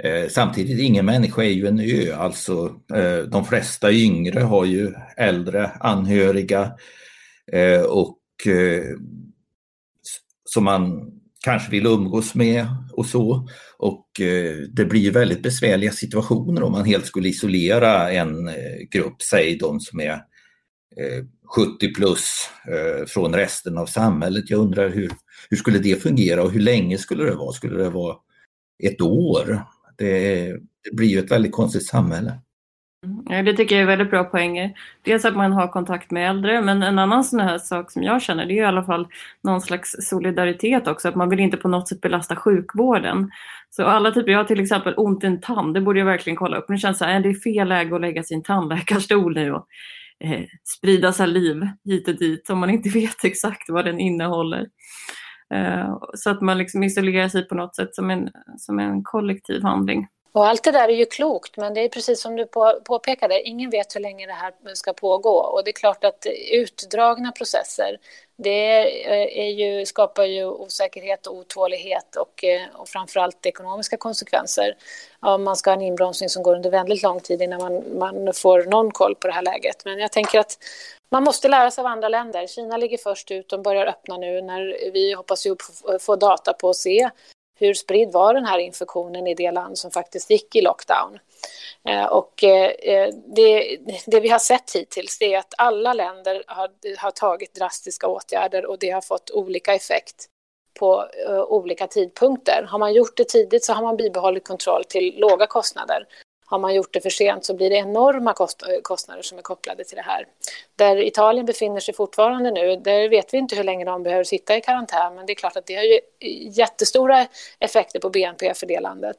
eh, 0.05 0.29
samtidigt, 0.29 0.81
ingen 0.81 1.07
människa 1.07 1.43
är 1.43 1.51
ju 1.51 1.67
en 1.67 1.81
ö. 1.81 2.15
Alltså, 2.17 2.75
eh, 2.95 3.19
de 3.19 3.45
flesta 3.45 3.93
yngre 3.93 4.41
har 4.41 4.65
ju 4.65 4.95
äldre 5.17 5.71
anhöriga. 5.81 6.73
Eh, 7.53 7.83
och 7.83 8.19
eh, 8.47 8.85
som 10.45 10.65
man 10.65 11.13
kanske 11.45 11.71
vill 11.71 11.87
umgås 11.87 12.35
med 12.35 12.67
och 12.93 13.07
så. 13.07 13.49
Och 13.79 14.07
det 14.71 14.85
blir 14.85 15.13
väldigt 15.13 15.43
besvärliga 15.43 15.91
situationer 15.91 16.63
om 16.63 16.73
man 16.73 16.85
helt 16.85 17.07
skulle 17.07 17.29
isolera 17.29 18.13
en 18.13 18.51
grupp, 18.91 19.23
säg 19.23 19.59
de 19.59 19.81
som 19.81 20.01
är 20.01 20.21
70 21.57 21.95
plus 21.95 22.51
eh, 22.69 23.07
från 23.07 23.35
resten 23.35 23.79
av 23.79 23.87
samhället. 23.87 24.51
Jag 24.51 24.61
undrar 24.61 24.89
hur, 24.89 25.11
hur 25.51 25.57
skulle 25.57 25.79
det 25.79 26.03
fungera 26.03 26.43
och 26.43 26.51
hur 26.51 26.61
länge 26.61 26.99
skulle 26.99 27.25
det 27.25 27.35
vara? 27.35 27.53
Skulle 27.53 27.83
det 27.83 27.91
vara 27.91 28.17
ett 28.85 29.01
år? 29.01 29.63
Det, 29.99 30.47
det 30.85 30.97
blir 30.97 31.09
ju 31.09 31.19
ett 31.19 31.31
väldigt 31.31 31.53
konstigt 31.53 31.87
samhälle. 31.87 32.33
Mm. 33.07 33.25
Ja, 33.29 33.43
det 33.43 33.57
tycker 33.57 33.75
jag 33.75 33.83
är 33.83 33.87
väldigt 33.87 34.11
bra 34.11 34.25
poänger. 34.25 34.73
Dels 35.03 35.25
att 35.25 35.37
man 35.37 35.53
har 35.53 35.69
kontakt 35.69 36.11
med 36.11 36.31
äldre, 36.31 36.61
men 36.61 36.83
en 36.83 36.99
annan 36.99 37.25
sån 37.25 37.41
här 37.41 37.59
sak 37.59 37.91
som 37.91 38.03
jag 38.03 38.23
känner 38.23 38.47
det 38.47 38.53
är 38.53 38.63
i 38.63 38.65
alla 38.65 38.85
fall 38.85 39.09
någon 39.43 39.61
slags 39.61 39.97
solidaritet 40.01 40.89
också, 40.89 41.09
att 41.09 41.15
man 41.15 41.29
vill 41.29 41.41
inte 41.41 41.57
på 41.57 41.69
något 41.69 41.89
sätt 41.89 42.01
belasta 42.01 42.37
sjukvården. 42.37 43.31
Så 43.71 43.85
alla 43.85 44.11
typer, 44.11 44.33
jag 44.33 44.39
har 44.39 44.45
till 44.45 44.61
exempel 44.61 44.95
ont 44.97 45.25
i 45.25 45.27
en 45.27 45.41
tand, 45.41 45.75
det 45.75 45.81
borde 45.81 45.99
jag 45.99 46.07
verkligen 46.07 46.37
kolla 46.37 46.57
upp. 46.57 46.69
Men 46.69 46.77
det 46.77 46.81
känns 46.81 46.99
så 46.99 47.05
här, 47.05 47.17
äh, 47.17 47.23
det 47.23 47.29
är 47.29 47.35
fel 47.35 47.69
läge 47.69 47.95
att 47.95 48.01
lägga 48.01 48.23
sin 48.23 48.43
tandläkarstol 48.43 49.35
nu 49.35 49.53
och 49.53 49.67
eh, 50.25 50.45
sprida 50.77 51.13
saliv 51.13 51.69
hit 51.85 52.09
och 52.09 52.19
dit 52.19 52.51
om 52.51 52.59
man 52.59 52.71
inte 52.71 52.89
vet 52.95 53.25
exakt 53.25 53.71
vad 53.71 53.85
den 53.85 54.01
innehåller. 54.01 54.67
Eh, 55.55 55.99
så 56.15 56.31
att 56.31 56.41
man 56.41 56.59
liksom 56.59 56.83
isolerar 56.83 57.29
sig 57.29 57.49
på 57.49 57.55
något 57.55 57.77
sätt 57.77 57.95
som 57.95 58.11
en, 58.11 58.29
som 58.57 58.79
en 58.79 59.03
kollektiv 59.03 59.63
handling. 59.63 60.07
Och 60.33 60.47
allt 60.47 60.65
det 60.65 60.71
där 60.71 60.89
är 60.89 60.93
ju 60.93 61.07
klokt, 61.07 61.57
men 61.57 61.75
det 61.75 61.81
är 61.81 61.89
precis 61.89 62.21
som 62.21 62.37
du 62.37 62.47
påpekade, 62.85 63.43
ingen 63.43 63.71
vet 63.71 63.97
hur 63.97 64.01
länge 64.01 64.27
det 64.27 64.33
här 64.33 64.53
ska 64.75 64.93
pågå. 64.93 65.31
Och 65.31 65.65
det 65.65 65.71
är 65.71 65.73
klart 65.73 66.05
att 66.05 66.27
utdragna 66.53 67.33
processer, 67.33 67.99
det 68.37 68.79
eh, 69.07 69.39
är 69.45 69.51
ju, 69.51 69.87
skapar 69.87 70.25
ju 70.25 70.45
osäkerhet 70.45 71.27
och 71.27 71.35
otålighet 71.35 72.17
och, 72.17 72.45
eh, 72.45 72.63
och 72.75 72.89
framförallt 72.89 73.47
ekonomiska 73.47 73.97
konsekvenser. 73.97 74.77
Om 75.21 75.45
man 75.45 75.57
ska 75.57 75.71
ha 75.71 75.77
en 75.77 75.83
inbromsning 75.83 76.29
som 76.29 76.43
går 76.43 76.55
under 76.57 76.71
väldigt 76.71 77.03
lång 77.03 77.21
tid 77.21 77.43
innan 77.43 77.61
man, 77.63 77.99
man 77.99 78.35
får 78.35 78.65
någon 78.65 78.91
koll 78.91 79.15
på 79.15 79.27
det 79.27 79.33
här 79.33 79.43
läget. 79.43 79.85
Men 79.85 79.99
jag 79.99 80.13
tänker 80.13 80.41
att 80.41 80.59
man 81.11 81.25
måste 81.25 81.49
lära 81.49 81.71
sig 81.71 81.83
av 81.83 81.87
andra 81.87 82.09
länder. 82.09 82.47
Kina 82.47 82.77
ligger 82.77 82.99
först 82.99 83.31
ut, 83.31 83.49
de 83.49 83.63
börjar 83.63 83.87
öppna 83.87 84.17
nu 84.17 84.43
när 84.43 84.91
vi 84.93 85.13
hoppas 85.13 85.47
ju 85.47 85.57
få 86.01 86.17
data 86.17 86.53
på 86.53 86.71
att 86.71 86.77
se 86.77 87.11
hur 87.59 87.75
spridd 87.75 88.13
var 88.13 88.35
den 88.35 88.45
här 88.45 88.59
infektionen 88.59 89.27
i 89.27 89.35
det 89.35 89.51
land 89.51 89.79
som 89.79 89.91
faktiskt 89.91 90.31
gick 90.31 90.57
i 90.57 90.61
lockdown. 90.61 91.19
Eh, 91.89 92.05
och 92.05 92.45
eh, 92.45 92.71
eh, 92.71 93.15
det, 93.37 93.79
det, 94.07 94.21
vi 94.21 94.29
har 94.29 94.39
sett 94.39 94.77
hittills 94.77 95.23
är 95.23 95.39
att 95.39 95.55
alla 95.59 95.93
länder 95.93 96.43
har, 96.47 96.71
har 96.99 97.11
tagit 97.11 97.55
drastiska 97.55 98.07
åtgärder 98.07 98.67
och 98.67 98.79
det 98.79 98.91
har 98.91 99.01
fått 99.01 99.31
olika 99.31 99.75
effekt 99.75 100.27
på 100.79 101.05
olika 101.49 101.87
tidpunkter. 101.87 102.67
Har 102.69 102.79
man 102.79 102.95
gjort 102.95 103.17
det 103.17 103.29
tidigt 103.29 103.65
så 103.65 103.73
har 103.73 103.83
man 103.83 103.97
bibehållit 103.97 104.49
kontroll 104.49 104.85
till 104.85 105.15
låga 105.19 105.47
kostnader. 105.47 106.07
Har 106.51 106.59
man 106.59 106.75
gjort 106.75 106.93
det 106.93 107.01
för 107.01 107.11
sent 107.11 107.45
så 107.45 107.57
blir 107.57 107.71
det 107.71 107.77
enorma 107.77 108.31
eh, 108.31 108.81
kostnader 108.83 109.23
som 109.23 109.39
är 109.39 109.43
kopplade 109.43 109.85
till 109.85 109.97
det 109.97 110.03
här. 110.03 110.27
Där 110.77 110.97
Italien 110.97 111.47
befinner 111.47 111.81
sig 111.81 111.95
fortfarande 111.95 112.51
nu, 112.51 112.77
där 112.77 113.09
vet 113.09 113.35
vi 113.35 113.39
inte 113.39 113.57
hur 113.57 113.65
länge 113.65 113.85
de 113.85 114.03
behöver 114.03 114.25
sitta 114.25 114.57
i 114.57 114.61
karantän, 114.61 115.15
men 115.15 115.27
det 115.27 115.33
är 115.33 115.35
klart 115.35 115.57
att 115.57 115.67
det 115.67 115.75
har 115.75 115.83
ju 115.83 116.01
jättestora 116.51 117.27
effekter 117.59 118.01
på 118.01 118.11
BNP 118.11 118.55
för 118.55 118.67
det 118.67 118.81
landet. 118.81 119.17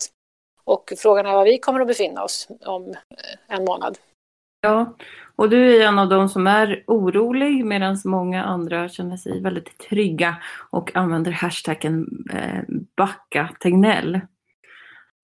Och 0.63 0.94
frågan 0.98 1.26
är 1.26 1.34
var 1.34 1.46
vi 1.46 1.58
kommer 1.58 1.80
att 1.80 1.88
befinna 1.88 2.24
oss 2.24 2.48
om 2.65 2.89
eh, 2.89 3.56
en 3.58 3.65
månad. 3.65 3.98
Ja, 4.62 4.96
och 5.36 5.50
du 5.50 5.82
är 5.82 5.88
en 5.88 6.00
av 6.00 6.10
de 6.10 6.30
som 6.30 6.48
är 6.48 6.84
orolig 6.88 7.65
medan 7.65 7.98
många 8.06 8.44
andra 8.44 8.89
känner 8.89 9.18
sig 9.18 9.42
väldigt 9.42 9.78
trygga 9.78 10.36
och 10.70 10.96
använder 10.96 11.32
hashtaggen 11.32 12.08
eh, 12.34 12.76
backa 12.98 13.50
Tegnell. 13.60 14.20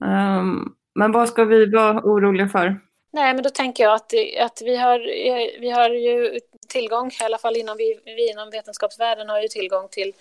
Um, 0.06 0.76
men 0.96 1.12
vad 1.12 1.30
ska 1.30 1.44
vi 1.44 1.66
vara 1.66 2.02
oroliga 2.04 2.48
för? 2.48 2.80
Nej, 3.16 3.34
men 3.34 3.44
då 3.44 3.50
tänker 3.50 3.84
jag 3.84 3.94
att, 3.94 4.14
att 4.40 4.62
vi, 4.62 4.76
har, 4.76 5.00
vi 5.60 5.70
har 5.70 5.90
ju 5.90 6.40
tillgång, 6.68 7.12
i 7.22 7.24
alla 7.24 7.38
fall 7.38 7.58
inom, 7.58 7.78
vi, 7.78 8.00
vi 8.06 8.32
inom 8.32 8.50
vetenskapsvärlden 8.50 9.30
har 9.30 9.42
ju 9.42 9.48
tillgång 9.48 9.88
till 9.92 10.14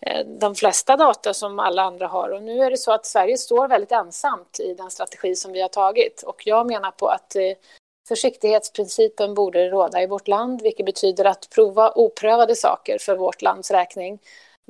eh, 0.00 0.26
de 0.26 0.54
flesta 0.54 0.96
data 0.96 1.34
som 1.34 1.58
alla 1.58 1.82
andra 1.82 2.06
har. 2.06 2.28
Och 2.30 2.42
nu 2.42 2.62
är 2.62 2.70
det 2.70 2.76
så 2.76 2.92
att 2.92 3.06
Sverige 3.06 3.38
står 3.38 3.68
väldigt 3.68 3.92
ensamt 3.92 4.60
i 4.60 4.74
den 4.74 4.90
strategi 4.90 5.34
som 5.34 5.52
vi 5.52 5.60
har 5.62 5.68
tagit. 5.68 6.22
Och 6.22 6.42
jag 6.44 6.66
menar 6.66 6.90
på 6.90 7.08
att 7.08 7.36
eh, 7.36 7.42
försiktighetsprincipen 8.08 9.34
borde 9.34 9.68
råda 9.68 10.02
i 10.02 10.06
vårt 10.06 10.28
land, 10.28 10.62
vilket 10.62 10.86
betyder 10.86 11.24
att 11.24 11.48
prova 11.54 11.92
oprövade 11.94 12.56
saker 12.56 12.98
för 13.00 13.16
vårt 13.16 13.42
lands 13.42 13.70
räkning 13.70 14.18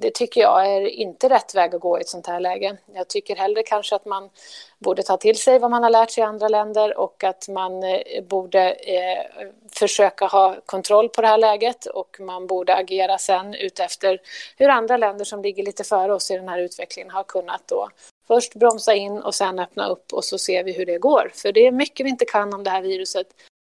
det 0.00 0.14
tycker 0.14 0.40
jag 0.40 0.66
är 0.66 0.80
inte 0.80 1.28
rätt 1.28 1.54
väg 1.54 1.74
att 1.74 1.80
gå 1.80 1.98
i 1.98 2.00
ett 2.00 2.08
sånt 2.08 2.26
här 2.26 2.40
läge. 2.40 2.76
Jag 2.94 3.08
tycker 3.08 3.36
hellre 3.36 3.62
kanske 3.62 3.96
att 3.96 4.04
man 4.04 4.30
borde 4.78 5.02
ta 5.02 5.16
till 5.16 5.36
sig 5.36 5.58
vad 5.58 5.70
man 5.70 5.82
har 5.82 5.90
lärt 5.90 6.10
sig 6.10 6.22
i 6.22 6.24
andra 6.24 6.48
länder 6.48 6.98
och 6.98 7.24
att 7.24 7.48
man 7.48 7.82
eh, 7.82 8.24
borde 8.24 8.72
eh, 8.72 9.46
försöka 9.72 10.26
ha 10.26 10.56
kontroll 10.66 11.08
på 11.08 11.20
det 11.20 11.28
här 11.28 11.38
läget 11.38 11.86
och 11.86 12.16
man 12.20 12.46
borde 12.46 12.74
agera 12.74 13.18
sen 13.18 13.54
utefter 13.54 14.18
hur 14.56 14.68
andra 14.68 14.96
länder 14.96 15.24
som 15.24 15.42
ligger 15.42 15.62
lite 15.62 15.84
före 15.84 16.14
oss 16.14 16.30
i 16.30 16.36
den 16.36 16.48
här 16.48 16.58
utvecklingen 16.58 17.10
har 17.10 17.24
kunnat 17.24 17.62
då 17.66 17.88
först 18.26 18.54
bromsa 18.54 18.94
in 18.94 19.18
och 19.18 19.34
sen 19.34 19.58
öppna 19.58 19.88
upp 19.88 20.12
och 20.12 20.24
så 20.24 20.38
ser 20.38 20.64
vi 20.64 20.72
hur 20.72 20.86
det 20.86 20.98
går. 20.98 21.30
För 21.34 21.52
det 21.52 21.66
är 21.66 21.72
mycket 21.72 22.06
vi 22.06 22.10
inte 22.10 22.24
kan 22.24 22.54
om 22.54 22.64
det 22.64 22.70
här 22.70 22.82
viruset. 22.82 23.26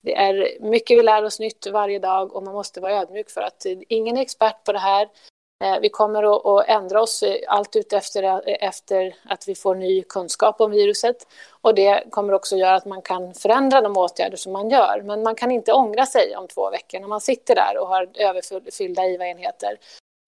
Det 0.03 0.15
är 0.15 0.57
mycket 0.61 0.97
vi 0.99 1.03
lär 1.03 1.23
oss 1.23 1.39
nytt 1.39 1.67
varje 1.67 1.99
dag 1.99 2.35
och 2.35 2.43
man 2.43 2.53
måste 2.53 2.81
vara 2.81 3.01
ödmjuk 3.01 3.29
för 3.29 3.41
att 3.41 3.65
ingen 3.87 4.17
är 4.17 4.21
expert 4.21 4.63
på 4.63 4.71
det 4.71 4.79
här. 4.79 5.07
Eh, 5.63 5.79
vi 5.79 5.89
kommer 5.89 6.59
att 6.59 6.67
ändra 6.67 7.01
oss 7.01 7.23
allt 7.47 7.75
ut 7.75 7.93
efter, 7.93 9.15
att 9.23 9.47
vi 9.47 9.55
får 9.55 9.75
ny 9.75 10.03
kunskap 10.03 10.61
om 10.61 10.71
viruset. 10.71 11.27
Och 11.61 11.75
det 11.75 12.03
kommer 12.09 12.33
också 12.33 12.55
göra 12.55 12.75
att 12.75 12.85
man 12.85 13.01
kan 13.01 13.33
förändra 13.33 13.81
de 13.81 13.97
åtgärder 13.97 14.37
som 14.37 14.53
man 14.53 14.69
gör. 14.69 15.01
Men 15.01 15.23
man 15.23 15.35
kan 15.35 15.51
inte 15.51 15.73
ångra 15.73 16.05
sig 16.05 16.35
om 16.35 16.47
två 16.47 16.69
veckor 16.69 16.99
när 16.99 17.07
man 17.07 17.21
sitter 17.21 17.55
där 17.55 17.77
och 17.81 17.87
har 17.87 18.09
överfyllda 18.13 19.05
IVA-enheter. 19.05 19.77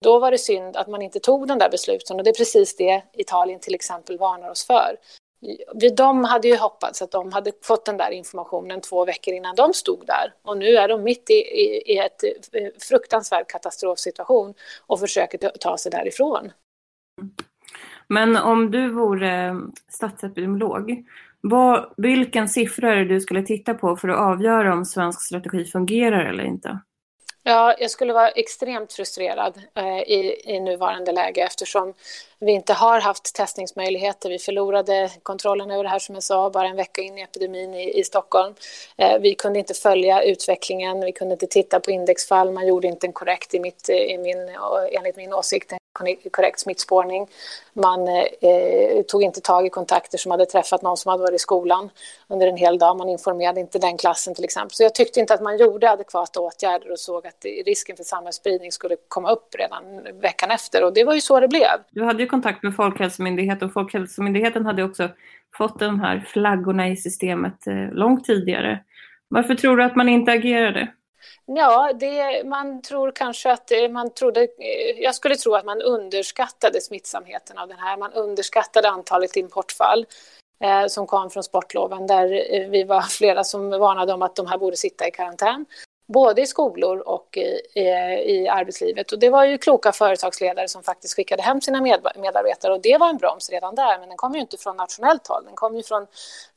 Då 0.04 0.18
var 0.18 0.30
det 0.30 0.38
synd 0.38 0.76
att 0.76 0.88
man 0.88 1.02
inte 1.02 1.20
tog 1.20 1.48
den 1.48 1.58
där 1.58 1.70
besluten 1.70 2.16
och 2.16 2.24
det 2.24 2.30
är 2.30 2.34
precis 2.34 2.76
det 2.76 3.02
Italien 3.12 3.60
till 3.60 3.74
exempel 3.74 4.18
varnar 4.18 4.50
oss 4.50 4.66
för 4.66 4.96
de 5.96 6.24
hade 6.24 6.48
ju 6.48 6.56
hoppats 6.56 7.02
att 7.02 7.10
de 7.10 7.32
hade 7.32 7.52
fått 7.62 7.84
den 7.84 7.96
där 7.96 8.10
informationen 8.10 8.80
två 8.80 9.04
veckor 9.04 9.34
innan 9.34 9.56
de 9.56 9.74
stod 9.74 10.06
där. 10.06 10.32
Och 10.42 10.58
nu 10.58 10.76
är 10.76 10.88
de 10.88 11.02
mitt 11.02 11.30
i, 11.30 11.34
i, 11.34 11.92
i 11.92 11.98
ett 11.98 12.24
eh, 12.24 12.68
fruktansvärd 12.88 13.46
katastrofsituation 13.48 14.54
och 14.86 15.00
försöker 15.00 15.38
ta 15.60 15.76
sig 15.76 15.92
därifrån. 15.92 16.52
Men 18.08 18.36
om 18.36 18.70
du 18.70 18.88
vore 18.88 19.56
statsepidemiolog, 19.88 21.04
vad, 21.40 21.94
vilken 21.96 22.48
siffra 22.48 22.92
är 22.92 22.96
det 22.96 23.04
du 23.04 23.20
skulle 23.20 23.42
titta 23.42 23.74
på 23.74 23.96
för 23.96 24.08
att 24.08 24.18
avgöra 24.18 24.72
om 24.72 24.84
svensk 24.84 25.22
strategi 25.22 25.64
fungerar 25.64 26.24
eller 26.24 26.44
inte? 26.44 26.78
Ja, 27.42 27.74
jag 27.78 27.90
skulle 27.90 28.12
vara 28.12 28.28
extremt 28.28 28.92
frustrerad 28.92 29.62
eh, 29.74 29.98
i, 29.98 30.42
i 30.44 30.60
nuvarande 30.60 31.12
läge 31.12 31.42
eftersom 31.42 31.94
vi 32.40 32.52
inte 32.52 32.72
har 32.72 33.00
haft 33.00 33.34
testningsmöjligheter. 33.34 34.28
Vi 34.28 34.38
förlorade 34.38 35.10
kontrollen 35.22 35.70
över 35.70 35.84
det 35.84 35.90
här 35.90 35.98
som 35.98 36.14
jag 36.14 36.24
sa 36.24 36.50
bara 36.50 36.68
en 36.68 36.76
vecka 36.76 37.02
in 37.02 37.18
i 37.18 37.22
epidemin 37.22 37.74
i, 37.74 37.98
i 38.00 38.04
Stockholm. 38.04 38.54
Eh, 38.96 39.18
vi 39.20 39.34
kunde 39.34 39.58
inte 39.58 39.74
följa 39.74 40.22
utvecklingen, 40.22 41.00
vi 41.00 41.12
kunde 41.12 41.32
inte 41.32 41.46
titta 41.46 41.80
på 41.80 41.90
indexfall, 41.90 42.50
man 42.50 42.66
gjorde 42.66 42.88
inte 42.88 43.06
en 43.06 43.12
korrekt, 43.12 43.54
i 43.54 43.60
mitt, 43.60 43.88
eh, 43.88 43.96
i 43.96 44.18
min, 44.18 44.48
eh, 44.48 44.54
enligt 44.92 45.16
min 45.16 45.34
åsikt, 45.34 45.72
korrekt 46.30 46.60
smittspårning. 46.60 47.28
Man 47.72 48.08
eh, 48.08 48.24
eh, 48.40 49.02
tog 49.02 49.22
inte 49.22 49.40
tag 49.40 49.66
i 49.66 49.70
kontakter 49.70 50.18
som 50.18 50.30
hade 50.30 50.46
träffat 50.46 50.82
någon 50.82 50.96
som 50.96 51.10
hade 51.10 51.22
varit 51.22 51.34
i 51.34 51.38
skolan 51.38 51.90
under 52.28 52.46
en 52.46 52.56
hel 52.56 52.78
dag. 52.78 52.96
Man 52.96 53.08
informerade 53.08 53.60
inte 53.60 53.78
den 53.78 53.96
klassen 53.96 54.34
till 54.34 54.44
exempel. 54.44 54.70
Så 54.70 54.82
jag 54.82 54.94
tyckte 54.94 55.20
inte 55.20 55.34
att 55.34 55.42
man 55.42 55.58
gjorde 55.58 55.90
adekvata 55.90 56.40
åtgärder 56.40 56.92
och 56.92 56.98
såg 56.98 57.26
att 57.26 57.44
risken 57.64 57.96
för 57.96 58.04
samhällsspridning 58.04 58.72
skulle 58.72 58.96
komma 59.08 59.32
upp 59.32 59.54
redan 59.54 59.82
veckan 60.20 60.50
efter. 60.50 60.84
Och 60.84 60.92
det 60.92 61.04
var 61.04 61.14
ju 61.14 61.20
så 61.20 61.40
det 61.40 61.48
blev. 61.48 61.80
Du 61.90 62.04
hade 62.04 62.22
ju 62.22 62.28
kontakt 62.30 62.62
med 62.62 62.76
Folkhälsomyndigheten 62.76 63.68
och 63.68 63.72
Folkhälsomyndigheten 63.72 64.66
hade 64.66 64.82
också 64.82 65.08
fått 65.56 65.78
de 65.78 66.00
här 66.00 66.24
flaggorna 66.26 66.88
i 66.88 66.96
systemet 66.96 67.66
eh, 67.66 67.92
långt 67.92 68.24
tidigare. 68.24 68.84
Varför 69.28 69.54
tror 69.54 69.76
du 69.76 69.84
att 69.84 69.96
man 69.96 70.08
inte 70.08 70.32
agerade? 70.32 70.88
Ja, 71.46 71.92
det, 71.92 72.46
man 72.46 72.82
tror 72.82 73.12
kanske 73.12 73.52
att 73.52 73.72
eh, 73.72 73.88
man 73.88 74.14
trodde, 74.14 74.42
eh, 74.42 75.00
jag 75.00 75.14
skulle 75.14 75.36
tro 75.36 75.54
att 75.54 75.64
man 75.64 75.82
underskattade 75.82 76.80
smittsamheten 76.80 77.58
av 77.58 77.68
den 77.68 77.78
här. 77.78 77.96
Man 77.96 78.12
underskattade 78.12 78.88
antalet 78.88 79.36
importfall 79.36 80.06
eh, 80.64 80.86
som 80.86 81.06
kom 81.06 81.30
från 81.30 81.42
sportloven 81.42 82.06
där 82.06 82.28
vi 82.70 82.84
var 82.84 83.00
flera 83.00 83.44
som 83.44 83.70
varnade 83.70 84.12
om 84.12 84.22
att 84.22 84.36
de 84.36 84.46
här 84.46 84.58
borde 84.58 84.76
sitta 84.76 85.08
i 85.08 85.10
karantän 85.10 85.66
både 86.12 86.42
i 86.42 86.46
skolor 86.46 86.98
och 86.98 87.36
i, 87.36 87.60
i, 87.74 87.88
i, 88.34 88.48
arbetslivet. 88.48 89.12
Och 89.12 89.18
det 89.18 89.30
var 89.30 89.44
ju 89.44 89.58
kloka 89.58 89.92
företagsledare 89.92 90.68
som 90.68 90.82
faktiskt 90.82 91.16
skickade 91.16 91.42
hem 91.42 91.60
sina 91.60 91.80
med, 91.80 92.06
medarbetare. 92.16 92.72
Och 92.72 92.80
det 92.80 92.98
var 92.98 93.08
en 93.08 93.16
broms 93.16 93.50
redan 93.50 93.74
där, 93.74 93.98
men 93.98 94.08
den 94.08 94.16
kom 94.16 94.34
ju 94.34 94.40
inte 94.40 94.56
från 94.56 94.76
nationellt 94.76 95.26
håll, 95.26 95.44
den 95.44 95.54
kom 95.54 95.76
ju 95.76 95.82
från, 95.82 96.06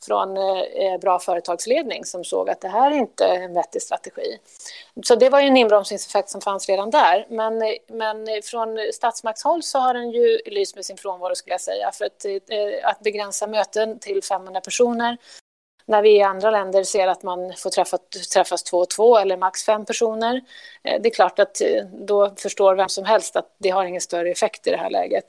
från 0.05 0.38
eh, 0.38 0.99
bra 1.01 1.19
företagsledning 1.19 2.05
som 2.05 2.23
såg 2.23 2.49
att 2.49 2.61
det 2.61 2.67
här 2.67 2.91
är 2.91 2.95
inte 2.95 3.25
en 3.25 3.53
vettig 3.53 3.82
strategi. 3.82 4.38
Så 5.03 5.15
det 5.15 5.30
var 5.30 5.41
ju 5.41 5.47
en 5.47 5.57
inbromsningseffekt 5.57 6.30
som 6.30 6.41
fanns 6.41 6.69
redan 6.69 6.89
där, 6.89 7.25
men, 7.30 7.61
men 7.88 8.41
från 8.43 8.77
statsmaktshåll 8.93 9.63
så 9.63 9.80
har 9.80 9.93
den 9.93 10.11
ju 10.11 10.39
lyst 10.45 10.75
med 10.75 10.86
sin 10.86 10.97
frånvaro 10.97 11.36
skulle 11.36 11.53
jag 11.53 11.61
säga, 11.61 11.91
för 11.91 12.05
att, 12.05 12.25
eh, 12.25 12.89
att 12.89 12.99
begränsa 12.99 13.47
möten 13.47 13.99
till 13.99 14.23
500 14.23 14.61
personer 14.61 15.17
när 15.86 16.01
vi 16.01 16.17
i 16.17 16.21
andra 16.21 16.51
länder 16.51 16.84
ser 16.84 17.07
att 17.07 17.23
man 17.23 17.53
får 17.57 17.69
träffa, 17.69 17.97
träffas 18.34 18.63
två 18.63 18.77
och 18.77 18.89
två 18.89 19.17
eller 19.17 19.38
max 19.38 19.63
fem 19.63 19.86
personer. 19.86 20.41
Eh, 20.84 21.01
det 21.01 21.09
är 21.09 21.13
klart 21.13 21.39
att 21.39 21.61
eh, 21.61 21.86
då 21.91 22.34
förstår 22.38 22.75
vem 22.75 22.89
som 22.89 23.05
helst 23.05 23.36
att 23.36 23.55
det 23.57 23.69
har 23.69 23.86
ingen 23.86 24.01
större 24.01 24.31
effekt 24.31 24.67
i 24.67 24.69
det 24.69 24.77
här 24.77 24.89
läget. 24.89 25.25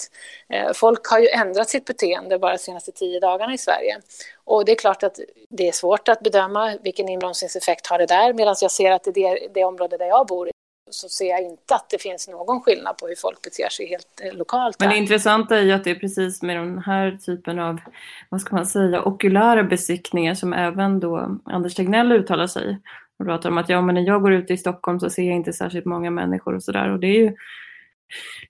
Eh, 0.48 0.72
folk 0.72 1.07
har 1.07 1.18
ju 1.18 1.28
ändrat 1.28 1.68
sitt 1.68 1.84
beteende 1.84 2.38
bara 2.38 2.52
de 2.52 2.59
senaste 2.59 2.92
tio 2.92 3.20
dagarna 3.20 3.55
i 3.55 3.59
Sverige. 3.59 4.00
Och 4.44 4.64
det 4.64 4.72
är 4.72 4.76
klart 4.76 5.02
att 5.02 5.20
det 5.48 5.68
är 5.68 5.72
svårt 5.72 6.09
att 6.09 6.20
bedöma 6.20 6.78
vilken 6.82 7.09
inbromsningseffekt 7.09 7.86
har 7.86 7.98
det 7.98 8.07
där 8.07 8.32
medan 8.32 8.57
jag 8.61 8.70
ser 8.70 8.90
att 8.90 9.07
i 9.07 9.11
det, 9.11 9.48
det 9.55 9.64
område 9.64 9.96
där 9.96 10.07
jag 10.07 10.26
bor 10.26 10.53
så 10.91 11.09
ser 11.09 11.28
jag 11.28 11.43
inte 11.43 11.74
att 11.74 11.91
det 11.91 12.03
finns 12.03 12.28
någon 12.28 12.61
skillnad 12.61 12.97
på 12.99 13.07
hur 13.07 13.14
folk 13.14 13.43
beter 13.43 13.68
sig 13.68 13.89
helt 13.89 14.20
eh, 14.22 14.37
lokalt. 14.37 14.80
Men 14.80 14.89
det 14.89 14.97
intressanta 14.97 15.59
är 15.59 15.62
ju 15.62 15.72
att 15.72 15.85
det 15.85 15.91
är 15.91 15.95
precis 15.95 16.43
med 16.43 16.57
den 16.57 16.78
här 16.78 17.18
typen 17.26 17.59
av, 17.59 17.80
vad 18.28 18.41
ska 18.41 18.57
man 18.57 18.66
säga, 18.66 19.03
okulära 19.03 19.62
besiktningar 19.62 20.35
som 20.35 20.53
även 20.53 21.01
då 21.01 21.39
Anders 21.45 21.74
Tegnell 21.74 22.12
uttalar 22.12 22.47
sig 22.47 22.80
och 23.18 23.26
pratar 23.26 23.51
om 23.51 23.59
att 23.59 23.68
ja, 23.68 23.80
men 23.80 23.95
när 23.95 24.03
jag 24.03 24.22
går 24.22 24.32
ut 24.32 24.51
i 24.51 24.57
Stockholm 24.57 25.01
så 25.01 25.11
ser 25.11 25.22
jag 25.22 25.37
inte 25.37 25.53
särskilt 25.53 25.85
många 25.85 26.11
människor 26.11 26.55
och 26.55 26.62
sådär. 26.62 26.93
Och 26.93 27.01
det 27.01 27.07
är 27.07 27.20
ju 27.20 27.32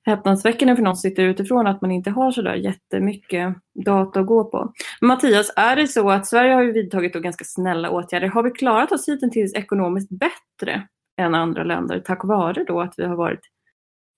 häpnadsväckande 0.02 0.76
för 0.76 0.82
någon 0.82 0.96
som 0.96 1.10
sitter 1.10 1.22
utifrån 1.22 1.66
att 1.66 1.80
man 1.80 1.90
inte 1.90 2.10
har 2.10 2.30
sådär 2.30 2.54
jättemycket 2.54 3.54
data 3.84 4.20
att 4.20 4.26
gå 4.26 4.44
på. 4.44 4.72
Mattias, 5.00 5.52
är 5.56 5.76
det 5.76 5.88
så 5.88 6.10
att 6.10 6.26
Sverige 6.26 6.54
har 6.54 6.62
ju 6.62 6.72
vidtagit 6.72 7.12
då 7.12 7.20
ganska 7.20 7.44
snälla 7.44 7.90
åtgärder. 7.90 8.28
Har 8.28 8.42
vi 8.42 8.50
klarat 8.50 8.92
oss 8.92 9.08
hittills 9.08 9.54
ekonomiskt 9.54 10.10
bättre 10.10 10.88
än 11.16 11.34
andra 11.34 11.64
länder 11.64 12.00
tack 12.00 12.24
vare 12.24 12.64
då 12.64 12.80
att 12.80 12.94
vi 12.96 13.04
har 13.04 13.16
varit 13.16 13.40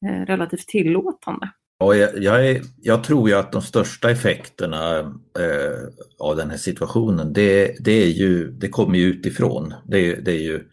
eh, 0.06 0.26
relativt 0.26 0.68
tillåtande. 0.68 1.50
Ja, 1.78 1.94
jag, 1.94 2.22
jag, 2.22 2.46
är, 2.48 2.62
jag, 2.82 3.04
tror 3.04 3.28
ju 3.28 3.34
att 3.34 3.52
de 3.52 3.62
största 3.62 4.10
effekterna 4.10 4.98
eh, 5.38 5.88
av 6.18 6.36
den 6.36 6.50
här 6.50 6.56
situationen 6.56 7.32
det, 7.32 7.76
det, 7.80 8.02
är 8.02 8.08
ju, 8.08 8.50
det 8.50 8.68
kommer 8.68 8.98
ju 8.98 9.04
utifrån. 9.04 9.74
Det, 9.84 10.14
det 10.14 10.32
är 10.32 10.42
ju 10.42 10.68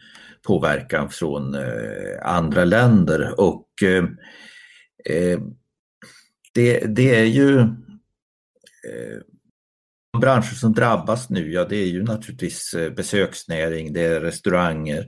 påverkan 0.47 1.09
från 1.09 1.55
eh, 1.55 2.25
andra 2.25 2.65
länder 2.65 3.39
och 3.39 3.67
eh, 3.83 4.03
eh 5.05 5.39
det, 6.53 6.79
det, 6.95 7.15
är 7.15 7.25
ju 7.25 7.59
eh, 7.59 9.19
branscher 10.19 10.55
som 10.55 10.73
drabbas 10.73 11.29
nu, 11.29 11.51
ja 11.51 11.65
det 11.65 11.75
är 11.75 11.87
ju 11.87 12.03
naturligtvis 12.03 12.73
eh, 12.73 12.93
besöksnäring, 12.93 13.93
det 13.93 14.01
är 14.01 14.19
restauranger, 14.19 15.07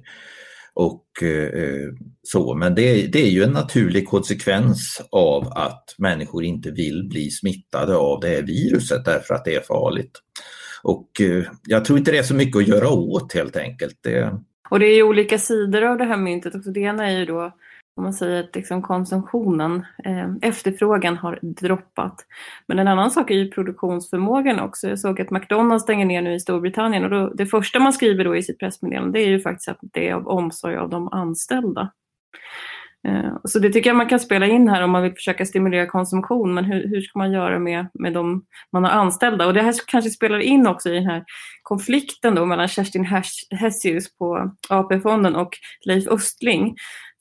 och 0.75 1.05
eh, 1.21 1.63
eh, 1.63 1.89
så. 2.23 2.53
Men 2.53 2.75
det, 2.75 3.07
det, 3.07 3.19
är 3.19 3.29
ju 3.29 3.43
en 3.43 3.51
naturlig 3.51 4.07
konsekvens 4.07 5.01
av 5.11 5.47
att 5.55 5.95
människor 5.97 6.43
inte 6.43 6.71
vill 6.71 7.07
bli 7.09 7.29
smittade 7.29 7.95
av 7.95 8.19
det 8.19 8.27
här 8.27 8.41
viruset 8.41 9.05
därför 9.05 9.33
att 9.33 9.45
det 9.45 9.55
är 9.55 9.61
farligt. 9.61 10.21
Och 10.83 11.21
eh, 11.21 11.43
jag 11.67 11.85
tror 11.85 11.99
inte 11.99 12.11
det 12.11 12.17
är 12.17 12.23
så 12.23 12.35
mycket 12.35 12.57
att 12.57 12.67
göra 12.67 12.89
åt 12.89 13.33
helt 13.33 13.57
enkelt. 13.57 13.99
Det... 14.03 14.39
Och 14.69 14.79
det 14.79 14.85
är 14.85 14.95
ju 14.95 15.03
olika 15.03 15.37
sidor 15.37 15.83
av 15.83 15.97
det 15.97 16.05
här 16.05 16.17
myntet 16.17 16.55
också. 16.55 16.71
Det 16.71 16.79
ena 16.79 17.11
är 17.11 17.19
ju 17.19 17.25
då 17.25 17.55
om 17.95 18.03
man 18.03 18.13
säger 18.13 18.43
att 18.43 18.55
liksom 18.55 18.81
konsumtionen, 18.81 19.85
eh, 20.03 20.29
efterfrågan 20.41 21.17
har 21.17 21.39
droppat. 21.41 22.25
Men 22.67 22.79
en 22.79 22.87
annan 22.87 23.11
sak 23.11 23.31
är 23.31 23.35
ju 23.35 23.51
produktionsförmågan 23.51 24.59
också. 24.59 24.89
Jag 24.89 24.99
såg 24.99 25.21
att 25.21 25.31
McDonalds 25.31 25.83
stänger 25.83 26.05
ner 26.05 26.21
nu 26.21 26.33
i 26.33 26.39
Storbritannien 26.39 27.03
och 27.03 27.09
då, 27.09 27.29
det 27.29 27.45
första 27.45 27.79
man 27.79 27.93
skriver 27.93 28.23
då 28.23 28.35
i 28.35 28.43
sitt 28.43 28.59
pressmeddelande 28.59 29.19
det 29.19 29.25
är 29.25 29.29
ju 29.29 29.39
faktiskt 29.39 29.69
att 29.69 29.79
det 29.81 30.09
är 30.09 30.13
av 30.13 30.27
omsorg 30.27 30.77
av 30.77 30.89
de 30.89 31.07
anställda. 31.07 31.91
Eh, 33.07 33.33
så 33.43 33.59
det 33.59 33.69
tycker 33.69 33.89
jag 33.89 33.97
man 33.97 34.09
kan 34.09 34.19
spela 34.19 34.45
in 34.45 34.69
här 34.69 34.81
om 34.81 34.91
man 34.91 35.03
vill 35.03 35.13
försöka 35.13 35.45
stimulera 35.45 35.87
konsumtion, 35.87 36.53
men 36.53 36.65
hur, 36.65 36.87
hur 36.87 37.01
ska 37.01 37.19
man 37.19 37.31
göra 37.31 37.59
med, 37.59 37.87
med 37.93 38.13
de 38.13 38.45
man 38.71 38.83
har 38.83 38.91
anställda? 38.91 39.47
Och 39.47 39.53
det 39.53 39.61
här 39.61 39.75
kanske 39.87 40.09
spelar 40.09 40.39
in 40.39 40.67
också 40.67 40.89
i 40.89 40.93
den 40.93 41.05
här 41.05 41.23
konflikten 41.63 42.35
då 42.35 42.45
mellan 42.45 42.67
Kerstin 42.67 43.07
Hessius 43.51 44.17
på 44.17 44.51
AP-fonden 44.69 45.35
och 45.35 45.57
Leif 45.85 46.07
Östling 46.07 46.75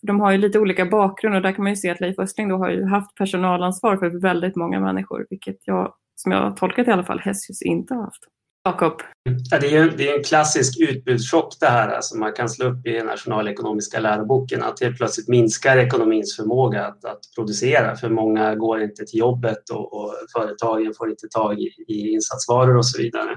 de 0.06 0.20
har 0.20 0.32
ju 0.32 0.38
lite 0.38 0.58
olika 0.58 0.86
bakgrund 0.86 1.36
och 1.36 1.42
där 1.42 1.52
kan 1.52 1.62
man 1.62 1.72
ju 1.72 1.76
se 1.76 1.90
att 1.90 2.00
Leif 2.00 2.18
Östling 2.18 2.48
då 2.48 2.56
har 2.56 2.70
ju 2.70 2.84
haft 2.84 3.14
personalansvar 3.14 3.96
för 3.96 4.20
väldigt 4.20 4.56
många 4.56 4.80
människor, 4.80 5.26
vilket 5.30 5.56
jag, 5.64 5.94
som 6.16 6.32
jag 6.32 6.38
har 6.38 6.50
tolkat 6.50 6.88
i 6.88 6.90
alla 6.90 7.04
fall, 7.04 7.20
Hessius 7.20 7.62
inte 7.62 7.94
har 7.94 8.02
haft. 8.02 8.24
Jakob? 8.64 9.02
Ja, 9.50 9.58
det, 9.58 9.76
är, 9.76 9.90
det 9.96 10.08
är 10.08 10.16
en 10.18 10.24
klassisk 10.24 10.80
utbudschock 10.80 11.56
det 11.60 11.66
här 11.66 11.86
som 11.88 11.94
alltså 11.96 12.16
man 12.16 12.32
kan 12.32 12.48
slå 12.48 12.66
upp 12.66 12.86
i 12.86 13.02
nationalekonomiska 13.02 14.00
läroboken 14.00 14.62
att 14.62 14.80
helt 14.80 14.96
plötsligt 14.96 15.28
minskar 15.28 15.76
ekonomins 15.76 16.36
förmåga 16.36 16.86
att, 16.86 17.04
att 17.04 17.20
producera 17.36 17.96
för 17.96 18.08
många 18.08 18.54
går 18.54 18.82
inte 18.82 19.04
till 19.04 19.18
jobbet 19.18 19.70
och, 19.72 19.92
och 19.92 20.14
företagen 20.36 20.92
får 20.98 21.10
inte 21.10 21.28
tag 21.28 21.60
i, 21.60 21.70
i 21.88 22.12
insatsvaror 22.12 22.76
och 22.76 22.86
så 22.86 23.02
vidare. 23.02 23.36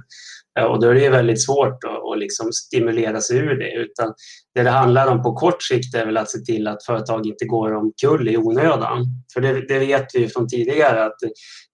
Eh, 0.57 0.63
och 0.63 0.81
då 0.81 0.87
är 0.87 0.95
det 0.95 1.09
väldigt 1.09 1.43
svårt 1.45 1.83
att, 1.83 2.11
att 2.11 2.19
liksom 2.19 2.53
stimulera 2.53 3.21
sig 3.21 3.37
ur 3.37 3.59
det. 3.59 3.71
Utan 3.71 4.13
det 4.55 4.63
det 4.63 4.69
handlar 4.69 5.07
om 5.07 5.23
på 5.23 5.33
kort 5.33 5.63
sikt 5.63 5.95
är 5.95 6.05
väl 6.05 6.17
att 6.17 6.31
se 6.31 6.39
till 6.39 6.67
att 6.67 6.85
företag 6.85 7.25
inte 7.25 7.45
går 7.45 7.75
omkull 7.75 8.29
i 8.29 8.37
onödan. 8.37 9.05
För 9.33 9.41
det, 9.41 9.67
det 9.67 9.79
vet 9.79 10.05
vi 10.13 10.27
från 10.27 10.47
tidigare 10.47 11.05
att 11.05 11.15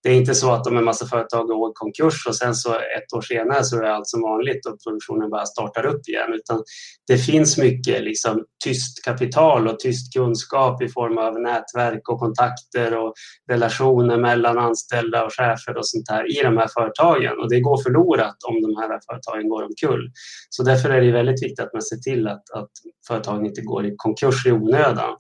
det 0.03 0.09
är 0.09 0.13
inte 0.13 0.35
så 0.35 0.51
att 0.51 0.67
om 0.67 0.77
en 0.77 0.83
massa 0.83 1.05
företag 1.05 1.47
går 1.47 1.69
i 1.69 1.73
konkurs 1.75 2.27
och 2.27 2.35
sen 2.35 2.55
så 2.55 2.73
ett 2.73 3.13
år 3.15 3.21
senare 3.21 3.63
så 3.63 3.77
är 3.77 3.83
allt 3.83 4.07
som 4.07 4.21
vanligt 4.21 4.65
och 4.65 4.77
produktionen 4.83 5.29
bara 5.29 5.45
startar 5.45 5.85
upp 5.85 6.07
igen. 6.07 6.33
Utan 6.33 6.63
det 7.07 7.17
finns 7.17 7.57
mycket 7.57 8.03
liksom, 8.03 8.43
tyst 8.63 9.03
kapital 9.03 9.67
och 9.67 9.79
tyst 9.79 10.13
kunskap 10.13 10.81
i 10.81 10.89
form 10.89 11.17
av 11.17 11.41
nätverk 11.41 12.09
och 12.09 12.19
kontakter 12.19 12.97
och 12.97 13.13
relationer 13.51 14.17
mellan 14.17 14.57
anställda 14.57 15.25
och 15.25 15.33
chefer 15.33 15.77
och 15.77 15.87
sånt 15.87 16.09
här 16.09 16.39
i 16.39 16.43
de 16.43 16.57
här 16.57 16.69
företagen. 16.73 17.39
Och 17.39 17.49
det 17.49 17.59
går 17.59 17.83
förlorat 17.83 18.35
om 18.49 18.61
de 18.61 18.72
här 18.77 18.99
företagen 19.09 19.49
går 19.49 19.63
omkull. 19.63 20.11
Så 20.49 20.63
därför 20.63 20.89
är 20.89 21.01
det 21.01 21.11
väldigt 21.11 21.43
viktigt 21.43 21.59
att 21.59 21.73
man 21.73 21.81
ser 21.81 21.97
till 21.97 22.27
att, 22.27 22.51
att 22.53 22.71
företagen 23.07 23.45
inte 23.45 23.61
går 23.61 23.85
i 23.85 23.93
konkurs 23.97 24.45
i 24.45 24.51
onödan. 24.51 25.15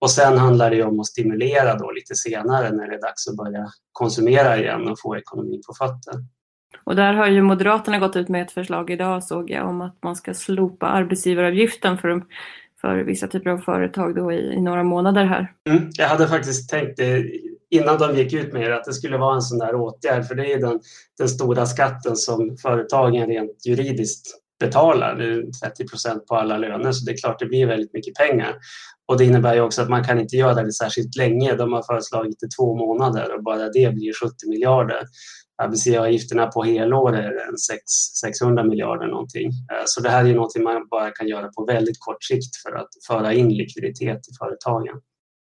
Och 0.00 0.10
sen 0.10 0.38
handlar 0.38 0.70
det 0.70 0.82
om 0.82 1.00
att 1.00 1.06
stimulera 1.06 1.74
då 1.74 1.90
lite 1.90 2.14
senare 2.14 2.70
när 2.70 2.88
det 2.88 2.94
är 2.94 3.00
dags 3.00 3.28
att 3.28 3.36
börja 3.36 3.66
konsumera 3.92 4.58
igen 4.58 4.88
och 4.88 5.00
få 5.00 5.16
ekonomin 5.16 5.60
på 5.66 5.74
fötter. 5.74 6.24
Och 6.84 6.96
där 6.96 7.14
har 7.14 7.26
ju 7.26 7.42
Moderaterna 7.42 7.98
gått 7.98 8.16
ut 8.16 8.28
med 8.28 8.42
ett 8.42 8.52
förslag 8.52 8.90
idag 8.90 9.24
såg 9.24 9.50
jag 9.50 9.68
om 9.68 9.80
att 9.80 9.98
man 10.02 10.16
ska 10.16 10.34
slopa 10.34 10.86
arbetsgivaravgiften 10.86 11.98
för, 11.98 12.22
för 12.80 12.96
vissa 12.96 13.26
typer 13.26 13.50
av 13.50 13.58
företag 13.58 14.14
då 14.14 14.32
i, 14.32 14.52
i 14.52 14.60
några 14.60 14.82
månader 14.82 15.24
här. 15.24 15.52
Mm, 15.68 15.90
jag 15.92 16.08
hade 16.08 16.28
faktiskt 16.28 16.70
tänkt 16.70 16.96
det 16.96 17.30
innan 17.70 17.98
de 17.98 18.16
gick 18.16 18.32
ut 18.32 18.52
med 18.52 18.70
det 18.70 18.76
att 18.76 18.84
det 18.84 18.92
skulle 18.92 19.18
vara 19.18 19.34
en 19.34 19.42
sån 19.42 19.58
där 19.58 19.74
åtgärd 19.74 20.26
för 20.26 20.34
det 20.34 20.52
är 20.52 20.58
den, 20.58 20.80
den 21.18 21.28
stora 21.28 21.66
skatten 21.66 22.16
som 22.16 22.56
företagen 22.62 23.26
rent 23.26 23.66
juridiskt 23.66 24.26
betalar, 24.60 25.42
30 25.64 25.86
procent 25.86 26.26
på 26.26 26.36
alla 26.36 26.58
löner, 26.58 26.92
så 26.92 27.04
det 27.04 27.12
är 27.12 27.16
klart 27.16 27.38
det 27.38 27.46
blir 27.46 27.66
väldigt 27.66 27.94
mycket 27.94 28.14
pengar. 28.14 28.54
Och 29.08 29.18
det 29.18 29.24
innebär 29.24 29.54
ju 29.54 29.60
också 29.60 29.82
att 29.82 29.88
man 29.88 30.04
kan 30.04 30.20
inte 30.20 30.36
göra 30.36 30.62
det 30.62 30.72
särskilt 30.72 31.16
länge. 31.16 31.54
De 31.54 31.72
har 31.72 31.82
föreslagit 31.82 32.40
det 32.40 32.48
två 32.58 32.76
månader 32.76 33.34
och 33.34 33.42
bara 33.42 33.68
det 33.68 33.94
blir 33.94 34.12
70 34.12 34.48
miljarder. 34.48 35.02
Arbetsgivaravgifterna 35.60 36.46
på 36.46 36.62
helår 36.62 37.16
är 37.16 37.32
600 38.20 38.64
miljarder 38.64 39.06
någonting. 39.06 39.46
Eh, 39.46 39.82
så 39.86 40.00
det 40.00 40.10
här 40.10 40.24
är 40.24 40.34
någonting 40.34 40.62
man 40.62 40.88
bara 40.90 41.10
kan 41.10 41.28
göra 41.28 41.48
på 41.48 41.64
väldigt 41.64 42.00
kort 42.00 42.24
sikt 42.24 42.56
för 42.56 42.72
att 42.72 42.88
föra 43.06 43.32
in 43.32 43.48
likviditet 43.48 44.18
i 44.28 44.32
företagen. 44.38 45.00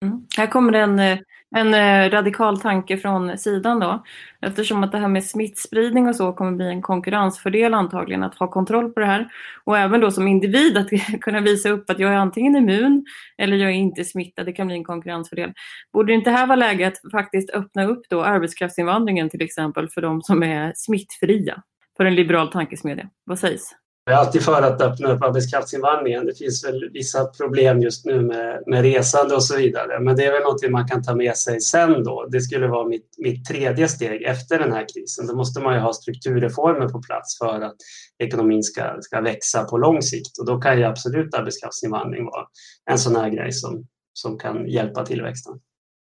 Mm. 0.06 0.26
Här 0.38 0.48
kommer 0.48 0.74
en 0.74 1.00
eh, 1.00 1.20
en 1.56 1.74
eh, 1.74 2.10
radikal 2.10 2.60
tanke 2.60 2.98
från 2.98 3.38
sidan 3.38 3.80
då. 3.80 4.04
Eftersom 4.42 4.84
att 4.84 4.92
det 4.92 4.98
här 4.98 5.08
med 5.08 5.26
smittspridning 5.26 6.08
och 6.08 6.16
så 6.16 6.34
kommer 6.34 6.52
bli 6.52 6.66
en 6.70 6.82
konkurrensfördel 6.82 7.74
antagligen 7.74 8.24
att 8.24 8.36
ha 8.36 8.48
kontroll 8.48 8.92
på 8.92 9.00
det 9.00 9.06
här. 9.06 9.30
Och 9.64 9.78
även 9.78 10.02
då 10.02 10.12
som 10.12 10.28
individ 10.28 10.78
att 10.78 10.88
kunna 11.22 11.42
visa 11.42 11.70
upp 11.70 11.90
att 11.90 12.00
jag 12.00 12.14
är 12.14 12.18
antingen 12.18 12.56
immun 12.56 13.06
eller 13.38 13.58
jag 13.58 13.70
är 13.70 13.76
inte 13.76 14.06
smittad. 14.06 14.46
Det 14.46 14.54
kan 14.54 14.68
bli 14.68 14.76
en 14.76 14.84
konkurrensfördel. 14.84 15.54
Borde 15.94 16.14
inte 16.14 16.32
här 16.32 16.48
vara 16.48 16.56
läge 16.56 16.88
att 16.88 17.12
faktiskt 17.12 17.50
öppna 17.50 17.86
upp 17.86 18.02
då 18.10 18.24
arbetskraftsinvandringen 18.24 19.30
till 19.30 19.42
exempel 19.42 19.90
för 19.90 20.02
de 20.02 20.22
som 20.22 20.44
är 20.44 20.74
smittfria? 20.76 21.64
För 21.98 22.06
en 22.06 22.16
liberal 22.16 22.52
tankesmedja. 22.52 23.10
Vad 23.26 23.40
sägs? 23.40 23.76
Jag 24.10 24.18
är 24.18 24.26
alltid 24.26 24.44
för 24.44 24.62
att 24.62 24.82
öppna 24.82 25.12
upp 25.12 25.24
arbetskraftsinvandringen. 25.24 26.26
Det 26.26 26.38
finns 26.38 26.66
väl 26.66 26.90
vissa 26.94 27.26
problem 27.26 27.82
just 27.82 28.06
nu 28.06 28.22
med, 28.22 28.64
med 28.68 28.82
resande 28.82 29.36
och 29.36 29.44
så 29.44 29.58
vidare. 29.58 30.00
Men 30.00 30.16
det 30.16 30.26
är 30.26 30.32
väl 30.32 30.42
någonting 30.42 30.72
man 30.72 30.88
kan 30.88 31.04
ta 31.04 31.16
med 31.16 31.38
sig 31.38 31.62
sen 31.62 32.04
då. 32.04 32.26
Det 32.32 32.42
skulle 32.42 32.68
vara 32.68 32.88
mitt, 32.88 33.16
mitt 33.18 33.46
tredje 33.46 33.88
steg 33.88 34.24
efter 34.24 34.60
den 34.60 34.72
här 34.72 34.86
krisen. 34.94 35.28
Då 35.28 35.36
måste 35.36 35.62
man 35.62 35.74
ju 35.74 35.80
ha 35.80 35.94
strukturreformer 35.94 36.90
på 36.90 37.02
plats 37.02 37.38
för 37.38 37.62
att 37.62 37.76
ekonomin 38.20 38.64
ska, 38.64 39.02
ska 39.02 39.22
växa 39.22 39.64
på 39.64 39.78
lång 39.78 40.02
sikt. 40.02 40.40
Och 40.40 40.46
då 40.46 40.62
kan 40.62 40.78
ju 40.78 40.84
absolut 40.84 41.34
arbetskraftsinvandring 41.34 42.26
vara 42.26 42.46
en 42.92 42.98
sån 42.98 43.16
här 43.16 43.30
grej 43.30 43.52
som, 43.52 43.88
som 44.14 44.38
kan 44.38 44.68
hjälpa 44.68 45.06
tillväxten. 45.06 45.54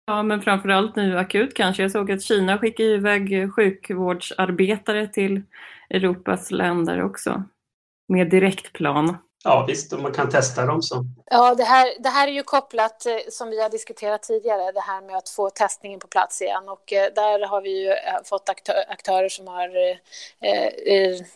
Ja, 0.06 0.22
men 0.22 0.42
framförallt 0.42 0.96
nu 0.96 1.18
akut 1.18 1.54
kanske. 1.54 1.82
Jag 1.82 1.90
såg 1.90 2.12
att 2.12 2.22
Kina 2.22 2.58
skickar 2.58 2.84
iväg 2.84 3.52
sjukvårdsarbetare 3.56 5.06
till 5.06 5.42
Europas 5.90 6.50
länder 6.50 7.02
också 7.02 7.44
med 8.12 8.30
direktplan. 8.30 9.16
Ja 9.44 9.64
visst, 9.68 9.92
om 9.92 10.02
man 10.02 10.12
kan 10.12 10.30
testa 10.30 10.66
dem 10.66 10.82
så. 10.82 11.04
Ja, 11.30 11.54
det 11.54 11.64
här, 11.64 11.88
det 11.98 12.08
här 12.08 12.28
är 12.28 12.32
ju 12.32 12.42
kopplat, 12.42 13.06
eh, 13.06 13.16
som 13.28 13.50
vi 13.50 13.62
har 13.62 13.70
diskuterat 13.70 14.22
tidigare, 14.22 14.72
det 14.72 14.80
här 14.80 15.02
med 15.02 15.16
att 15.16 15.28
få 15.28 15.50
testningen 15.50 16.00
på 16.00 16.06
plats 16.06 16.42
igen. 16.42 16.68
Och 16.68 16.92
eh, 16.92 17.12
där 17.14 17.46
har 17.46 17.62
vi 17.62 17.82
ju 17.82 17.90
eh, 17.90 18.22
fått 18.24 18.48
aktörer 18.88 19.28
som 19.28 19.46
har 19.46 19.72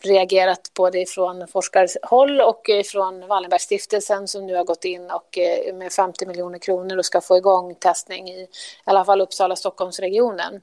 reagerat 0.07 0.71
både 0.75 1.05
från 1.05 1.47
forskarhåll 1.47 2.41
och 2.41 2.61
från 2.91 3.27
Wallenbergstiftelsen 3.27 4.27
som 4.27 4.45
nu 4.45 4.55
har 4.55 4.63
gått 4.63 4.85
in 4.85 5.11
och 5.11 5.37
med 5.73 5.91
50 5.91 6.25
miljoner 6.25 6.59
kronor 6.59 6.97
och 6.97 7.05
ska 7.05 7.21
få 7.21 7.37
igång 7.37 7.75
testning 7.75 8.29
i, 8.29 8.41
i 8.41 8.47
alla 8.83 9.05
fall 9.05 9.21
Uppsala 9.21 9.55
Stockholmsregionen. 9.55 10.53
Eh, 10.53 10.61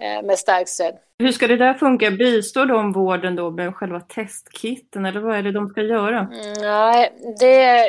med 0.00 0.38
starkt 0.38 0.68
stöd. 0.68 0.94
Hur 1.18 1.32
ska 1.32 1.46
det 1.46 1.56
där 1.56 1.74
funka? 1.74 2.10
Bistår 2.10 2.66
de 2.66 2.92
vården 2.92 3.36
då 3.36 3.50
med 3.50 3.74
själva 3.74 4.00
testkitten 4.00 5.06
eller 5.06 5.20
vad 5.20 5.36
är 5.36 5.42
det 5.42 5.52
de 5.52 5.68
ska 5.68 5.82
göra? 5.82 6.18
Mm, 6.18 6.52
nej, 6.60 7.12
det, 7.40 7.88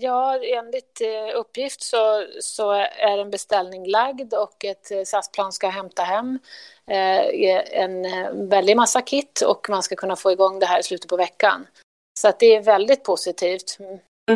ja, 0.00 0.38
enligt 0.42 1.00
eh, 1.00 1.38
uppgift 1.38 1.82
så, 1.82 2.26
så 2.40 2.70
är 2.98 3.18
en 3.18 3.30
beställning 3.30 3.86
lagd 3.86 4.34
och 4.34 4.64
ett 4.64 4.90
eh, 4.90 5.02
SAS-plan 5.04 5.52
ska 5.52 5.68
hämta 5.68 6.02
hem 6.02 6.38
en 6.86 8.02
väldig 8.48 8.76
massa 8.76 9.00
kit 9.00 9.40
och 9.40 9.66
man 9.70 9.82
ska 9.82 9.96
kunna 9.96 10.16
få 10.16 10.32
igång 10.32 10.58
det 10.58 10.66
här 10.66 10.80
i 10.80 10.82
slutet 10.82 11.08
på 11.08 11.16
veckan. 11.16 11.66
Så 12.20 12.28
att 12.28 12.40
det 12.40 12.56
är 12.56 12.62
väldigt 12.62 13.04
positivt. 13.04 13.78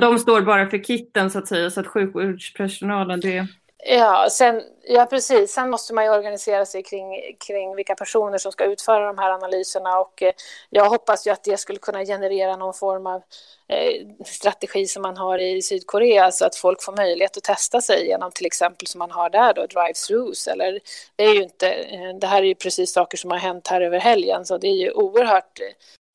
De 0.01 0.19
står 0.19 0.41
bara 0.41 0.71
för 0.71 0.85
kitten 0.85 1.31
så 1.31 1.39
att 1.39 1.49
säga, 1.49 1.71
så 1.71 1.81
att 1.81 1.87
sjukvårdspersonalen, 1.87 3.21
det 3.21 3.47
Ja, 3.89 4.29
sen, 4.31 4.63
ja, 4.83 5.07
precis. 5.07 5.53
Sen 5.53 5.71
måste 5.71 5.95
man 5.95 6.05
ju 6.05 6.11
organisera 6.11 6.67
sig 6.67 6.83
kring, 6.83 7.37
kring 7.47 7.77
vilka 7.77 7.95
personer 7.95 8.39
som 8.39 8.53
ska 8.53 8.65
utföra 8.65 9.07
de 9.07 9.19
här 9.19 9.31
analyserna 9.31 9.99
och 10.01 10.23
eh, 10.23 10.33
jag 10.71 10.91
hoppas 10.91 11.27
ju 11.27 11.31
att 11.31 11.45
det 11.45 11.57
skulle 11.57 11.79
kunna 11.79 12.05
generera 12.05 12.57
någon 12.57 12.75
form 12.75 13.07
av 13.07 13.23
eh, 13.69 14.07
strategi 14.25 14.87
som 14.87 15.03
man 15.03 15.17
har 15.17 15.39
i 15.39 15.63
Sydkorea 15.63 16.33
så 16.33 16.47
att 16.47 16.57
folk 16.57 16.83
får 16.83 16.97
möjlighet 16.97 17.37
att 17.37 17.43
testa 17.43 17.81
sig 17.81 18.07
genom 18.07 18.31
till 18.33 18.47
exempel 18.47 18.87
som 18.87 18.99
man 18.99 19.11
har 19.11 19.31
där 19.31 19.55
då, 19.55 19.63
drive-throughs. 19.67 20.49
eller 20.49 20.81
det 21.17 21.25
är 21.25 21.35
ju 21.35 21.43
inte, 21.43 21.73
eh, 21.73 22.15
det 22.21 22.27
här 22.27 22.43
är 22.43 22.47
ju 22.47 22.55
precis 22.55 22.93
saker 22.93 23.19
som 23.19 23.31
har 23.31 23.39
hänt 23.39 23.69
här 23.69 23.81
över 23.81 23.99
helgen 23.99 24.45
så 24.47 24.59
det 24.59 24.69
är 24.69 24.77
ju 24.77 24.91
oerhört 24.91 25.61
eh, 25.61 25.67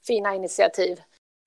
fina 0.07 0.35
initiativ 0.35 1.01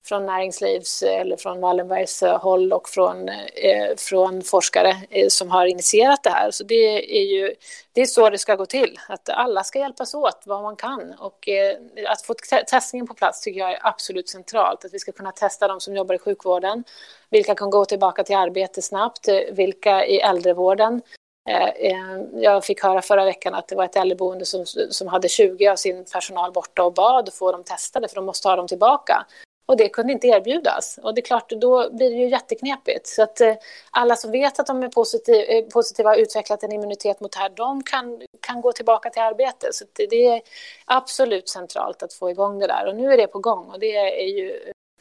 från 0.05 0.25
näringslivs 0.25 1.03
eller 1.03 1.37
från 1.37 1.61
Wallenbergs 1.61 2.23
eh, 2.23 2.39
håll 2.39 2.73
och 2.73 2.89
från, 2.89 3.29
eh, 3.29 3.95
från 3.97 4.41
forskare 4.41 4.95
eh, 5.09 5.27
som 5.27 5.51
har 5.51 5.65
initierat 5.65 6.23
det 6.23 6.29
här. 6.29 6.51
Så 6.51 6.63
det 6.63 7.17
är 7.19 7.23
ju 7.23 7.55
det 7.95 8.01
är 8.01 8.05
så 8.05 8.29
det 8.29 8.37
ska 8.37 8.55
gå 8.55 8.65
till, 8.65 8.99
att 9.07 9.29
alla 9.29 9.63
ska 9.63 9.79
hjälpas 9.79 10.13
åt 10.13 10.43
vad 10.45 10.63
man 10.63 10.75
kan. 10.75 11.13
Och 11.19 11.49
eh, 11.49 11.77
att 12.07 12.21
få 12.21 12.33
testningen 12.67 13.07
på 13.07 13.13
plats 13.13 13.41
tycker 13.41 13.59
jag 13.59 13.71
är 13.71 13.79
absolut 13.81 14.29
centralt. 14.29 14.85
Att 14.85 14.93
vi 14.93 14.99
ska 14.99 15.11
kunna 15.11 15.31
testa 15.31 15.67
de 15.67 15.79
som 15.79 15.95
jobbar 15.95 16.15
i 16.15 16.19
sjukvården, 16.19 16.83
vilka 17.29 17.55
kan 17.55 17.69
gå 17.69 17.85
tillbaka 17.85 18.23
till 18.23 18.35
arbete 18.35 18.81
snabbt, 18.81 19.27
eh, 19.27 19.39
vilka 19.51 20.05
i 20.05 20.19
äldrevården. 20.19 21.01
Eh, 21.49 21.99
jag 22.33 22.65
fick 22.65 22.83
höra 22.83 23.01
förra 23.01 23.25
veckan 23.25 23.53
att 23.53 23.67
det 23.67 23.75
var 23.75 23.85
ett 23.85 23.95
äldreboende 23.95 24.45
som, 24.45 24.65
som 24.89 25.07
hade 25.07 25.29
20 25.29 25.67
av 25.67 25.75
sin 25.75 26.05
personal 26.05 26.51
borta 26.51 26.83
och 26.83 26.93
bad 26.93 27.27
att 27.27 27.35
få 27.35 27.51
dem 27.51 27.63
testade 27.63 28.07
för 28.07 28.15
de 28.15 28.25
måste 28.25 28.47
ha 28.47 28.55
dem 28.55 28.67
tillbaka. 28.67 29.25
Och 29.65 29.77
det 29.77 29.89
kunde 29.89 30.13
inte 30.13 30.27
erbjudas. 30.27 30.99
Och 31.03 31.15
det 31.15 31.21
är 31.21 31.25
klart, 31.25 31.49
då 31.49 31.89
blir 31.91 32.09
det 32.09 32.15
ju 32.15 32.29
jätteknepigt. 32.29 33.07
Så 33.07 33.23
att 33.23 33.41
eh, 33.41 33.53
alla 33.91 34.15
som 34.15 34.31
vet 34.31 34.59
att 34.59 34.67
de 34.67 34.83
är 34.83 34.89
positiv, 34.89 35.35
eh, 35.35 35.63
positiva 35.73 36.09
har 36.09 36.17
utvecklat 36.17 36.63
en 36.63 36.71
immunitet 36.71 37.21
mot 37.21 37.31
det 37.31 37.39
här, 37.39 37.51
de 37.55 37.83
kan, 37.83 38.21
kan 38.41 38.61
gå 38.61 38.71
tillbaka 38.71 39.09
till 39.09 39.21
arbete. 39.21 39.67
Så 39.71 39.85
det, 39.93 40.07
det, 40.09 40.25
är 40.25 40.41
absolut 40.85 41.49
centralt 41.49 42.03
att 42.03 42.13
få 42.13 42.29
igång 42.29 42.59
det 42.59 42.67
där. 42.67 42.87
Och 42.87 42.95
nu 42.95 43.13
är 43.13 43.17
det 43.17 43.27
på 43.27 43.39
gång 43.39 43.65
och 43.71 43.79
det 43.79 43.95
är 43.95 44.37
ju 44.37 44.53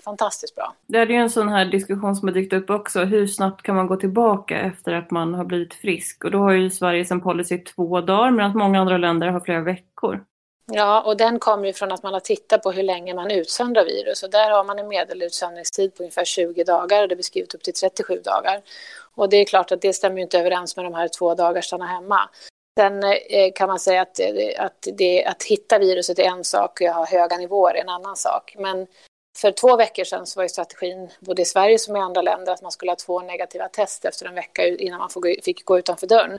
fantastiskt 0.04 0.54
bra. 0.54 0.74
Det 0.86 0.98
är 0.98 1.06
ju 1.06 1.16
en 1.16 1.30
sån 1.30 1.48
här 1.48 1.64
diskussion 1.64 2.16
som 2.16 2.28
har 2.28 2.34
dykt 2.34 2.52
upp 2.52 2.70
också. 2.70 3.04
Hur 3.04 3.26
snabbt 3.26 3.62
kan 3.62 3.76
man 3.76 3.86
gå 3.86 3.96
tillbaka 3.96 4.60
efter 4.60 4.92
att 4.92 5.10
man 5.10 5.34
har 5.34 5.44
blivit 5.44 5.74
frisk? 5.74 6.24
Och 6.24 6.30
då 6.30 6.38
har 6.38 6.52
ju 6.52 6.70
Sverige 6.70 7.04
som 7.04 7.20
policy 7.20 7.58
två 7.58 8.00
dagar 8.00 8.30
medan 8.30 8.58
många 8.58 8.80
andra 8.80 8.98
länder 8.98 9.28
har 9.28 9.40
flera 9.40 9.60
veckor. 9.60 10.24
Ja, 10.72 11.02
och 11.02 11.16
den 11.16 11.38
kommer 11.38 11.66
ju 11.66 11.72
från 11.72 11.92
att 11.92 12.02
man 12.02 12.12
har 12.12 12.20
tittat 12.20 12.62
på 12.62 12.72
hur 12.72 12.82
länge 12.82 13.14
man 13.14 13.30
utsöndrar 13.30 13.84
virus. 13.84 14.22
Och 14.22 14.30
där 14.30 14.50
har 14.50 14.64
man 14.64 14.78
en 14.78 14.88
medelutsöndringstid 14.88 15.94
på 15.94 16.02
ungefär 16.02 16.24
20 16.24 16.64
dagar 16.64 17.02
och 17.02 17.08
det 17.08 17.14
är 17.14 17.16
beskrivet 17.16 17.54
upp 17.54 17.62
till 17.62 17.72
37 17.72 18.20
dagar. 18.24 18.62
Och 19.14 19.28
det 19.28 19.36
är 19.36 19.44
klart 19.44 19.72
att 19.72 19.80
det 19.80 19.92
stämmer 19.92 20.20
inte 20.20 20.38
överens 20.38 20.76
med 20.76 20.84
de 20.84 20.94
här 20.94 21.08
två 21.08 21.34
dagar 21.34 21.62
stanna 21.62 21.86
hemma. 21.86 22.30
Sen 22.78 23.02
eh, 23.04 23.52
kan 23.54 23.68
man 23.68 23.78
säga 23.78 24.02
att, 24.02 24.20
eh, 24.20 24.64
att, 24.64 24.88
det, 24.92 25.24
att 25.24 25.42
hitta 25.42 25.78
viruset 25.78 26.18
är 26.18 26.24
en 26.24 26.44
sak 26.44 26.80
och 26.80 26.86
ha 26.86 27.06
höga 27.06 27.36
nivåer 27.36 27.74
är 27.74 27.80
en 27.80 27.88
annan 27.88 28.16
sak. 28.16 28.56
Men 28.58 28.86
för 29.38 29.50
två 29.50 29.76
veckor 29.76 30.04
sedan 30.04 30.26
så 30.26 30.38
var 30.38 30.44
ju 30.44 30.48
strategin 30.48 31.10
både 31.20 31.42
i 31.42 31.44
Sverige 31.44 31.78
som 31.78 31.96
i 31.96 32.00
andra 32.00 32.22
länder 32.22 32.52
att 32.52 32.62
man 32.62 32.72
skulle 32.72 32.90
ha 32.90 32.96
två 32.96 33.20
negativa 33.20 33.68
test 33.68 34.04
efter 34.04 34.26
en 34.26 34.34
vecka 34.34 34.66
innan 34.66 34.98
man 34.98 35.10
fick 35.42 35.64
gå 35.64 35.78
utanför 35.78 36.06
dörren. 36.06 36.38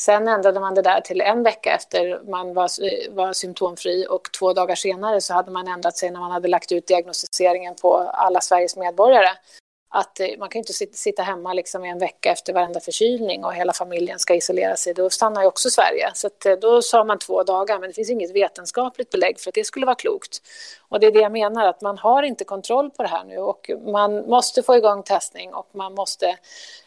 Sen 0.00 0.28
ändrade 0.28 0.60
man 0.60 0.74
det 0.74 0.82
där 0.82 1.00
till 1.00 1.20
en 1.20 1.42
vecka 1.42 1.74
efter 1.74 2.30
man 2.30 2.54
var, 2.54 2.70
var 3.14 3.32
symptomfri 3.32 4.06
och 4.10 4.32
två 4.38 4.52
dagar 4.52 4.74
senare 4.74 5.20
så 5.20 5.34
hade 5.34 5.50
man 5.50 5.68
ändrat 5.68 5.96
sig 5.96 6.10
när 6.10 6.20
man 6.20 6.30
hade 6.30 6.48
lagt 6.48 6.72
ut 6.72 6.86
diagnostiseringen 6.86 7.74
på 7.74 7.96
alla 7.96 8.40
Sveriges 8.40 8.76
medborgare 8.76 9.28
att 9.96 10.20
eh, 10.20 10.26
man 10.38 10.48
kan 10.48 10.58
ju 10.58 10.60
inte 10.60 10.96
sitta 10.96 11.22
hemma 11.22 11.52
liksom 11.52 11.84
i 11.84 11.88
en 11.88 11.98
vecka 11.98 12.32
efter 12.32 12.52
varenda 12.52 12.80
förkylning 12.80 13.44
och 13.44 13.54
hela 13.54 13.72
familjen 13.72 14.18
ska 14.18 14.34
isolera 14.34 14.76
sig. 14.76 14.94
Då 14.94 15.10
stannar 15.10 15.42
ju 15.42 15.48
också 15.48 15.70
Sverige. 15.70 16.10
Så 16.14 16.26
att, 16.26 16.46
eh, 16.46 16.52
då 16.52 16.82
sa 16.82 17.04
man 17.04 17.18
två 17.18 17.42
dagar, 17.42 17.78
men 17.78 17.90
det 17.90 17.94
finns 17.94 18.10
inget 18.10 18.34
vetenskapligt 18.34 19.10
belägg 19.10 19.40
för 19.40 19.50
att 19.50 19.54
det 19.54 19.64
skulle 19.64 19.86
vara 19.86 19.96
klokt. 19.96 20.42
Och 20.88 21.00
det 21.00 21.06
är 21.06 21.10
det 21.10 21.20
jag 21.20 21.32
menar, 21.32 21.66
att 21.66 21.80
man 21.80 21.98
har 21.98 22.22
inte 22.22 22.44
kontroll 22.44 22.90
på 22.90 23.02
det 23.02 23.08
här 23.08 23.24
nu 23.24 23.38
och 23.38 23.70
man 23.86 24.28
måste 24.28 24.62
få 24.62 24.76
igång 24.76 25.02
testning 25.02 25.54
och 25.54 25.68
man 25.72 25.94
måste, 25.94 26.36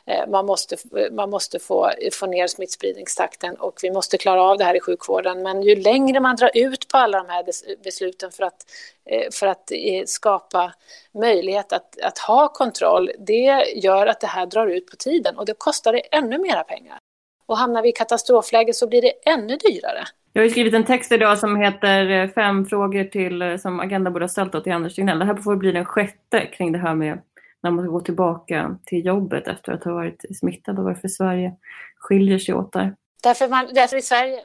Eh, 0.08 0.30
man 0.30 0.45
måste, 0.45 0.76
man 1.12 1.30
måste 1.30 1.60
få, 1.60 1.91
få 2.14 2.26
ner 2.26 2.47
smittspridningstakten 2.47 3.55
och 3.55 3.80
vi 3.82 3.91
måste 3.91 4.18
klara 4.18 4.41
av 4.41 4.58
det 4.58 4.64
här 4.64 4.76
i 4.76 4.80
sjukvården. 4.80 5.43
Men 5.43 5.62
ju 5.62 5.76
längre 5.76 6.20
man 6.20 6.36
drar 6.36 6.51
ut 6.53 6.88
på 6.88 6.97
alla 6.97 7.18
de 7.24 7.30
här 7.30 7.45
besluten 7.84 8.32
för 8.32 8.43
att, 8.43 8.66
eh, 9.05 9.32
för 9.32 9.47
att 9.47 9.72
eh, 9.72 10.03
skapa 10.05 10.74
möjlighet 11.14 11.74
att, 11.74 11.99
att 12.03 12.18
ha 12.18 12.47
kontroll, 12.47 13.12
det 13.20 13.66
gör 13.76 14.08
att 14.08 14.22
det 14.22 14.28
här 14.28 14.45
drar 14.45 14.68
ut 14.68 14.88
på 14.88 14.95
tiden 14.95 15.38
och 15.38 15.45
det 15.45 15.53
kostar 15.58 15.93
det 15.93 15.99
ännu 15.99 16.38
mera 16.38 16.64
pengar. 16.64 16.97
Och 17.45 17.58
hamnar 17.58 17.82
vi 17.82 17.89
i 17.89 17.91
katastrofläge 17.91 18.74
så 18.74 18.88
blir 18.88 19.01
det 19.01 19.12
ännu 19.26 19.58
dyrare. 19.58 20.03
Jag 20.34 20.43
har 20.43 20.49
skrivit 20.49 20.74
en 20.74 20.84
text 20.84 21.12
idag 21.12 21.39
som 21.39 21.55
heter 21.55 22.28
Fem 22.28 22.66
frågor 22.66 23.03
till, 23.03 23.60
som 23.60 23.80
Agenda 23.80 24.12
borde 24.12 24.24
ha 24.24 24.30
ställt 24.30 24.64
till 24.64 24.74
Anders 24.74 24.95
Tegnell. 24.95 25.20
Det 25.20 25.26
här 25.26 25.36
får 25.36 25.55
bli 25.55 25.72
den 25.72 25.86
sjätte 25.86 26.45
kring 26.45 26.72
det 26.72 26.78
här 26.78 26.95
med 26.95 27.20
när 27.64 27.72
man 27.72 27.86
ska 27.86 27.91
gå 27.91 27.99
tillbaka 27.99 28.78
till 28.86 29.05
jobbet 29.05 29.47
efter 29.47 29.72
att 29.72 29.84
ha 29.84 29.93
varit 29.93 30.38
smittad 30.39 30.80
och 30.80 30.86
varför 30.86 31.08
Sverige 31.08 31.53
skiljer 31.97 32.39
sig 32.39 32.55
åt 32.55 32.74
där. 32.74 32.95
Därför, 33.24 33.47
man, 33.47 33.68
därför 33.74 33.97
i 33.97 34.01
Sverige 34.01 34.43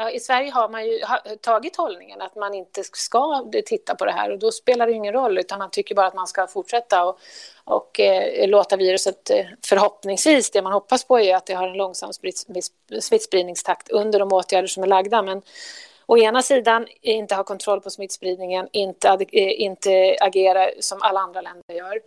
Ja, 0.00 0.10
I 0.10 0.20
Sverige 0.20 0.50
har 0.50 0.68
man 0.68 0.86
ju 0.86 0.98
tagit 1.40 1.76
hållningen 1.76 2.20
att 2.20 2.36
man 2.36 2.54
inte 2.54 2.82
ska 2.84 3.50
titta 3.66 3.94
på 3.94 4.04
det 4.04 4.12
här 4.12 4.32
och 4.32 4.38
då 4.38 4.50
spelar 4.50 4.86
det 4.86 4.92
ingen 4.92 5.12
roll 5.12 5.38
utan 5.38 5.58
man 5.58 5.70
tycker 5.70 5.94
bara 5.94 6.06
att 6.06 6.14
man 6.14 6.26
ska 6.26 6.46
fortsätta 6.46 7.04
och, 7.04 7.18
och 7.64 8.00
eh, 8.00 8.48
låta 8.48 8.76
viruset 8.76 9.30
eh, 9.30 9.46
förhoppningsvis, 9.66 10.50
det 10.50 10.62
man 10.62 10.72
hoppas 10.72 11.04
på 11.04 11.20
är 11.20 11.36
att 11.36 11.46
det 11.46 11.54
har 11.54 11.68
en 11.68 11.76
långsam 11.76 12.10
smittspridningstakt 13.00 13.90
under 13.90 14.18
de 14.18 14.32
åtgärder 14.32 14.68
som 14.68 14.82
är 14.82 14.86
lagda. 14.86 15.22
Men 15.22 15.42
å 16.06 16.18
ena 16.18 16.42
sidan 16.42 16.82
eh, 16.82 17.16
inte 17.16 17.34
ha 17.34 17.44
kontroll 17.44 17.80
på 17.80 17.90
smittspridningen, 17.90 18.68
inte, 18.72 19.08
eh, 19.08 19.60
inte 19.60 20.16
agera 20.20 20.68
som 20.80 20.98
alla 21.02 21.20
andra 21.20 21.40
länder 21.40 21.74
gör 21.74 22.00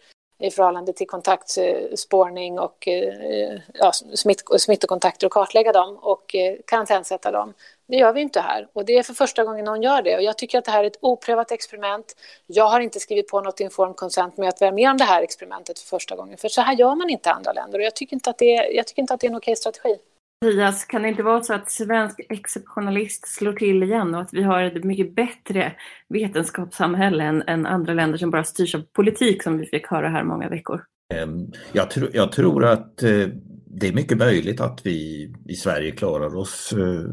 i 0.44 0.52
förhållande 0.52 0.94
till 0.94 1.08
kontaktspårning 1.08 2.60
och 2.60 2.88
eh, 2.88 3.60
ja, 3.74 3.92
smitt, 3.92 4.44
smittokontakter 4.58 5.28
och 5.28 5.34
kartlägga 5.34 5.72
dem 5.72 5.98
och 6.02 6.36
eh, 6.36 6.56
karantänsätta 6.68 7.32
dem. 7.32 7.54
Det 7.88 7.98
gör 7.98 8.14
vi 8.14 8.22
inte 8.22 8.40
här 8.40 8.68
och 8.74 8.86
det 8.86 8.98
är 8.98 9.04
för 9.04 9.14
första 9.14 9.44
gången 9.44 9.66
någon 9.66 9.82
gör 9.82 10.02
det 10.02 10.16
och 10.16 10.24
jag 10.24 10.38
tycker 10.38 10.58
att 10.58 10.66
det 10.66 10.72
här 10.72 10.84
är 10.84 10.88
ett 10.88 10.98
oprövat 11.02 11.52
experiment. 11.52 12.16
Jag 12.48 12.68
har 12.68 12.80
inte 12.80 13.00
skrivit 13.00 13.28
på 13.28 13.42
något 13.42 13.60
informed 13.60 13.96
consent 13.96 14.38
med 14.38 14.50
att 14.50 14.62
vara 14.62 14.72
med 14.72 14.90
om 14.90 14.98
det 14.98 15.04
här 15.04 15.22
experimentet 15.22 15.80
för 15.80 15.88
första 15.88 16.16
gången 16.16 16.38
för 16.38 16.50
så 16.50 16.62
här 16.62 16.76
gör 16.76 16.96
man 16.96 17.10
inte 17.10 17.30
i 17.30 17.32
andra 17.32 17.54
länder 17.54 17.80
och 17.80 17.86
jag 17.86 17.96
tycker 17.96 18.14
inte 18.14 18.30
att 18.30 18.38
det 18.38 18.56
är, 18.56 18.76
jag 18.76 18.88
tycker 18.88 19.02
inte 19.02 19.14
att 19.14 19.20
det 19.20 19.28
är 19.28 19.32
en 19.32 19.38
okej 19.38 19.56
strategi. 19.56 19.98
Mattias, 20.44 20.86
kan 20.86 21.02
det 21.02 21.10
inte 21.10 21.24
vara 21.24 21.44
så 21.44 21.54
att 21.54 21.72
svensk 21.72 22.20
exceptionalist 22.30 23.28
slår 23.28 23.54
till 23.54 23.84
igen 23.84 24.16
och 24.16 24.22
att 24.22 24.34
vi 24.34 24.44
har 24.44 24.64
ett 24.64 24.84
mycket 24.84 25.16
bättre 25.16 25.74
vetenskapssamhälle 26.10 27.24
än, 27.24 27.44
än 27.48 27.66
andra 27.66 27.94
länder 27.94 28.18
som 28.18 28.32
bara 28.32 28.44
styrs 28.44 28.76
av 28.76 28.82
politik 28.82 29.44
som 29.44 29.58
vi 29.58 29.66
fick 29.66 29.88
höra 29.88 30.10
här 30.10 30.24
många 30.24 30.50
veckor? 30.50 30.82
Ehm, 31.14 31.52
jag, 31.72 31.92
tr 31.92 32.06
jag 32.14 32.32
tror 32.32 32.66
att 32.66 33.04
eh, 33.04 33.28
det 33.66 33.88
är 33.88 33.94
mycket 33.94 34.18
möjligt 34.18 34.62
att 34.62 34.86
vi 34.86 35.30
i 35.46 35.56
Sverige 35.56 35.92
klarar 35.92 36.36
oss 36.36 36.74
eh, 36.74 37.10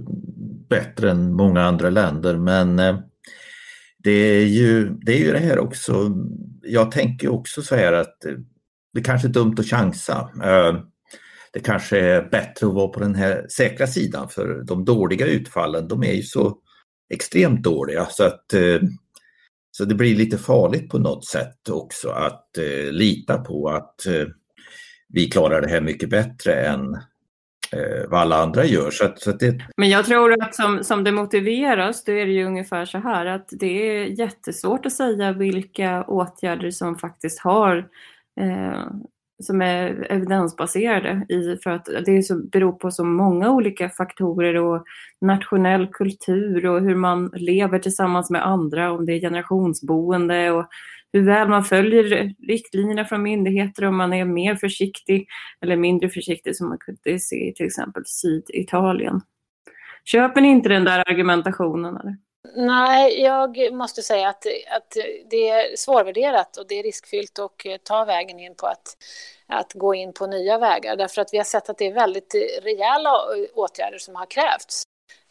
bättre 0.68 1.10
än 1.10 1.32
många 1.32 1.62
andra 1.62 1.90
länder 1.90 2.36
men 2.36 2.78
eh, 2.78 2.98
det 3.98 4.10
är 4.10 4.46
ju 4.46 4.90
det, 4.90 5.12
är 5.12 5.18
ju 5.18 5.32
det 5.32 5.38
här 5.38 5.58
också, 5.58 6.10
jag 6.62 6.90
tänker 6.90 7.28
också 7.28 7.62
så 7.62 7.76
här 7.76 7.92
att 7.92 8.16
det 8.94 9.00
kanske 9.00 9.28
är 9.28 9.32
dumt 9.32 9.54
att 9.58 9.66
chansa 9.66 10.30
det 11.52 11.60
kanske 11.60 12.00
är 12.00 12.22
bättre 12.22 12.66
att 12.66 12.74
vara 12.74 12.88
på 12.88 13.00
den 13.00 13.14
här 13.14 13.46
säkra 13.48 13.86
sidan 13.86 14.28
för 14.28 14.62
de 14.64 14.84
dåliga 14.84 15.26
utfallen 15.26 15.88
de 15.88 16.02
är 16.02 16.12
ju 16.12 16.22
så 16.22 16.58
extremt 17.14 17.62
dåliga 17.62 18.06
så 18.06 18.24
att 18.24 18.52
eh, 18.52 18.80
så 19.70 19.84
det 19.84 19.94
blir 19.94 20.16
lite 20.16 20.38
farligt 20.38 20.88
på 20.90 20.98
något 20.98 21.26
sätt 21.26 21.68
också 21.68 22.10
att 22.10 22.58
eh, 22.58 22.92
lita 22.92 23.38
på 23.38 23.68
att 23.68 24.06
eh, 24.06 24.26
vi 25.08 25.30
klarar 25.30 25.60
det 25.60 25.68
här 25.68 25.80
mycket 25.80 26.10
bättre 26.10 26.54
än 26.54 26.94
eh, 27.72 28.08
vad 28.08 28.20
alla 28.20 28.36
andra 28.36 28.64
gör. 28.64 28.90
Så 28.90 29.04
att, 29.04 29.20
så 29.20 29.30
att 29.30 29.40
det... 29.40 29.60
Men 29.76 29.88
jag 29.88 30.04
tror 30.04 30.42
att 30.42 30.54
som, 30.54 30.84
som 30.84 31.04
det 31.04 31.12
motiveras, 31.12 32.04
då 32.04 32.12
är 32.12 32.26
det 32.26 32.32
ju 32.32 32.44
ungefär 32.44 32.84
så 32.84 32.98
här 32.98 33.26
att 33.26 33.48
det 33.50 33.88
är 33.88 34.04
jättesvårt 34.04 34.86
att 34.86 34.92
säga 34.92 35.32
vilka 35.32 36.04
åtgärder 36.04 36.70
som 36.70 36.96
faktiskt 36.96 37.40
har 37.40 37.88
eh, 38.40 38.86
som 39.40 39.62
är 39.62 40.06
evidensbaserade 40.10 41.26
i, 41.28 41.56
för 41.62 41.70
att 41.70 41.88
det 42.06 42.22
så, 42.22 42.36
beror 42.36 42.72
på 42.72 42.90
så 42.90 43.04
många 43.04 43.50
olika 43.50 43.88
faktorer 43.88 44.54
och 44.54 44.84
nationell 45.20 45.86
kultur 45.86 46.66
och 46.66 46.80
hur 46.80 46.94
man 46.94 47.30
lever 47.34 47.78
tillsammans 47.78 48.30
med 48.30 48.46
andra, 48.46 48.92
om 48.92 49.06
det 49.06 49.12
är 49.12 49.20
generationsboende 49.20 50.50
och 50.50 50.66
hur 51.12 51.22
väl 51.22 51.48
man 51.48 51.64
följer 51.64 52.34
riktlinjerna 52.46 53.04
från 53.04 53.22
myndigheter, 53.22 53.84
om 53.84 53.96
man 53.96 54.12
är 54.12 54.24
mer 54.24 54.54
försiktig 54.54 55.28
eller 55.60 55.76
mindre 55.76 56.08
försiktig 56.08 56.56
som 56.56 56.68
man 56.68 56.78
kunde 56.78 57.18
se 57.18 57.48
i 57.48 57.54
till 57.54 57.66
exempel 57.66 58.02
Syditalien. 58.06 59.20
Köper 60.04 60.40
ni 60.40 60.48
inte 60.48 60.68
den 60.68 60.84
där 60.84 61.10
argumentationen? 61.10 61.96
Eller? 61.96 62.16
Nej, 62.54 63.20
jag 63.20 63.72
måste 63.72 64.02
säga 64.02 64.28
att, 64.28 64.46
att 64.70 64.96
det 65.30 65.48
är 65.48 65.76
svårvärderat 65.76 66.56
och 66.56 66.66
det 66.68 66.78
är 66.78 66.82
riskfyllt 66.82 67.38
att 67.38 67.66
eh, 67.66 67.76
ta 67.76 68.04
vägen 68.04 68.40
in 68.40 68.54
på 68.54 68.66
att, 68.66 68.96
att 69.46 69.72
gå 69.72 69.94
in 69.94 70.12
på 70.12 70.26
nya 70.26 70.58
vägar. 70.58 70.96
Därför 70.96 71.22
att 71.22 71.32
vi 71.32 71.36
har 71.36 71.44
sett 71.44 71.70
att 71.70 71.78
det 71.78 71.86
är 71.86 71.92
väldigt 71.92 72.34
rejäla 72.62 73.10
eh, 73.10 73.44
åtgärder 73.54 73.98
som 73.98 74.14
har 74.14 74.26
krävts. 74.26 74.82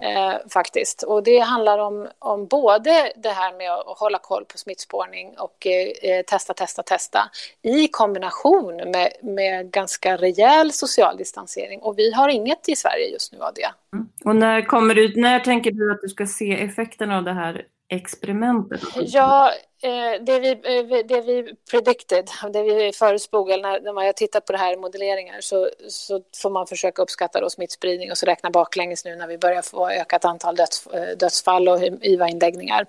Eh, 0.03 0.49
faktiskt. 0.49 1.03
Och 1.03 1.23
det 1.23 1.39
handlar 1.39 1.77
om, 1.77 2.07
om 2.19 2.47
både 2.47 3.11
det 3.15 3.29
här 3.29 3.57
med 3.57 3.71
att 3.71 3.99
hålla 3.99 4.17
koll 4.17 4.45
på 4.45 4.57
smittspårning 4.57 5.35
och 5.37 5.67
eh, 5.67 6.21
testa, 6.21 6.53
testa, 6.53 6.83
testa 6.83 7.29
i 7.61 7.87
kombination 7.87 8.75
med, 8.75 9.13
med 9.21 9.71
ganska 9.71 10.17
rejäl 10.17 10.71
social 10.71 11.17
distansering. 11.17 11.79
Och 11.79 11.99
vi 11.99 12.11
har 12.11 12.29
inget 12.29 12.69
i 12.69 12.75
Sverige 12.75 13.05
just 13.05 13.33
nu 13.33 13.39
av 13.39 13.53
det. 13.53 13.71
Mm. 13.93 14.09
Och 14.25 14.35
när, 14.35 14.61
kommer 14.61 14.95
du, 14.95 15.21
när 15.21 15.39
tänker 15.39 15.71
du 15.71 15.91
att 15.91 16.01
du 16.01 16.09
ska 16.09 16.27
se 16.27 16.63
effekten 16.63 17.11
av 17.11 17.23
det 17.23 17.33
här 17.33 17.65
experimentet? 17.89 18.81
Ja, 18.95 19.51
eh, 19.83 20.23
det, 20.23 20.35
eh, 20.35 20.85
vi, 20.85 21.03
det 21.03 21.21
vi 21.21 21.55
predicted, 21.71 22.29
det 22.53 22.63
vi 22.63 22.91
förutspåg, 22.93 23.49
när, 23.49 23.81
när 23.81 23.93
man 23.93 24.05
har 24.05 24.13
tittat 24.13 24.45
på 24.45 24.51
det 24.51 24.57
här 24.57 24.73
i 24.73 24.77
modelleringar 24.77 25.41
så, 25.41 25.69
så 25.87 26.21
får 26.41 26.49
man 26.49 26.67
försöka 26.67 27.01
uppskatta 27.01 27.41
då 27.41 27.49
smittspridning 27.49 28.11
och 28.11 28.17
så 28.17 28.25
räkna 28.25 28.49
baklänges 28.49 29.05
nu 29.05 29.15
när 29.15 29.27
vi 29.27 29.37
börjar 29.37 29.61
få 29.61 29.89
ökat 29.89 30.25
antal 30.25 30.55
döds, 30.55 30.87
eh, 30.87 31.17
dödsfall 31.17 31.69
och 31.69 31.79
IVA-inläggningar. 32.01 32.85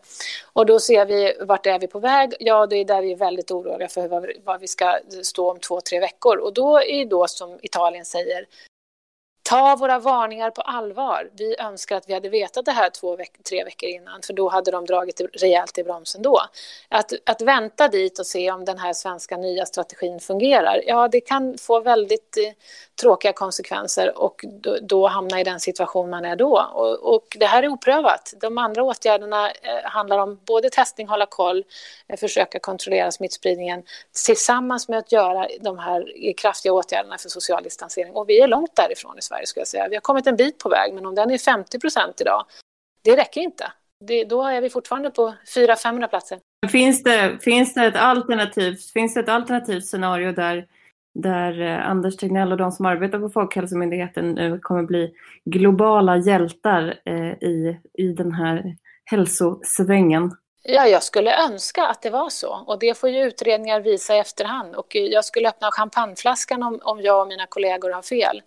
Och 0.53 0.67
då 0.67 0.81
ser 0.81 1.07
vi 1.07 1.35
vart 1.41 1.67
är 1.67 1.79
vi 1.79 1.87
på 1.87 1.99
väg? 1.99 2.35
Ja, 2.41 2.67
det 2.67 2.77
är 2.77 2.85
där 2.85 3.03
vi 3.03 3.13
är 3.13 3.17
väldigt 3.17 3.51
oroliga 3.51 3.89
för 3.89 4.09
vad, 4.09 4.31
vad 4.45 4.61
vi 4.61 4.69
ska 4.69 4.99
stå 5.23 5.51
om 5.51 5.59
två, 5.59 5.81
tre 5.81 6.01
veckor. 6.01 6.37
Och 6.37 6.55
då 6.55 6.79
är 6.79 6.99
det 6.99 7.11
då 7.11 7.27
som 7.29 7.59
Italien 7.63 8.05
säger, 8.05 8.47
ta 9.51 9.77
våra 9.77 9.99
varningar 9.99 10.51
på 10.51 10.63
allvar. 10.63 11.31
Vi 11.33 11.57
önskar 11.59 11.97
att 11.97 12.09
vi 12.09 12.15
hade 12.15 12.29
vetat 12.29 12.65
det 12.65 12.73
här 12.73 12.91
två 12.91 13.17
veck 13.17 13.33
tre 13.49 13.65
veckor 13.65 13.89
innan, 13.89 14.23
för 14.23 14.33
då 14.33 14.49
hade 14.49 14.71
de 14.71 14.87
dragit 14.87 15.21
rejält 15.35 15.79
i 15.79 15.85
bromsen 15.85 16.23
då. 16.23 16.41
Att, 16.89 17.13
att 17.27 17.43
vänta 17.43 17.89
dit 17.89 18.19
och 18.19 18.27
se 18.27 18.51
om 18.51 18.65
den 18.65 18.79
här 18.79 18.93
svenska 18.93 19.37
nya 19.37 19.67
strategin 19.67 20.21
fungerar, 20.21 20.83
ja, 20.87 21.09
det 21.09 21.21
kan 21.21 21.59
få 21.59 21.81
väldigt 21.81 22.37
eh, 22.37 22.53
tråkiga 23.01 23.33
konsekvenser 23.33 24.19
och 24.19 24.45
då, 24.49 24.77
då, 24.83 25.07
hamna 25.07 25.41
i 25.41 25.45
den 25.45 25.61
situation 25.61 26.11
man 26.11 26.25
är 26.25 26.37
då. 26.37 26.71
Och, 26.75 27.15
och, 27.15 27.37
det 27.41 27.47
här 27.47 27.63
är 27.63 27.69
oprövat. 27.69 28.35
De 28.41 28.59
andra 28.59 28.83
åtgärderna 28.83 29.51
eh, 29.51 29.55
handlar 29.85 30.19
om 30.19 30.41
både 30.47 30.71
testning, 30.71 31.09
hålla 31.09 31.27
koll, 31.27 31.65
eh, 32.09 32.17
försöka 32.17 32.59
kontrollera 32.59 33.13
smittspridningen 33.13 33.83
tillsammans 34.27 34.89
med 34.89 34.99
att 34.99 35.13
göra 35.13 35.49
de 35.61 35.79
här 35.79 36.27
eh, 36.29 36.35
kraftiga 36.35 36.73
åtgärderna 36.73 37.19
för 37.19 37.29
social 37.29 37.63
distansering. 37.63 38.13
Och 38.13 38.29
vi 38.29 38.41
är 38.41 38.49
långt 38.49 38.77
därifrån 38.77 39.19
i 39.19 39.23
Sverige 39.23 39.39
skulle 39.47 39.61
jag 39.61 39.68
säga. 39.68 39.88
Vi 39.88 39.97
har 39.97 40.01
kommit 40.01 40.26
en 40.26 40.36
bit 40.36 40.59
på 40.59 40.68
väg, 40.68 40.95
men 40.95 41.07
om 41.07 41.14
den 41.14 41.30
är 41.30 41.38
50 41.38 41.78
procent 41.78 42.20
idag, 42.20 42.45
det 43.05 43.16
räcker 43.16 43.41
inte. 43.41 43.72
Det, 44.07 44.24
då 44.24 44.43
är 44.43 44.61
vi 44.61 44.70
fortfarande 44.70 45.11
på 45.11 45.34
400-500 45.57 46.09
platser. 46.09 46.38
Finns 46.68 47.03
det, 47.03 47.38
finns, 47.43 47.74
det 47.74 47.86
ett 47.86 47.97
alternativt, 47.97 48.91
finns 48.93 49.14
det 49.14 49.20
ett 49.20 49.28
alternativt 49.28 49.86
scenario 49.86 50.32
där, 50.32 50.66
där 51.14 51.61
eh, 51.61 51.91
Anders 51.91 52.16
Tegnell 52.16 52.53
och 52.53 52.59
de 52.59 52.72
som 52.72 52.86
arbetar 52.86 53.18
på 53.18 53.28
Folkhälsomyndigheten 53.28 54.32
nu 54.32 54.59
kommer 54.59 54.82
bli 54.82 55.14
globala 55.45 56.16
hjältar 56.16 57.01
eh, 57.05 57.32
i, 57.32 57.80
i 57.99 58.12
den 58.12 58.32
här 58.32 58.76
hälsosvängen? 59.05 60.36
Ja, 60.62 60.86
jag 60.86 61.03
skulle 61.03 61.45
önska 61.45 61.86
att 61.86 62.03
det 62.03 62.11
var 62.11 62.28
så. 62.28 62.64
Och 62.66 62.78
det 62.78 62.99
får 62.99 63.11
ju 63.11 63.24
utredningar 63.24 63.80
visa 63.80 64.16
i 64.16 64.18
efterhand. 64.18 64.74
Och 64.74 64.95
jag 64.95 65.24
skulle 65.24 65.49
öppna 65.49 65.70
champagneflaskan 65.70 66.62
om, 66.62 66.78
om 66.82 67.01
jag 67.01 67.22
och 67.22 67.28
mina 67.28 67.47
kollegor 67.47 67.91
har 67.91 68.03
fel. 68.03 68.43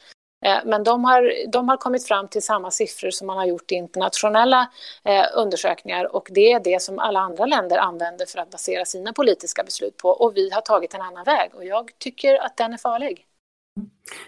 Eh, 0.45 0.57
men 0.65 0.83
de 0.83 1.05
har, 1.05 1.51
de 1.51 1.69
har 1.69 1.77
kommit 1.77 2.07
fram 2.07 2.27
till 2.27 2.41
samma 2.41 2.71
siffror 2.71 3.09
som 3.09 3.27
man 3.27 3.37
har 3.37 3.45
gjort 3.45 3.71
i 3.71 3.75
internationella 3.75 4.69
eh, 5.03 5.25
undersökningar. 5.35 6.15
Och 6.15 6.27
det 6.31 6.51
är 6.51 6.59
det 6.59 6.81
som 6.81 6.99
alla 6.99 7.19
andra 7.19 7.45
länder 7.45 7.77
använder 7.77 8.25
för 8.25 8.39
att 8.39 8.49
basera 8.49 8.85
sina 8.85 9.13
politiska 9.13 9.63
beslut 9.63 9.97
på. 9.97 10.09
Och 10.09 10.37
vi 10.37 10.49
har 10.49 10.61
tagit 10.61 10.93
en 10.93 11.01
annan 11.01 11.23
väg. 11.23 11.51
Och 11.53 11.65
jag 11.65 11.91
tycker 11.99 12.45
att 12.45 12.57
den 12.57 12.73
är 12.73 12.77
farlig. 12.77 13.25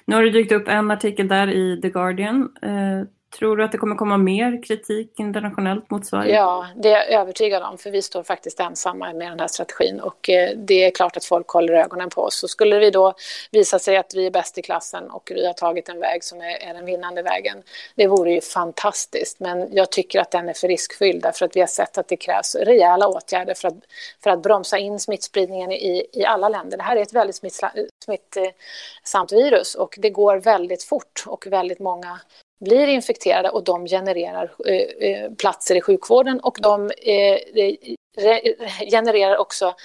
Nu 0.05 0.15
har 0.15 0.23
det 0.23 0.29
dykt 0.29 0.51
upp 0.51 0.67
en 0.67 0.91
artikel 0.91 1.27
där 1.27 1.47
i 1.47 1.81
The 1.81 1.89
Guardian 1.89 2.55
eh, 2.61 3.07
Tror 3.37 3.57
du 3.57 3.63
att 3.63 3.71
det 3.71 3.77
kommer 3.77 3.95
komma 3.95 4.17
mer 4.17 4.63
kritik 4.63 5.19
internationellt 5.19 5.89
mot 5.91 6.05
Sverige? 6.05 6.35
Ja, 6.35 6.67
det 6.75 6.89
är 6.89 7.11
jag 7.11 7.21
övertygad 7.21 7.63
om, 7.63 7.77
för 7.77 7.91
vi 7.91 8.01
står 8.01 8.23
faktiskt 8.23 8.59
ensamma 8.59 9.13
med 9.13 9.31
den 9.31 9.39
här 9.39 9.47
strategin 9.47 9.99
och 9.99 10.29
eh, 10.29 10.57
det 10.57 10.85
är 10.85 10.91
klart 10.91 11.17
att 11.17 11.25
folk 11.25 11.47
håller 11.47 11.73
ögonen 11.73 12.09
på 12.09 12.21
oss. 12.21 12.39
Så 12.39 12.47
skulle 12.47 12.79
vi 12.79 12.91
då 12.91 13.13
visa 13.51 13.79
sig 13.79 13.97
att 13.97 14.15
vi 14.15 14.25
är 14.25 14.31
bäst 14.31 14.57
i 14.57 14.61
klassen 14.61 15.09
och 15.09 15.31
vi 15.35 15.45
har 15.45 15.53
tagit 15.53 15.89
en 15.89 15.99
väg 15.99 16.23
som 16.23 16.41
är, 16.41 16.73
den 16.73 16.85
vinnande 16.85 17.21
vägen, 17.21 17.57
det 17.95 18.07
vore 18.07 18.31
ju 18.31 18.41
fantastiskt. 18.41 19.39
Men 19.39 19.67
jag 19.71 19.91
tycker 19.91 20.19
att 20.19 20.31
den 20.31 20.49
är 20.49 20.53
för 20.53 20.67
riskfylld 20.67 21.21
därför 21.21 21.45
att 21.45 21.55
vi 21.55 21.59
har 21.59 21.67
sett 21.67 21.97
att 21.97 22.07
det 22.07 22.17
krävs 22.17 22.55
rejäla 22.55 23.07
åtgärder 23.07 23.53
för 23.53 23.67
att, 23.67 23.77
för 24.23 24.29
att 24.29 24.41
bromsa 24.41 24.77
in 24.77 24.99
smittspridningen 24.99 25.71
i, 25.71 26.07
i 26.13 26.25
alla 26.25 26.49
länder. 26.49 26.77
Det 26.77 26.83
här 26.83 26.95
är 26.95 27.01
ett 27.01 27.13
väldigt 27.13 27.35
smittsamt 27.35 29.31
virus 29.31 29.75
och 29.75 29.95
det 29.97 30.09
går 30.09 30.37
väldigt 30.37 30.83
fort 30.83 31.23
och 31.27 31.47
väldigt 31.47 31.79
många 31.79 32.19
blir 32.65 32.87
infekterade 32.87 33.49
och 33.49 33.63
de 33.63 33.85
genererar 33.85 34.55
eh, 34.67 35.09
eh, 35.09 35.31
platser 35.31 35.75
i 35.75 35.81
sjukvården 35.81 36.39
och 36.39 36.57
de 36.61 36.91
eh, 37.01 37.37
eh 37.55 37.75
genererar 38.91 39.37
också 39.37 39.75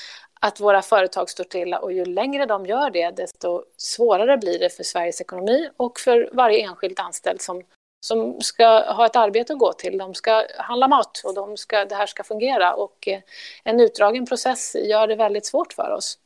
att 0.41 0.61
våra 0.61 0.83
företag 0.83 1.31
står 1.31 1.45
stilla 1.45 1.79
och 1.79 1.93
ju 1.93 2.05
längre 2.05 2.47
de 2.47 2.67
gör 2.67 2.91
det 2.91 3.11
desto 3.11 3.65
svårare 3.77 4.37
blir 4.39 4.59
det 4.59 4.71
för 4.71 4.83
Sveriges 4.83 5.21
ekonomi 5.21 5.69
och 5.77 6.01
för 6.01 6.31
varje 6.33 6.63
enskild 6.63 7.01
anställd 7.01 7.41
som, 7.41 7.63
som 8.07 8.41
ska 8.41 8.93
ha 8.93 9.07
ett 9.07 9.17
arbete 9.17 9.53
att 9.53 9.59
gå 9.59 9.73
till. 9.73 9.99
De 9.99 10.15
ska 10.15 10.47
handla 10.59 10.89
mat 10.89 11.23
och 11.25 11.35
de 11.35 11.57
ska, 11.57 11.85
det 11.85 11.95
här 11.95 12.07
ska 12.07 12.25
fungera 12.25 12.75
och 12.75 13.09
eh, 13.09 13.21
en 13.65 13.81
utdragen 13.81 14.27
process 14.27 14.75
gör 14.75 15.07
det 15.07 15.17
väldigt 15.17 15.47
svårt 15.47 15.73
för 15.73 15.91
oss. 15.91 16.19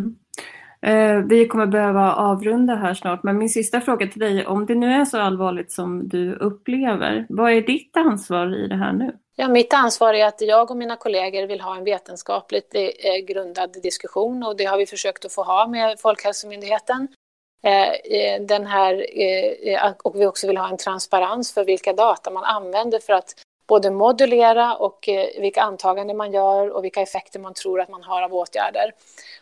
Mm. 0.00 0.16
Eh, 0.86 1.16
vi 1.16 1.48
kommer 1.48 1.66
behöva 1.66 2.12
avrunda 2.12 2.74
här 2.74 2.94
snart, 2.94 3.22
men 3.22 3.38
min 3.38 3.48
sista 3.48 3.80
fråga 3.80 4.06
till 4.06 4.20
dig, 4.20 4.46
om 4.46 4.66
det 4.66 4.74
nu 4.74 4.92
är 4.92 5.04
så 5.04 5.18
allvarligt 5.18 5.72
som 5.72 6.08
du 6.08 6.34
upplever, 6.34 7.26
vad 7.28 7.52
är 7.52 7.62
ditt 7.62 7.96
ansvar 7.96 8.64
i 8.64 8.68
det 8.68 8.76
här 8.76 8.92
nu? 8.92 9.16
Ja, 9.36 9.48
mitt 9.48 9.74
ansvar 9.74 10.14
är 10.14 10.26
att 10.26 10.40
jag 10.40 10.70
och 10.70 10.76
mina 10.76 10.96
kollegor 10.96 11.46
vill 11.46 11.60
ha 11.60 11.76
en 11.76 11.84
vetenskapligt 11.84 12.74
eh, 12.74 13.26
grundad 13.26 13.76
diskussion 13.82 14.42
och 14.42 14.56
det 14.56 14.64
har 14.64 14.78
vi 14.78 14.86
försökt 14.86 15.24
att 15.24 15.32
få 15.32 15.42
ha 15.42 15.66
med 15.66 16.00
Folkhälsomyndigheten. 16.00 17.08
Eh, 17.64 17.90
eh, 17.90 18.42
den 18.42 18.66
här, 18.66 19.06
eh, 19.20 19.92
och 20.04 20.20
vi 20.20 20.26
också 20.26 20.46
vill 20.46 20.56
ha 20.56 20.68
en 20.68 20.76
transparens 20.76 21.54
för 21.54 21.64
vilka 21.64 21.92
data 21.92 22.30
man 22.30 22.44
använder 22.44 22.98
för 22.98 23.12
att 23.12 23.34
både 23.72 23.90
modulera 23.90 24.74
och 24.76 25.08
eh, 25.08 25.40
vilka 25.40 25.62
antaganden 25.62 26.16
man 26.16 26.32
gör 26.32 26.70
och 26.70 26.84
vilka 26.84 27.00
effekter 27.00 27.40
man 27.40 27.54
tror 27.54 27.80
att 27.80 27.88
man 27.88 28.02
har 28.02 28.22
av 28.22 28.34
åtgärder. 28.34 28.92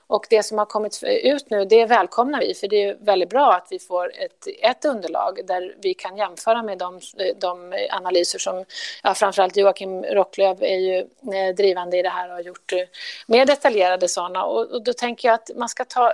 Och 0.07 0.27
det 0.31 0.43
som 0.43 0.59
har 0.59 0.67
kommit 0.67 1.03
ut 1.03 1.51
nu, 1.51 1.65
det 1.65 1.87
välkomnar 1.87 2.41
vi, 2.41 2.55
för 2.55 2.69
det 2.69 2.85
är 2.85 2.95
väldigt 3.01 3.31
bra 3.31 3.53
att 3.53 3.67
vi 3.71 3.79
får 3.79 4.13
ett, 4.19 4.47
ett 4.63 4.85
underlag 4.85 5.41
där 5.47 5.75
vi 5.83 5.95
kan 5.95 6.17
jämföra 6.17 6.63
med 6.63 6.79
de, 6.79 6.95
eh, 6.97 7.37
de 7.41 7.75
analyser 7.91 8.39
som, 8.39 8.65
ja, 9.03 9.15
framförallt 9.15 9.57
Joakim 9.57 10.05
Rocklöv 10.05 10.63
är 10.63 10.79
ju 10.79 10.99
eh, 11.35 11.55
drivande 11.57 11.99
i 11.99 12.03
det 12.03 12.09
här 12.09 12.29
och 12.29 12.35
har 12.35 12.43
gjort 12.43 12.73
mer 13.27 13.47
detaljerade 13.47 14.09
sådana. 14.09 14.45
Och, 14.45 14.71
och 14.71 14.83
då 14.85 14.93
tänker 14.93 15.29
jag 15.29 15.35
att 15.35 15.51
man 15.57 15.69
ska 15.69 15.85
ta 15.85 16.13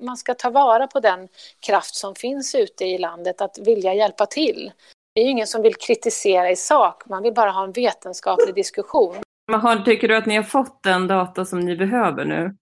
man 0.00 0.16
ska 0.16 0.34
ta 0.34 0.50
vara 0.50 0.86
på 0.86 1.00
den 1.00 1.28
kraft 1.60 1.94
som 1.94 2.14
finns 2.14 2.54
ute 2.54 2.84
i 2.84 2.98
landet 2.98 3.40
att 3.40 3.58
vilja 3.58 3.94
hjälpa 3.94 4.26
till. 4.26 4.72
Det 5.14 5.20
är 5.20 5.24
ju 5.24 5.30
ingen 5.30 5.46
som 5.46 5.62
vill 5.62 5.74
kritisera 5.74 6.50
i 6.50 6.56
sak, 6.56 7.02
man 7.06 7.22
vill 7.22 7.34
bara 7.34 7.50
ha 7.50 7.64
en 7.64 7.72
vetenskaplig 7.72 8.54
diskussion. 8.54 9.16
Men 9.52 9.60
tycker 9.84 10.08
du 10.08 10.16
att 10.16 10.26
ni 10.26 10.36
har 10.36 10.42
fått 10.42 10.82
den 10.82 11.06
data 11.06 11.44
som 11.44 11.60
ni 11.60 11.76
behöver 11.76 12.24
nu? 12.24 12.56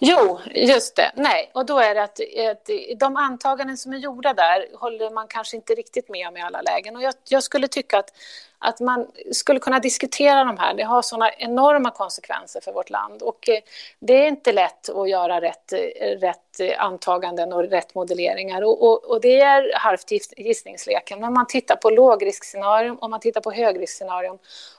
Jo, 0.00 0.38
just 0.54 0.96
det. 0.96 1.12
Nej, 1.14 1.50
och 1.54 1.66
då 1.66 1.78
är 1.78 1.94
det 1.94 2.02
att, 2.02 2.20
att 2.50 2.70
de 2.98 3.16
antaganden 3.16 3.76
som 3.76 3.92
är 3.92 3.96
gjorda 3.96 4.34
där 4.34 4.66
håller 4.74 5.10
man 5.10 5.26
kanske 5.28 5.56
inte 5.56 5.74
riktigt 5.74 6.08
med 6.08 6.28
om 6.28 6.36
i 6.36 6.42
alla 6.42 6.62
lägen. 6.62 6.96
Och 6.96 7.02
jag, 7.02 7.14
jag 7.28 7.42
skulle 7.42 7.68
tycka 7.68 7.98
att 7.98 8.12
att 8.58 8.80
man 8.80 9.06
skulle 9.32 9.60
kunna 9.60 9.78
diskutera 9.78 10.44
de 10.44 10.58
här. 10.58 10.74
Det 10.74 10.82
har 10.82 11.02
sådana 11.02 11.30
enorma 11.32 11.90
konsekvenser 11.90 12.60
för 12.60 12.72
vårt 12.72 12.90
land 12.90 13.22
och 13.22 13.48
eh, 13.48 13.58
det 13.98 14.12
är 14.12 14.28
inte 14.28 14.52
lätt 14.52 14.88
att 14.88 15.10
göra 15.10 15.40
rätt, 15.40 15.72
eh, 15.72 15.78
rätt 16.20 16.40
antaganden 16.78 17.52
och 17.52 17.62
rätt 17.62 17.94
modelleringar 17.94 18.62
och, 18.62 18.82
och, 18.82 19.04
och 19.04 19.20
det 19.20 19.40
är 19.40 19.72
halvt 19.74 20.10
gissningsleken. 20.36 21.20
Men 21.20 21.32
man 21.32 21.46
tittar 21.46 21.76
på 21.76 21.90
lågriskscenarium 21.90 22.96
och 22.96 23.10
man 23.10 23.20
tittar 23.20 23.40
på 23.40 23.52
högriskscenarium 23.52 24.38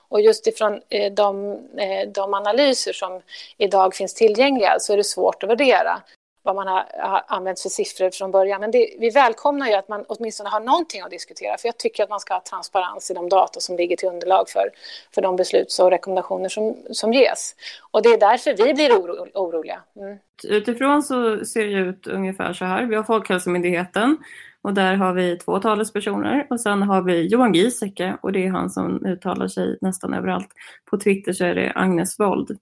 och 0.10 0.22
just 0.22 0.48
ifrån 0.48 0.82
eh, 0.90 1.14
de, 1.14 1.60
de 2.08 2.34
analyser 2.34 2.94
som 2.94 3.22
idag 3.58 3.96
finns 3.96 4.14
tillgängliga 4.14 4.77
så 4.80 4.94
är 4.94 4.98
det 4.98 5.04
svårt 5.04 5.44
att 5.44 5.50
värdera 5.50 6.02
vad 6.48 6.56
man 6.56 6.68
har, 6.68 6.86
har 7.00 7.24
använt 7.28 7.60
för 7.60 7.70
siffror 7.70 8.10
från 8.10 8.32
början. 8.32 8.62
Men 8.62 8.72
det, 8.72 8.96
vi 9.00 9.10
välkomnar 9.10 9.68
ju 9.68 9.74
att 9.74 9.90
man 9.90 10.06
åtminstone 10.08 10.50
har 10.50 10.60
någonting 10.60 11.02
att 11.02 11.10
diskutera. 11.10 11.58
För 11.58 11.68
jag 11.68 11.78
tycker 11.78 12.04
att 12.04 12.10
man 12.10 12.20
ska 12.20 12.34
ha 12.34 12.42
transparens 12.50 13.12
i 13.12 13.14
de 13.14 13.30
data 13.30 13.60
som 13.60 13.78
ligger 13.78 13.96
till 13.96 14.10
underlag 14.10 14.50
för, 14.50 14.70
för 15.16 15.22
de 15.22 15.36
beslut 15.36 15.78
och 15.82 15.92
rekommendationer 15.92 16.50
som, 16.50 16.76
som 16.92 17.14
ges. 17.14 17.56
Och 17.92 18.02
det 18.02 18.10
är 18.10 18.20
därför 18.20 18.66
vi 18.66 18.74
blir 18.74 18.92
oro, 18.92 19.28
oroliga. 19.34 19.80
Mm. 19.96 20.18
Utifrån 20.44 21.04
så 21.04 21.46
ser 21.46 21.66
det 21.66 21.80
ut 21.90 22.08
ungefär 22.08 22.54
så 22.54 22.66
här. 22.66 22.86
Vi 22.86 22.96
har 22.96 23.04
Folkhälsomyndigheten 23.04 24.18
och 24.62 24.74
där 24.74 24.96
har 24.96 25.14
vi 25.14 25.38
två 25.38 25.60
talespersoner 25.60 26.48
och 26.50 26.62
sen 26.62 26.82
har 26.82 27.02
vi 27.02 27.28
Johan 27.28 27.54
Giesecke 27.54 28.18
och 28.22 28.32
det 28.32 28.46
är 28.46 28.50
han 28.50 28.70
som 28.70 29.06
uttalar 29.06 29.48
sig 29.48 29.78
nästan 29.82 30.14
överallt. 30.14 30.50
På 30.90 30.98
Twitter 30.98 31.34
så 31.34 31.46
är 31.46 31.56
det 31.56 31.72
Agnes 31.76 32.20
Wold. 32.20 32.58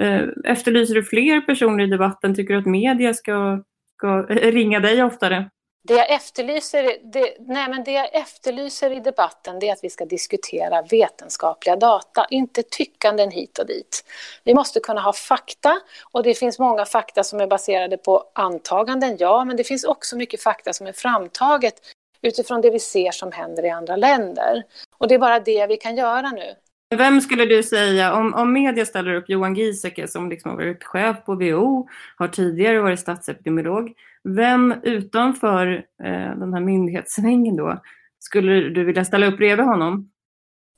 Eh, 0.00 0.22
efterlyser 0.44 0.94
du 0.94 1.04
fler 1.04 1.40
personer 1.40 1.84
i 1.84 1.86
debatten? 1.86 2.34
Tycker 2.34 2.54
du 2.54 2.60
att 2.60 2.66
media 2.66 3.14
ska, 3.14 3.62
ska 3.96 4.22
ringa 4.28 4.80
dig 4.80 5.02
oftare? 5.02 5.50
Det 5.88 5.94
jag, 5.94 6.10
efterlyser, 6.10 6.96
det, 7.12 7.36
nej 7.40 7.68
men 7.68 7.84
det 7.84 7.92
jag 7.92 8.14
efterlyser 8.14 8.90
i 8.96 9.00
debatten 9.00 9.58
det 9.58 9.68
är 9.68 9.72
att 9.72 9.84
vi 9.84 9.90
ska 9.90 10.04
diskutera 10.04 10.82
vetenskapliga 10.82 11.76
data, 11.76 12.26
inte 12.30 12.62
tyckanden 12.62 13.30
hit 13.30 13.58
och 13.58 13.66
dit. 13.66 14.04
Vi 14.44 14.54
måste 14.54 14.80
kunna 14.80 15.00
ha 15.00 15.12
fakta 15.12 15.80
och 16.12 16.22
det 16.22 16.34
finns 16.34 16.58
många 16.58 16.84
fakta 16.84 17.24
som 17.24 17.40
är 17.40 17.46
baserade 17.46 17.96
på 17.96 18.24
antaganden, 18.34 19.16
ja, 19.18 19.44
men 19.44 19.56
det 19.56 19.64
finns 19.64 19.84
också 19.84 20.16
mycket 20.16 20.42
fakta 20.42 20.72
som 20.72 20.86
är 20.86 20.92
framtaget 20.92 21.74
utifrån 22.22 22.60
det 22.60 22.70
vi 22.70 22.80
ser 22.80 23.10
som 23.10 23.32
händer 23.32 23.64
i 23.64 23.70
andra 23.70 23.96
länder. 23.96 24.62
Och 24.98 25.08
det 25.08 25.14
är 25.14 25.18
bara 25.18 25.40
det 25.40 25.66
vi 25.66 25.76
kan 25.76 25.96
göra 25.96 26.30
nu. 26.30 26.54
Vem 26.96 27.20
skulle 27.20 27.44
du 27.44 27.62
säga, 27.62 28.14
om, 28.14 28.34
om 28.34 28.52
media 28.52 28.86
ställer 28.86 29.14
upp 29.14 29.28
Johan 29.28 29.54
Giesecke 29.54 30.08
som 30.08 30.30
liksom 30.30 30.50
har 30.50 30.56
varit 30.56 30.84
chef 30.84 31.24
på 31.24 31.34
WHO, 31.34 31.88
har 32.16 32.28
tidigare 32.28 32.80
varit 32.80 33.00
statsepidemiolog, 33.00 33.92
vem 34.24 34.74
utanför 34.82 35.66
eh, 36.04 36.38
den 36.38 36.54
här 36.54 36.60
myndighetssvängen 36.60 37.56
då 37.56 37.82
skulle 38.18 38.68
du 38.68 38.84
vilja 38.84 39.04
ställa 39.04 39.26
upp 39.26 39.36
bredvid 39.36 39.66
honom? 39.66 40.10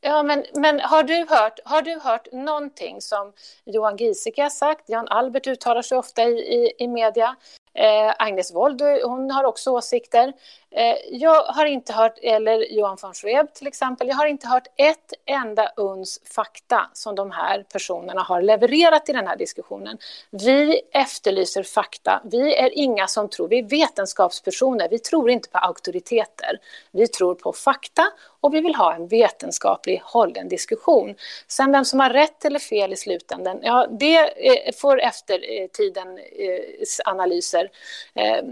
Ja, 0.00 0.22
men, 0.22 0.44
men 0.54 0.80
har, 0.80 1.02
du 1.02 1.14
hört, 1.14 1.60
har 1.64 1.82
du 1.82 1.98
hört 2.02 2.32
någonting 2.32 3.00
som 3.00 3.32
Johan 3.64 3.96
Giesecke 3.96 4.42
har 4.42 4.50
sagt? 4.50 4.88
Jan 4.88 5.08
Albert 5.08 5.46
uttalar 5.46 5.82
sig 5.82 5.98
ofta 5.98 6.22
i, 6.22 6.38
i, 6.38 6.72
i 6.78 6.88
media. 6.88 7.36
Eh, 7.74 8.14
Agnes 8.18 8.54
Wold, 8.54 8.82
hon 9.04 9.30
har 9.30 9.44
också 9.44 9.70
åsikter. 9.70 10.32
Eh, 10.72 10.96
jag 11.10 11.42
har 11.42 11.66
inte 11.66 11.92
hört, 11.92 12.18
eller 12.22 12.72
Johan 12.72 12.96
von 13.02 13.14
Schweb 13.14 13.54
till 13.54 13.66
exempel, 13.66 14.08
jag 14.08 14.14
har 14.14 14.26
inte 14.26 14.46
hört 14.46 14.66
ett 14.76 15.12
enda 15.26 15.72
uns 15.76 16.20
fakta 16.34 16.90
som 16.92 17.14
de 17.14 17.30
här 17.30 17.62
personerna 17.72 18.22
har 18.22 18.42
levererat 18.42 19.08
i 19.08 19.12
den 19.12 19.26
här 19.26 19.36
diskussionen. 19.36 19.98
Vi 20.30 20.80
efterlyser 20.92 21.62
fakta. 21.62 22.22
Vi 22.24 22.54
är 22.54 22.78
inga 22.78 23.06
som 23.06 23.28
tror, 23.28 23.48
vi 23.48 23.58
är 23.58 23.62
vetenskapspersoner, 23.62 24.88
vi 24.88 24.98
tror 24.98 25.30
inte 25.30 25.48
på 25.48 25.58
auktoriteter. 25.58 26.58
Vi 26.92 27.08
tror 27.08 27.34
på 27.34 27.52
fakta 27.52 28.06
och 28.40 28.54
vi 28.54 28.60
vill 28.60 28.74
ha 28.74 28.94
en 28.94 29.08
vetenskaplig 29.08 30.02
hållen 30.04 30.48
diskussion. 30.48 31.14
Sen 31.48 31.72
vem 31.72 31.84
som 31.84 32.00
har 32.00 32.10
rätt 32.10 32.44
eller 32.44 32.58
fel 32.58 32.92
i 32.92 32.96
slutändan, 32.96 33.60
ja 33.62 33.86
det 33.90 34.18
eh, 34.18 34.74
får 34.74 35.00
eftertidens 35.00 36.20
eh, 36.38 37.06
eh, 37.06 37.12
analyser 37.12 37.70
eh, 38.14 38.44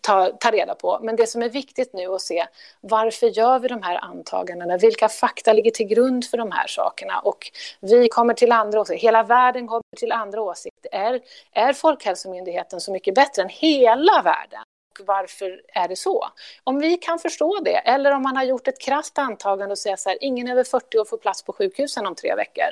ta, 0.00 0.30
ta 0.40 0.50
reda 0.50 0.74
på. 0.74 1.00
Men 1.06 1.16
det 1.16 1.26
som 1.26 1.42
är 1.42 1.48
viktigt 1.48 1.92
nu 1.92 2.06
att 2.06 2.20
se, 2.20 2.46
varför 2.80 3.26
gör 3.26 3.58
vi 3.58 3.68
de 3.68 3.82
här 3.82 4.04
antagandena? 4.04 4.76
Vilka 4.76 5.08
fakta 5.08 5.52
ligger 5.52 5.70
till 5.70 5.86
grund 5.86 6.24
för 6.24 6.38
de 6.38 6.52
här 6.52 6.66
sakerna? 6.66 7.18
Och 7.18 7.50
vi 7.80 8.08
kommer 8.08 8.34
till 8.34 8.52
andra 8.52 8.80
åsikter, 8.80 9.02
hela 9.02 9.22
världen 9.22 9.66
kommer 9.66 9.96
till 9.96 10.12
andra 10.12 10.40
åsikter. 10.40 10.94
Är, 10.94 11.20
är 11.52 11.72
Folkhälsomyndigheten 11.72 12.80
så 12.80 12.92
mycket 12.92 13.14
bättre 13.14 13.42
än 13.42 13.48
hela 13.48 14.22
världen? 14.22 14.60
Och 14.90 15.06
varför 15.06 15.62
är 15.68 15.88
det 15.88 15.96
så? 15.96 16.26
Om 16.64 16.78
vi 16.78 16.96
kan 16.96 17.18
förstå 17.18 17.60
det, 17.64 17.76
eller 17.76 18.12
om 18.12 18.22
man 18.22 18.36
har 18.36 18.44
gjort 18.44 18.68
ett 18.68 18.80
krasst 18.80 19.18
antagande 19.18 19.72
och 19.72 19.78
säger 19.78 19.96
så 19.96 20.08
här, 20.08 20.18
ingen 20.20 20.48
över 20.48 20.64
40 20.64 20.98
år 20.98 21.04
får 21.04 21.18
plats 21.18 21.44
på 21.44 21.52
sjukhusen 21.52 22.06
om 22.06 22.14
tre 22.14 22.34
veckor. 22.34 22.70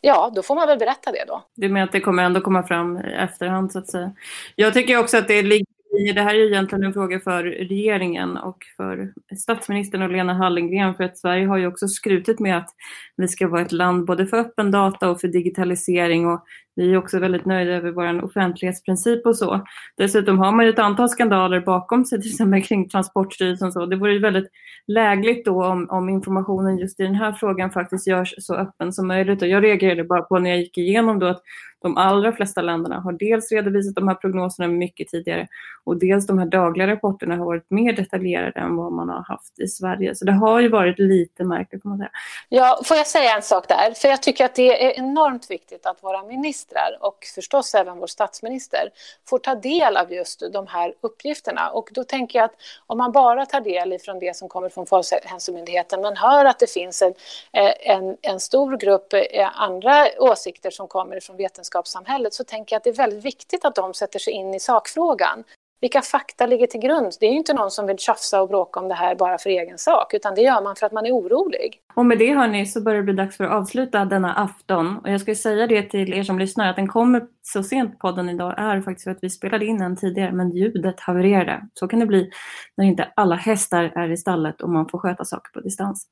Ja, 0.00 0.32
då 0.34 0.42
får 0.42 0.54
man 0.54 0.68
väl 0.68 0.78
berätta 0.78 1.12
det 1.12 1.24
då. 1.28 1.42
Du 1.54 1.68
menar 1.68 1.86
att 1.86 1.92
det 1.92 2.00
kommer 2.00 2.22
ändå 2.22 2.40
komma 2.40 2.62
fram 2.62 2.98
i 2.98 3.14
efterhand 3.14 3.72
så 3.72 3.78
att 3.78 3.88
säga. 3.88 4.12
Jag 4.56 4.74
tycker 4.74 4.98
också 4.98 5.16
att 5.16 5.28
det 5.28 5.42
ligger 5.42 5.75
det 6.14 6.22
här 6.22 6.34
är 6.34 6.46
egentligen 6.46 6.84
en 6.84 6.92
fråga 6.92 7.20
för 7.20 7.44
regeringen 7.44 8.36
och 8.36 8.58
för 8.76 9.12
statsministern 9.38 10.02
och 10.02 10.10
Lena 10.10 10.34
Hallengren 10.34 10.94
för 10.94 11.04
att 11.04 11.18
Sverige 11.18 11.46
har 11.46 11.56
ju 11.56 11.66
också 11.66 11.88
skrutit 11.88 12.40
med 12.40 12.58
att 12.58 12.70
vi 13.16 13.28
ska 13.28 13.48
vara 13.48 13.62
ett 13.62 13.72
land 13.72 14.06
både 14.06 14.26
för 14.26 14.36
öppen 14.36 14.70
data 14.70 15.10
och 15.10 15.20
för 15.20 15.28
digitalisering. 15.28 16.26
Och 16.26 16.44
vi 16.76 16.92
är 16.92 16.96
också 16.96 17.18
väldigt 17.18 17.44
nöjda 17.44 17.72
över 17.72 17.90
vår 17.90 18.24
offentlighetsprincip 18.24 19.26
och 19.26 19.36
så. 19.36 19.66
Dessutom 19.96 20.38
har 20.38 20.52
man 20.52 20.64
ju 20.64 20.70
ett 20.70 20.78
antal 20.78 21.08
skandaler 21.08 21.60
bakom 21.60 22.04
sig, 22.04 22.22
till 22.22 22.30
exempel 22.30 22.62
kring 22.62 22.88
Transportstyrelsen. 22.88 23.72
Så. 23.72 23.86
Det 23.86 23.96
vore 23.96 24.12
ju 24.12 24.18
väldigt 24.18 24.50
lägligt 24.86 25.44
då 25.44 25.64
om, 25.64 25.90
om 25.90 26.08
informationen 26.08 26.78
just 26.78 27.00
i 27.00 27.02
den 27.02 27.14
här 27.14 27.32
frågan 27.32 27.70
faktiskt 27.70 28.06
görs 28.06 28.34
så 28.38 28.54
öppen 28.54 28.92
som 28.92 29.08
möjligt. 29.08 29.42
Och 29.42 29.48
jag 29.48 29.64
reagerade 29.64 30.04
bara 30.04 30.22
på 30.22 30.38
när 30.38 30.50
jag 30.50 30.58
gick 30.58 30.78
igenom 30.78 31.18
då 31.18 31.26
att 31.26 31.42
de 31.82 31.96
allra 31.96 32.32
flesta 32.32 32.62
länderna 32.62 33.00
har 33.00 33.12
dels 33.12 33.52
redovisat 33.52 33.94
de 33.94 34.08
här 34.08 34.14
prognoserna 34.14 34.68
mycket 34.68 35.08
tidigare 35.08 35.46
och 35.84 35.96
dels 35.96 36.26
de 36.26 36.38
här 36.38 36.46
dagliga 36.46 36.86
rapporterna 36.86 37.36
har 37.36 37.44
varit 37.44 37.70
mer 37.70 37.92
detaljerade 37.92 38.60
än 38.60 38.76
vad 38.76 38.92
man 38.92 39.08
har 39.08 39.24
haft 39.28 39.60
i 39.60 39.66
Sverige. 39.66 40.14
Så 40.14 40.24
det 40.24 40.32
har 40.32 40.60
ju 40.60 40.68
varit 40.68 40.98
lite 40.98 41.44
märkligt 41.44 41.82
kan 41.82 41.88
man 41.88 41.98
säga. 41.98 42.10
Ja, 42.48 42.80
får 42.84 42.96
jag 42.96 43.06
säga 43.06 43.36
en 43.36 43.42
sak 43.42 43.68
där? 43.68 43.94
För 43.94 44.08
jag 44.08 44.22
tycker 44.22 44.44
att 44.44 44.54
det 44.54 44.84
är 44.84 44.98
enormt 44.98 45.50
viktigt 45.50 45.86
att 45.86 46.02
våra 46.02 46.22
ministrar 46.22 46.65
och 47.00 47.26
förstås 47.34 47.74
även 47.74 47.98
vår 47.98 48.06
statsminister 48.06 48.90
får 49.28 49.38
ta 49.38 49.54
del 49.54 49.96
av 49.96 50.12
just 50.12 50.42
de 50.52 50.66
här 50.66 50.94
uppgifterna. 51.00 51.70
Och 51.70 51.88
då 51.92 52.04
tänker 52.04 52.38
jag 52.38 52.44
att 52.44 52.54
om 52.86 52.98
man 52.98 53.12
bara 53.12 53.46
tar 53.46 53.60
del 53.60 53.92
ifrån 53.92 54.18
det 54.18 54.36
som 54.36 54.48
kommer 54.48 54.68
från 54.68 54.86
Folkhälsomyndigheten 54.86 56.00
men 56.00 56.16
hör 56.16 56.44
att 56.44 56.58
det 56.58 56.70
finns 56.70 57.02
en, 57.02 57.14
eh, 57.52 57.72
en, 57.80 58.16
en 58.22 58.40
stor 58.40 58.76
grupp 58.76 59.12
eh, 59.12 59.62
andra 59.62 60.06
åsikter 60.18 60.70
som 60.70 60.88
kommer 60.88 61.20
från 61.20 61.36
vetenskapssamhället 61.36 62.34
så 62.34 62.44
tänker 62.44 62.74
jag 62.74 62.78
att 62.78 62.84
det 62.84 62.90
är 62.90 62.94
väldigt 62.94 63.24
viktigt 63.24 63.64
att 63.64 63.74
de 63.74 63.94
sätter 63.94 64.18
sig 64.18 64.32
in 64.32 64.54
i 64.54 64.60
sakfrågan. 64.60 65.44
Vilka 65.80 66.02
fakta 66.02 66.46
ligger 66.46 66.66
till 66.66 66.80
grund? 66.80 67.12
Det 67.20 67.26
är 67.26 67.30
ju 67.30 67.36
inte 67.36 67.54
någon 67.54 67.70
som 67.70 67.86
vill 67.86 67.98
tjafsa 67.98 68.42
och 68.42 68.48
bråka 68.48 68.80
om 68.80 68.88
det 68.88 68.94
här 68.94 69.14
bara 69.14 69.38
för 69.38 69.50
egen 69.50 69.78
sak, 69.78 70.14
utan 70.14 70.34
det 70.34 70.40
gör 70.40 70.62
man 70.62 70.76
för 70.76 70.86
att 70.86 70.92
man 70.92 71.06
är 71.06 71.12
orolig. 71.12 71.80
Och 71.94 72.06
med 72.06 72.18
det 72.18 72.34
hörni 72.34 72.66
så 72.66 72.80
börjar 72.82 72.96
det 72.96 73.04
bli 73.04 73.14
dags 73.14 73.36
för 73.36 73.44
att 73.44 73.52
avsluta 73.52 74.04
denna 74.04 74.34
afton. 74.34 74.96
Och 74.96 75.10
jag 75.10 75.20
ska 75.20 75.34
säga 75.34 75.66
det 75.66 75.82
till 75.82 76.14
er 76.14 76.22
som 76.22 76.38
lyssnar 76.38 76.70
att 76.70 76.76
den 76.76 76.88
kommer 76.88 77.22
så 77.42 77.62
sent 77.62 77.98
podden 77.98 78.28
idag 78.28 78.54
är 78.58 78.80
faktiskt 78.80 79.04
för 79.04 79.10
att 79.10 79.18
vi 79.22 79.30
spelade 79.30 79.66
in 79.66 79.78
den 79.78 79.96
tidigare 79.96 80.32
men 80.32 80.50
ljudet 80.50 81.00
havererade. 81.00 81.68
Så 81.74 81.88
kan 81.88 82.00
det 82.00 82.06
bli 82.06 82.30
när 82.76 82.84
inte 82.84 83.12
alla 83.16 83.36
hästar 83.36 83.92
är 83.94 84.10
i 84.10 84.16
stallet 84.16 84.60
och 84.60 84.70
man 84.70 84.88
får 84.88 84.98
sköta 84.98 85.24
saker 85.24 85.52
på 85.52 85.60
distans. 85.60 86.06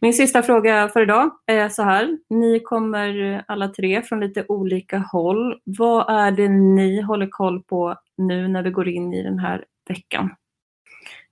Min 0.00 0.12
sista 0.12 0.42
fråga 0.42 0.88
för 0.88 1.02
idag 1.02 1.30
är 1.46 1.68
så 1.68 1.82
här. 1.82 2.18
Ni 2.30 2.60
kommer 2.60 3.34
eh, 3.34 3.40
alla 3.46 3.68
tre 3.68 4.02
från 4.02 4.20
lite 4.20 4.44
olika 4.48 4.98
håll. 4.98 5.60
Vad 5.64 6.10
är 6.10 6.30
det 6.30 6.48
ni 6.48 7.00
håller 7.00 7.26
koll 7.30 7.62
på 7.62 7.94
nu 8.18 8.48
när 8.48 8.62
vi 8.62 8.70
går 8.70 8.88
in 8.88 9.14
i 9.14 9.22
den 9.22 9.38
här 9.38 9.64
veckan? 9.88 10.34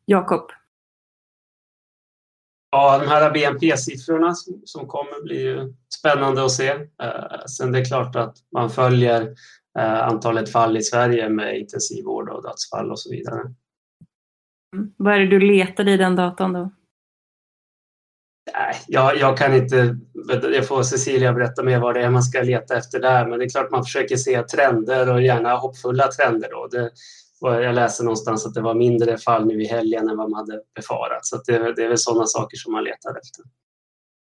Jakob? 0.05 0.51
Ja, 2.71 2.99
de 2.99 3.09
här 3.09 3.31
BNP-siffrorna 3.31 4.35
som 4.65 4.87
kommer 4.87 5.23
blir 5.23 5.41
ju 5.41 5.75
spännande 5.99 6.45
att 6.45 6.53
se. 6.53 6.89
Sen 7.57 7.73
det 7.73 7.79
är 7.79 7.85
klart 7.85 8.17
att 8.17 8.37
man 8.53 8.71
följer 8.71 9.35
antalet 10.03 10.53
fall 10.53 10.77
i 10.77 10.83
Sverige 10.83 11.29
med 11.29 11.59
intensivvård 11.59 12.29
och 12.29 12.43
dödsfall 12.43 12.91
och 12.91 13.01
så 13.01 13.11
vidare. 13.11 13.41
Mm. 14.77 14.95
Vad 14.97 15.15
är 15.15 15.19
det 15.19 15.27
du 15.27 15.41
letar 15.41 15.89
i 15.89 15.97
den 15.97 16.17
datan 16.17 16.53
då? 16.53 16.71
Nej, 18.53 18.75
jag, 18.87 19.17
jag 19.17 19.39
kan 19.39 19.55
inte, 19.55 19.97
jag 20.53 20.69
får 20.69 20.83
Cecilia 20.83 21.33
berätta 21.33 21.63
mer 21.63 21.81
vad 21.81 21.95
det 21.95 22.03
är 22.03 22.11
man 22.11 22.23
ska 22.23 22.43
leta 22.43 22.77
efter 22.77 23.01
där, 23.01 23.27
men 23.27 23.39
det 23.39 23.45
är 23.45 23.49
klart 23.49 23.71
man 23.71 23.85
försöker 23.85 24.17
se 24.17 24.43
trender 24.43 25.13
och 25.13 25.23
gärna 25.23 25.57
hoppfulla 25.57 26.09
trender. 26.09 26.49
Då. 26.51 26.69
Det, 26.71 26.91
jag 27.41 27.75
läste 27.75 28.05
någonstans 28.05 28.47
att 28.47 28.55
det 28.55 28.61
var 28.61 28.75
mindre 28.75 29.19
fall 29.19 29.47
nu 29.47 29.63
i 29.63 29.67
helgen 29.67 30.09
än 30.09 30.17
vad 30.17 30.31
man 30.31 30.39
hade 30.39 30.61
befarat, 30.75 31.27
så 31.27 31.37
det, 31.47 31.75
det 31.77 31.85
är 31.85 31.89
väl 31.89 31.99
sådana 31.99 32.27
saker 32.27 32.57
som 32.57 32.73
man 32.73 32.85
letar 32.85 33.11
efter. 33.11 33.45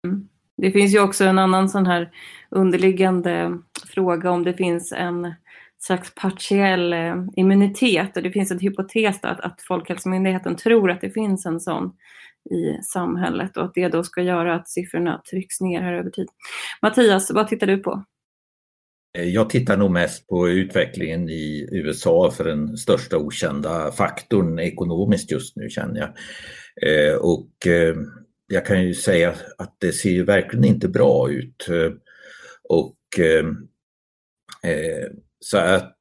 Mm. 0.06 0.28
Det 0.56 0.70
finns 0.70 0.94
ju 0.94 1.00
också 1.00 1.24
en 1.24 1.38
annan 1.38 1.68
sån 1.68 1.86
här 1.86 2.10
underliggande 2.50 3.58
fråga 3.86 4.30
om 4.30 4.44
det 4.44 4.54
finns 4.54 4.92
en 4.92 5.34
slags 5.78 6.14
partiell 6.14 6.92
eh, 6.92 7.24
immunitet 7.36 8.16
och 8.16 8.22
det 8.22 8.30
finns 8.30 8.50
en 8.50 8.58
hypotes 8.58 9.18
att, 9.22 9.40
att 9.40 9.62
Folkhälsomyndigheten 9.62 10.56
tror 10.56 10.90
att 10.90 11.00
det 11.00 11.10
finns 11.10 11.46
en 11.46 11.60
sån 11.60 11.92
i 12.50 12.82
samhället 12.82 13.56
och 13.56 13.64
att 13.64 13.74
det 13.74 13.88
då 13.88 14.04
ska 14.04 14.22
göra 14.22 14.54
att 14.54 14.68
siffrorna 14.68 15.22
trycks 15.30 15.60
ner 15.60 15.82
här 15.82 15.92
över 15.92 16.10
tid. 16.10 16.28
Mattias, 16.82 17.30
vad 17.30 17.48
tittar 17.48 17.66
du 17.66 17.78
på? 17.78 18.04
Eh, 19.18 19.28
jag 19.28 19.50
tittar 19.50 19.76
nog 19.76 19.90
mest 19.90 20.26
på 20.26 20.48
utvecklingen 20.48 21.28
i 21.28 21.68
USA 21.72 22.30
för 22.30 22.44
den 22.44 22.76
största 22.76 23.18
okända 23.18 23.92
faktorn 23.92 24.58
ekonomiskt 24.58 25.30
just 25.30 25.56
nu 25.56 25.68
känner 25.68 26.00
jag. 26.00 26.10
Eh, 26.88 27.14
och 27.14 27.66
eh, 27.66 27.96
jag 28.46 28.66
kan 28.66 28.82
ju 28.84 28.94
säga 28.94 29.34
att 29.58 29.76
det 29.78 29.92
ser 29.92 30.10
ju 30.10 30.24
verkligen 30.24 30.64
inte 30.64 30.88
bra 30.88 31.30
ut. 31.30 31.66
Och 32.68 32.96
så 35.40 35.58
att 35.58 35.98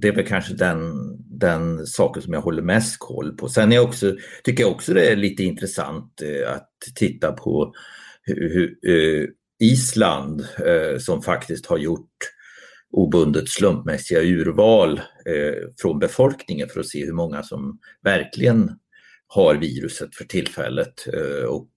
det 0.00 0.08
är 0.08 0.12
väl 0.12 0.26
kanske 0.26 0.54
den, 0.54 0.92
den 1.38 1.86
saken 1.86 2.22
som 2.22 2.32
jag 2.32 2.40
håller 2.40 2.62
mest 2.62 2.96
koll 2.98 3.36
på. 3.36 3.48
Sen 3.48 3.72
är 3.72 3.76
jag 3.76 3.84
också, 3.84 4.16
tycker 4.44 4.62
jag 4.62 4.72
också 4.72 4.94
det 4.94 5.08
är 5.08 5.16
lite 5.16 5.44
intressant 5.44 6.22
eh, 6.22 6.52
att 6.52 6.70
titta 6.94 7.32
på 7.32 7.74
hur, 8.22 8.48
hur 8.54 8.94
eh, 8.94 9.26
Island 9.60 10.40
eh, 10.40 10.98
som 10.98 11.22
faktiskt 11.22 11.66
har 11.66 11.78
gjort 11.78 12.10
obundet 12.92 13.48
slumpmässiga 13.48 14.20
urval 14.20 15.00
från 15.80 15.98
befolkningen 15.98 16.68
för 16.68 16.80
att 16.80 16.88
se 16.88 17.04
hur 17.04 17.12
många 17.12 17.42
som 17.42 17.78
verkligen 18.04 18.70
har 19.26 19.54
viruset 19.54 20.14
för 20.14 20.24
tillfället. 20.24 21.06
Och 21.48 21.70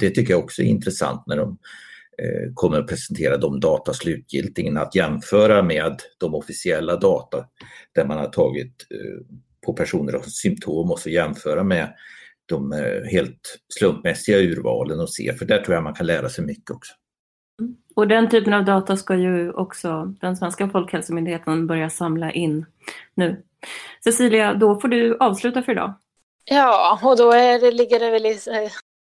det 0.00 0.10
tycker 0.10 0.30
jag 0.30 0.44
också 0.44 0.62
är 0.62 0.66
intressant 0.66 1.22
när 1.26 1.36
de 1.36 1.58
kommer 2.54 2.78
att 2.78 2.86
presentera 2.86 3.36
de 3.36 3.60
data 3.60 3.92
slutgiltigen 3.92 4.76
att 4.76 4.94
jämföra 4.94 5.62
med 5.62 5.96
de 6.18 6.34
officiella 6.34 6.96
data 6.96 7.44
där 7.94 8.04
man 8.04 8.18
har 8.18 8.28
tagit 8.28 8.86
eh, 8.90 9.36
på 9.66 9.72
personer 9.72 10.16
och 10.16 10.24
symptom 10.24 10.90
och 10.90 10.98
så 10.98 11.10
jämföra 11.10 11.62
med 11.62 11.94
de 12.46 12.72
eh, 12.72 13.10
helt 13.10 13.58
slumpmässiga 13.78 14.38
urvalen 14.38 15.00
och 15.00 15.14
se, 15.14 15.32
för 15.32 15.44
där 15.44 15.60
tror 15.60 15.74
jag 15.74 15.84
man 15.84 15.94
kan 15.94 16.06
lära 16.06 16.28
sig 16.28 16.44
mycket 16.44 16.70
också. 16.70 16.92
Mm. 17.60 17.76
Och 17.94 18.08
den 18.08 18.28
typen 18.28 18.52
av 18.52 18.64
data 18.64 18.96
ska 18.96 19.14
ju 19.14 19.52
också 19.52 20.14
den 20.20 20.36
svenska 20.36 20.68
Folkhälsomyndigheten 20.68 21.66
börja 21.66 21.90
samla 21.90 22.32
in 22.32 22.66
nu. 23.14 23.42
Cecilia, 24.04 24.54
då 24.54 24.80
får 24.80 24.88
du 24.88 25.16
avsluta 25.20 25.62
för 25.62 25.72
idag. 25.72 25.94
Ja, 26.44 27.00
och 27.02 27.16
då 27.16 27.32
det, 27.32 27.70
ligger 27.70 28.00
det 28.00 28.10
väl 28.10 28.26
i 28.26 28.38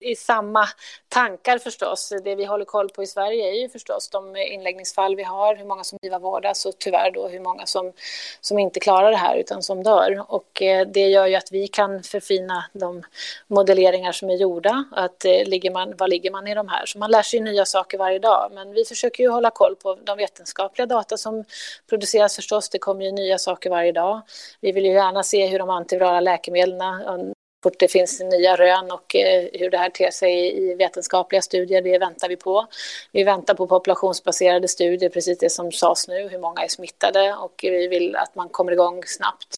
i 0.03 0.15
samma 0.15 0.67
tankar 1.09 1.57
förstås. 1.57 2.13
Det 2.23 2.35
vi 2.35 2.45
håller 2.45 2.65
koll 2.65 2.89
på 2.89 3.03
i 3.03 3.07
Sverige 3.07 3.49
är 3.49 3.61
ju 3.61 3.69
förstås 3.69 4.09
de 4.09 4.35
inläggningsfall 4.35 5.15
vi 5.15 5.23
har, 5.23 5.55
hur 5.55 5.65
många 5.65 5.83
som 5.83 5.99
IVA-vårdas 6.01 6.65
och 6.65 6.73
tyvärr 6.79 7.11
då 7.11 7.27
hur 7.27 7.39
många 7.39 7.65
som, 7.65 7.93
som 8.41 8.59
inte 8.59 8.79
klarar 8.79 9.11
det 9.11 9.17
här 9.17 9.37
utan 9.37 9.63
som 9.63 9.83
dör. 9.83 10.25
Och 10.27 10.61
eh, 10.61 10.87
det 10.87 11.07
gör 11.07 11.27
ju 11.27 11.35
att 11.35 11.51
vi 11.51 11.67
kan 11.67 12.03
förfina 12.03 12.65
de 12.73 13.03
modelleringar 13.47 14.11
som 14.11 14.29
är 14.29 14.35
gjorda. 14.35 14.83
Att 14.91 15.25
eh, 15.25 15.45
ligger 15.45 15.71
man, 15.71 15.97
var 15.97 16.07
ligger 16.07 16.31
man 16.31 16.47
i 16.47 16.55
de 16.55 16.67
här? 16.67 16.85
Så 16.85 16.99
man 16.99 17.11
lär 17.11 17.21
sig 17.21 17.39
nya 17.39 17.65
saker 17.65 17.97
varje 17.97 18.19
dag. 18.19 18.51
Men 18.53 18.73
vi 18.73 18.85
försöker 18.85 19.23
ju 19.23 19.29
hålla 19.29 19.49
koll 19.49 19.75
på 19.75 19.95
de 20.03 20.17
vetenskapliga 20.17 20.85
data 20.85 21.17
som 21.17 21.43
produceras 21.89 22.35
förstås. 22.35 22.69
Det 22.69 22.79
kommer 22.79 23.05
ju 23.05 23.11
nya 23.11 23.37
saker 23.37 23.69
varje 23.69 23.91
dag. 23.91 24.21
Vi 24.61 24.71
vill 24.71 24.85
ju 24.85 24.91
gärna 24.91 25.23
se 25.23 25.47
hur 25.47 25.59
de 25.59 25.69
antivirala 25.69 26.19
läkemedlen 26.19 27.32
fort 27.63 27.79
det 27.79 27.87
finns 27.87 28.19
nya 28.19 28.55
rön 28.55 28.91
och 28.91 29.15
eh, 29.15 29.47
hur 29.53 29.69
det 29.69 29.77
här 29.77 29.89
ter 29.89 30.11
sig 30.11 30.57
i 30.57 30.75
vetenskapliga 30.75 31.41
studier, 31.41 31.81
det 31.81 31.97
väntar 31.97 32.29
vi 32.29 32.35
på. 32.35 32.67
Vi 33.11 33.23
väntar 33.23 33.53
på 33.53 33.67
populationsbaserade 33.67 34.67
studier, 34.67 35.09
precis 35.09 35.37
det 35.37 35.49
som 35.49 35.71
sades 35.71 36.07
nu, 36.07 36.27
hur 36.29 36.39
många 36.39 36.63
är 36.63 36.67
smittade 36.67 37.33
och 37.33 37.59
vi 37.61 37.87
vill 37.87 38.15
att 38.15 38.35
man 38.35 38.49
kommer 38.49 38.71
igång 38.71 39.03
snabbt 39.05 39.55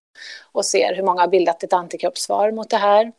och 0.52 0.66
ser 0.66 0.96
hur 0.96 1.04
många 1.04 1.22
har 1.22 1.28
bildat 1.28 1.64
ett 1.64 1.74
antikroppssvar 1.74 2.52
mot 2.52 2.70
det 2.70 2.78
här. 2.78 3.12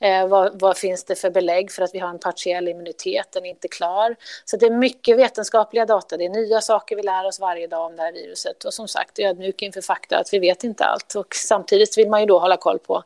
Eh, 0.00 0.28
vad, 0.28 0.60
vad, 0.60 0.76
finns 0.76 1.04
det 1.04 1.14
för 1.14 1.30
belägg 1.30 1.72
för 1.72 1.82
att 1.82 1.94
vi 1.94 1.98
har 1.98 2.08
en 2.08 2.18
partiell 2.18 2.68
immunitet, 2.68 3.32
den 3.32 3.44
är 3.44 3.50
inte 3.50 3.68
klar. 3.68 4.16
Så 4.44 4.56
det 4.56 4.66
är 4.66 4.70
mycket 4.70 5.18
vetenskapliga 5.18 5.86
data, 5.86 6.16
det 6.16 6.24
är 6.24 6.28
nya 6.28 6.60
saker 6.60 6.96
vi 6.96 7.02
lär 7.02 7.26
oss 7.26 7.40
varje 7.40 7.66
dag 7.66 7.86
om 7.86 7.96
det 7.96 8.02
här 8.02 8.12
viruset. 8.12 8.64
Och 8.64 8.74
som 8.74 8.88
sagt, 8.88 9.18
ödmjuk 9.18 9.62
inför 9.62 9.80
fakta 9.80 10.18
att 10.18 10.32
vi 10.32 10.38
vet 10.38 10.64
inte 10.64 10.84
allt. 10.84 11.14
Och 11.14 11.34
samtidigt 11.34 11.98
vill 11.98 12.10
man 12.10 12.20
ju 12.20 12.26
då 12.26 12.38
hålla 12.38 12.56
koll 12.56 12.78
på 12.78 13.02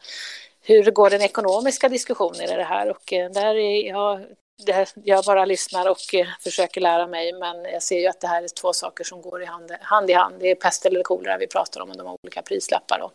hur 0.68 0.90
går 0.90 1.10
den 1.10 1.22
ekonomiska 1.22 1.88
diskussionen 1.88 2.42
i 2.42 2.56
det 2.56 2.64
här? 2.64 2.90
Och 2.90 3.12
eh, 3.12 3.30
där 3.30 3.54
är 3.54 3.88
jag, 3.88 4.20
det, 4.66 4.94
jag 5.04 5.24
bara 5.24 5.44
lyssnar 5.44 5.90
och 5.90 6.14
eh, 6.14 6.26
försöker 6.40 6.80
lära 6.80 7.06
mig, 7.06 7.32
men 7.32 7.64
jag 7.64 7.82
ser 7.82 8.00
ju 8.00 8.06
att 8.06 8.20
det 8.20 8.26
här 8.26 8.42
är 8.42 8.48
två 8.48 8.72
saker 8.72 9.04
som 9.04 9.22
går 9.22 9.42
i 9.42 9.44
hand, 9.44 9.72
hand 9.80 10.10
i 10.10 10.12
hand. 10.12 10.34
Det 10.40 10.50
är 10.50 10.54
pest 10.54 10.86
eller 10.86 11.02
kolera 11.02 11.38
vi 11.38 11.46
pratar 11.46 11.80
om 11.80 11.90
och 11.90 11.96
de 11.96 12.06
har 12.06 12.16
olika 12.22 12.42
prislappar. 12.42 12.98
Då. 12.98 13.10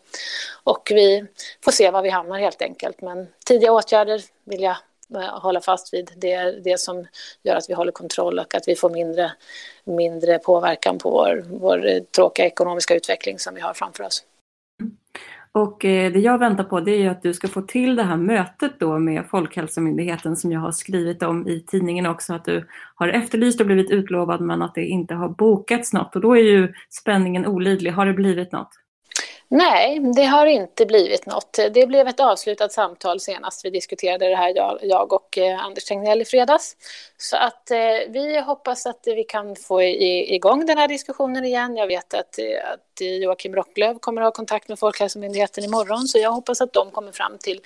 och 0.64 0.88
vi 0.94 1.24
får 1.64 1.72
se 1.72 1.90
var 1.90 2.02
vi 2.02 2.10
hamnar 2.10 2.38
helt 2.38 2.62
enkelt. 2.62 3.00
Men 3.02 3.26
tidiga 3.46 3.72
åtgärder 3.72 4.22
vill 4.44 4.62
jag 4.62 4.76
eh, 5.14 5.40
hålla 5.40 5.60
fast 5.60 5.94
vid. 5.94 6.10
Det 6.16 6.32
är 6.32 6.52
det 6.52 6.80
som 6.80 7.06
gör 7.42 7.56
att 7.56 7.70
vi 7.70 7.74
håller 7.74 7.92
kontroll 7.92 8.38
och 8.38 8.54
att 8.54 8.68
vi 8.68 8.76
får 8.76 8.90
mindre, 8.90 9.32
mindre 9.84 10.38
påverkan 10.38 10.98
på 10.98 11.10
vår, 11.10 11.44
vår 11.46 12.00
tråkiga 12.04 12.46
ekonomiska 12.46 12.94
utveckling 12.94 13.38
som 13.38 13.54
vi 13.54 13.60
har 13.60 13.74
framför 13.74 14.04
oss. 14.04 14.24
Och 15.54 15.84
eh, 15.84 16.12
det 16.12 16.18
jag 16.18 16.38
väntar 16.38 16.64
på 16.64 16.80
det 16.80 17.02
är 17.02 17.10
att 17.10 17.22
du 17.22 17.34
ska 17.34 17.48
få 17.48 17.62
till 17.62 17.96
det 17.96 18.02
här 18.02 18.16
mötet 18.16 18.80
då 18.80 18.98
med 18.98 19.26
Folkhälsomyndigheten 19.26 20.36
som 20.36 20.52
jag 20.52 20.60
har 20.60 20.72
skrivit 20.72 21.22
om 21.22 21.48
i 21.48 21.60
tidningen 21.60 22.06
också, 22.06 22.34
att 22.34 22.44
du 22.44 22.68
har 22.94 23.08
efterlyst 23.08 23.60
och 23.60 23.66
blivit 23.66 23.90
utlovad 23.90 24.40
men 24.40 24.62
att 24.62 24.74
det 24.74 24.84
inte 24.86 25.14
har 25.14 25.28
bokats 25.28 25.92
något. 25.92 26.16
Och 26.16 26.22
då 26.22 26.36
är 26.36 26.42
ju 26.42 26.72
spänningen 26.90 27.46
olidlig. 27.46 27.90
Har 27.90 28.06
det 28.06 28.12
blivit 28.12 28.52
något? 28.52 28.83
Nej, 29.48 30.00
det 30.14 30.24
har 30.24 30.46
inte 30.46 30.86
blivit 30.86 31.26
något. 31.26 31.58
Det 31.72 31.86
blev 31.86 32.08
ett 32.08 32.20
avslutat 32.20 32.72
samtal 32.72 33.20
senast 33.20 33.64
vi 33.64 33.70
diskuterade 33.70 34.28
det 34.28 34.36
här, 34.36 34.78
jag 34.82 35.12
och 35.12 35.38
eh, 35.38 35.64
Anders 35.64 35.84
Tegnell 35.84 36.22
i 36.22 36.24
fredags. 36.24 36.76
Så 37.16 37.36
att 37.36 37.70
eh, 37.70 37.78
vi 38.08 38.40
hoppas 38.40 38.86
att 38.86 39.00
vi 39.04 39.24
kan 39.24 39.56
få 39.56 39.82
igång 39.82 40.66
den 40.66 40.78
här 40.78 40.88
diskussionen 40.88 41.44
igen. 41.44 41.76
Jag 41.76 41.86
vet 41.86 42.14
att, 42.14 42.38
eh, 42.38 42.72
att 42.72 43.00
Joakim 43.00 43.54
Rocklöv 43.54 43.98
kommer 43.98 44.22
att 44.22 44.26
ha 44.26 44.32
kontakt 44.32 44.68
med 44.68 44.78
Folkhälsomyndigheten 44.78 45.64
imorgon, 45.64 46.08
så 46.08 46.18
jag 46.18 46.32
hoppas 46.32 46.60
att 46.60 46.72
de 46.72 46.90
kommer 46.90 47.12
fram 47.12 47.38
till, 47.38 47.60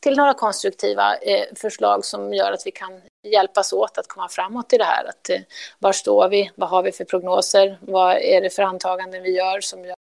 till 0.00 0.16
några 0.16 0.34
konstruktiva 0.34 1.14
förslag 1.56 2.04
som 2.04 2.34
gör 2.34 2.52
att 2.52 2.66
vi 2.66 2.70
kan 2.70 3.00
hjälpas 3.28 3.72
åt 3.72 3.98
att 3.98 4.08
komma 4.08 4.28
framåt 4.28 4.72
i 4.72 4.78
det 4.78 4.84
här. 4.84 5.04
Att, 5.08 5.30
var 5.78 5.92
står 5.92 6.28
vi? 6.28 6.50
Vad 6.54 6.68
har 6.68 6.82
vi 6.82 6.92
för 6.92 7.04
prognoser? 7.04 7.78
Vad 7.80 8.16
är 8.16 8.40
det 8.40 8.50
för 8.50 8.62
antaganden 8.62 9.22
vi 9.22 9.36
gör 9.36 9.60
som 9.60 9.84
gör 9.84 9.94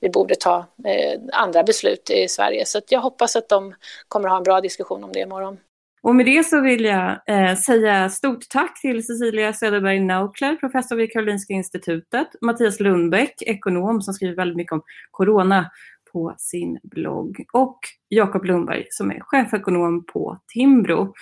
vi 0.00 0.10
borde 0.10 0.34
ta 0.34 0.58
eh, 0.58 1.20
andra 1.32 1.62
beslut 1.62 2.10
i 2.10 2.28
Sverige. 2.28 2.66
Så 2.66 2.80
jag 2.88 3.00
hoppas 3.00 3.36
att 3.36 3.48
de 3.48 3.74
kommer 4.08 4.28
att 4.28 4.32
ha 4.32 4.38
en 4.38 4.44
bra 4.44 4.60
diskussion 4.60 5.04
om 5.04 5.12
det 5.12 5.20
imorgon. 5.20 5.58
Och 6.02 6.14
med 6.14 6.26
det 6.26 6.46
så 6.46 6.60
vill 6.60 6.84
jag 6.84 7.20
eh, 7.26 7.56
säga 7.56 8.08
stort 8.10 8.48
tack 8.48 8.80
till 8.80 9.06
Cecilia 9.06 9.52
Söderberg 9.52 10.00
Naukler, 10.00 10.56
professor 10.56 10.96
vid 10.96 11.12
Karolinska 11.12 11.52
Institutet, 11.52 12.28
Mattias 12.40 12.80
Lundbäck, 12.80 13.42
ekonom 13.42 14.02
som 14.02 14.14
skriver 14.14 14.36
väldigt 14.36 14.56
mycket 14.56 14.72
om 14.72 14.82
corona 15.10 15.70
på 16.12 16.34
sin 16.38 16.78
blogg 16.82 17.44
och 17.52 17.78
Jakob 18.08 18.44
Lundberg 18.44 18.86
som 18.90 19.10
är 19.10 19.20
chefekonom 19.20 20.04
på 20.06 20.38
Timbro. 20.52 21.14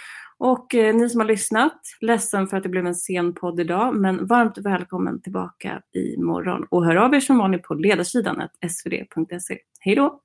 Och 0.44 0.74
eh, 0.74 0.94
ni 0.94 1.08
som 1.08 1.20
har 1.20 1.28
lyssnat, 1.28 1.80
ledsen 2.00 2.46
för 2.46 2.56
att 2.56 2.62
det 2.62 2.68
blev 2.68 2.86
en 2.86 2.94
sen 2.94 3.34
podd 3.34 3.60
idag, 3.60 3.94
men 3.94 4.26
varmt 4.26 4.58
välkommen 4.58 5.22
tillbaka 5.22 5.82
imorgon. 5.92 6.66
Och 6.70 6.84
hör 6.84 6.96
av 6.96 7.14
er 7.14 7.20
som 7.20 7.38
vanligt 7.38 7.62
på 7.62 7.74
ledarsidan 7.74 8.48
svd.se. 8.68 9.58
Hej 9.80 9.94
då! 9.94 10.20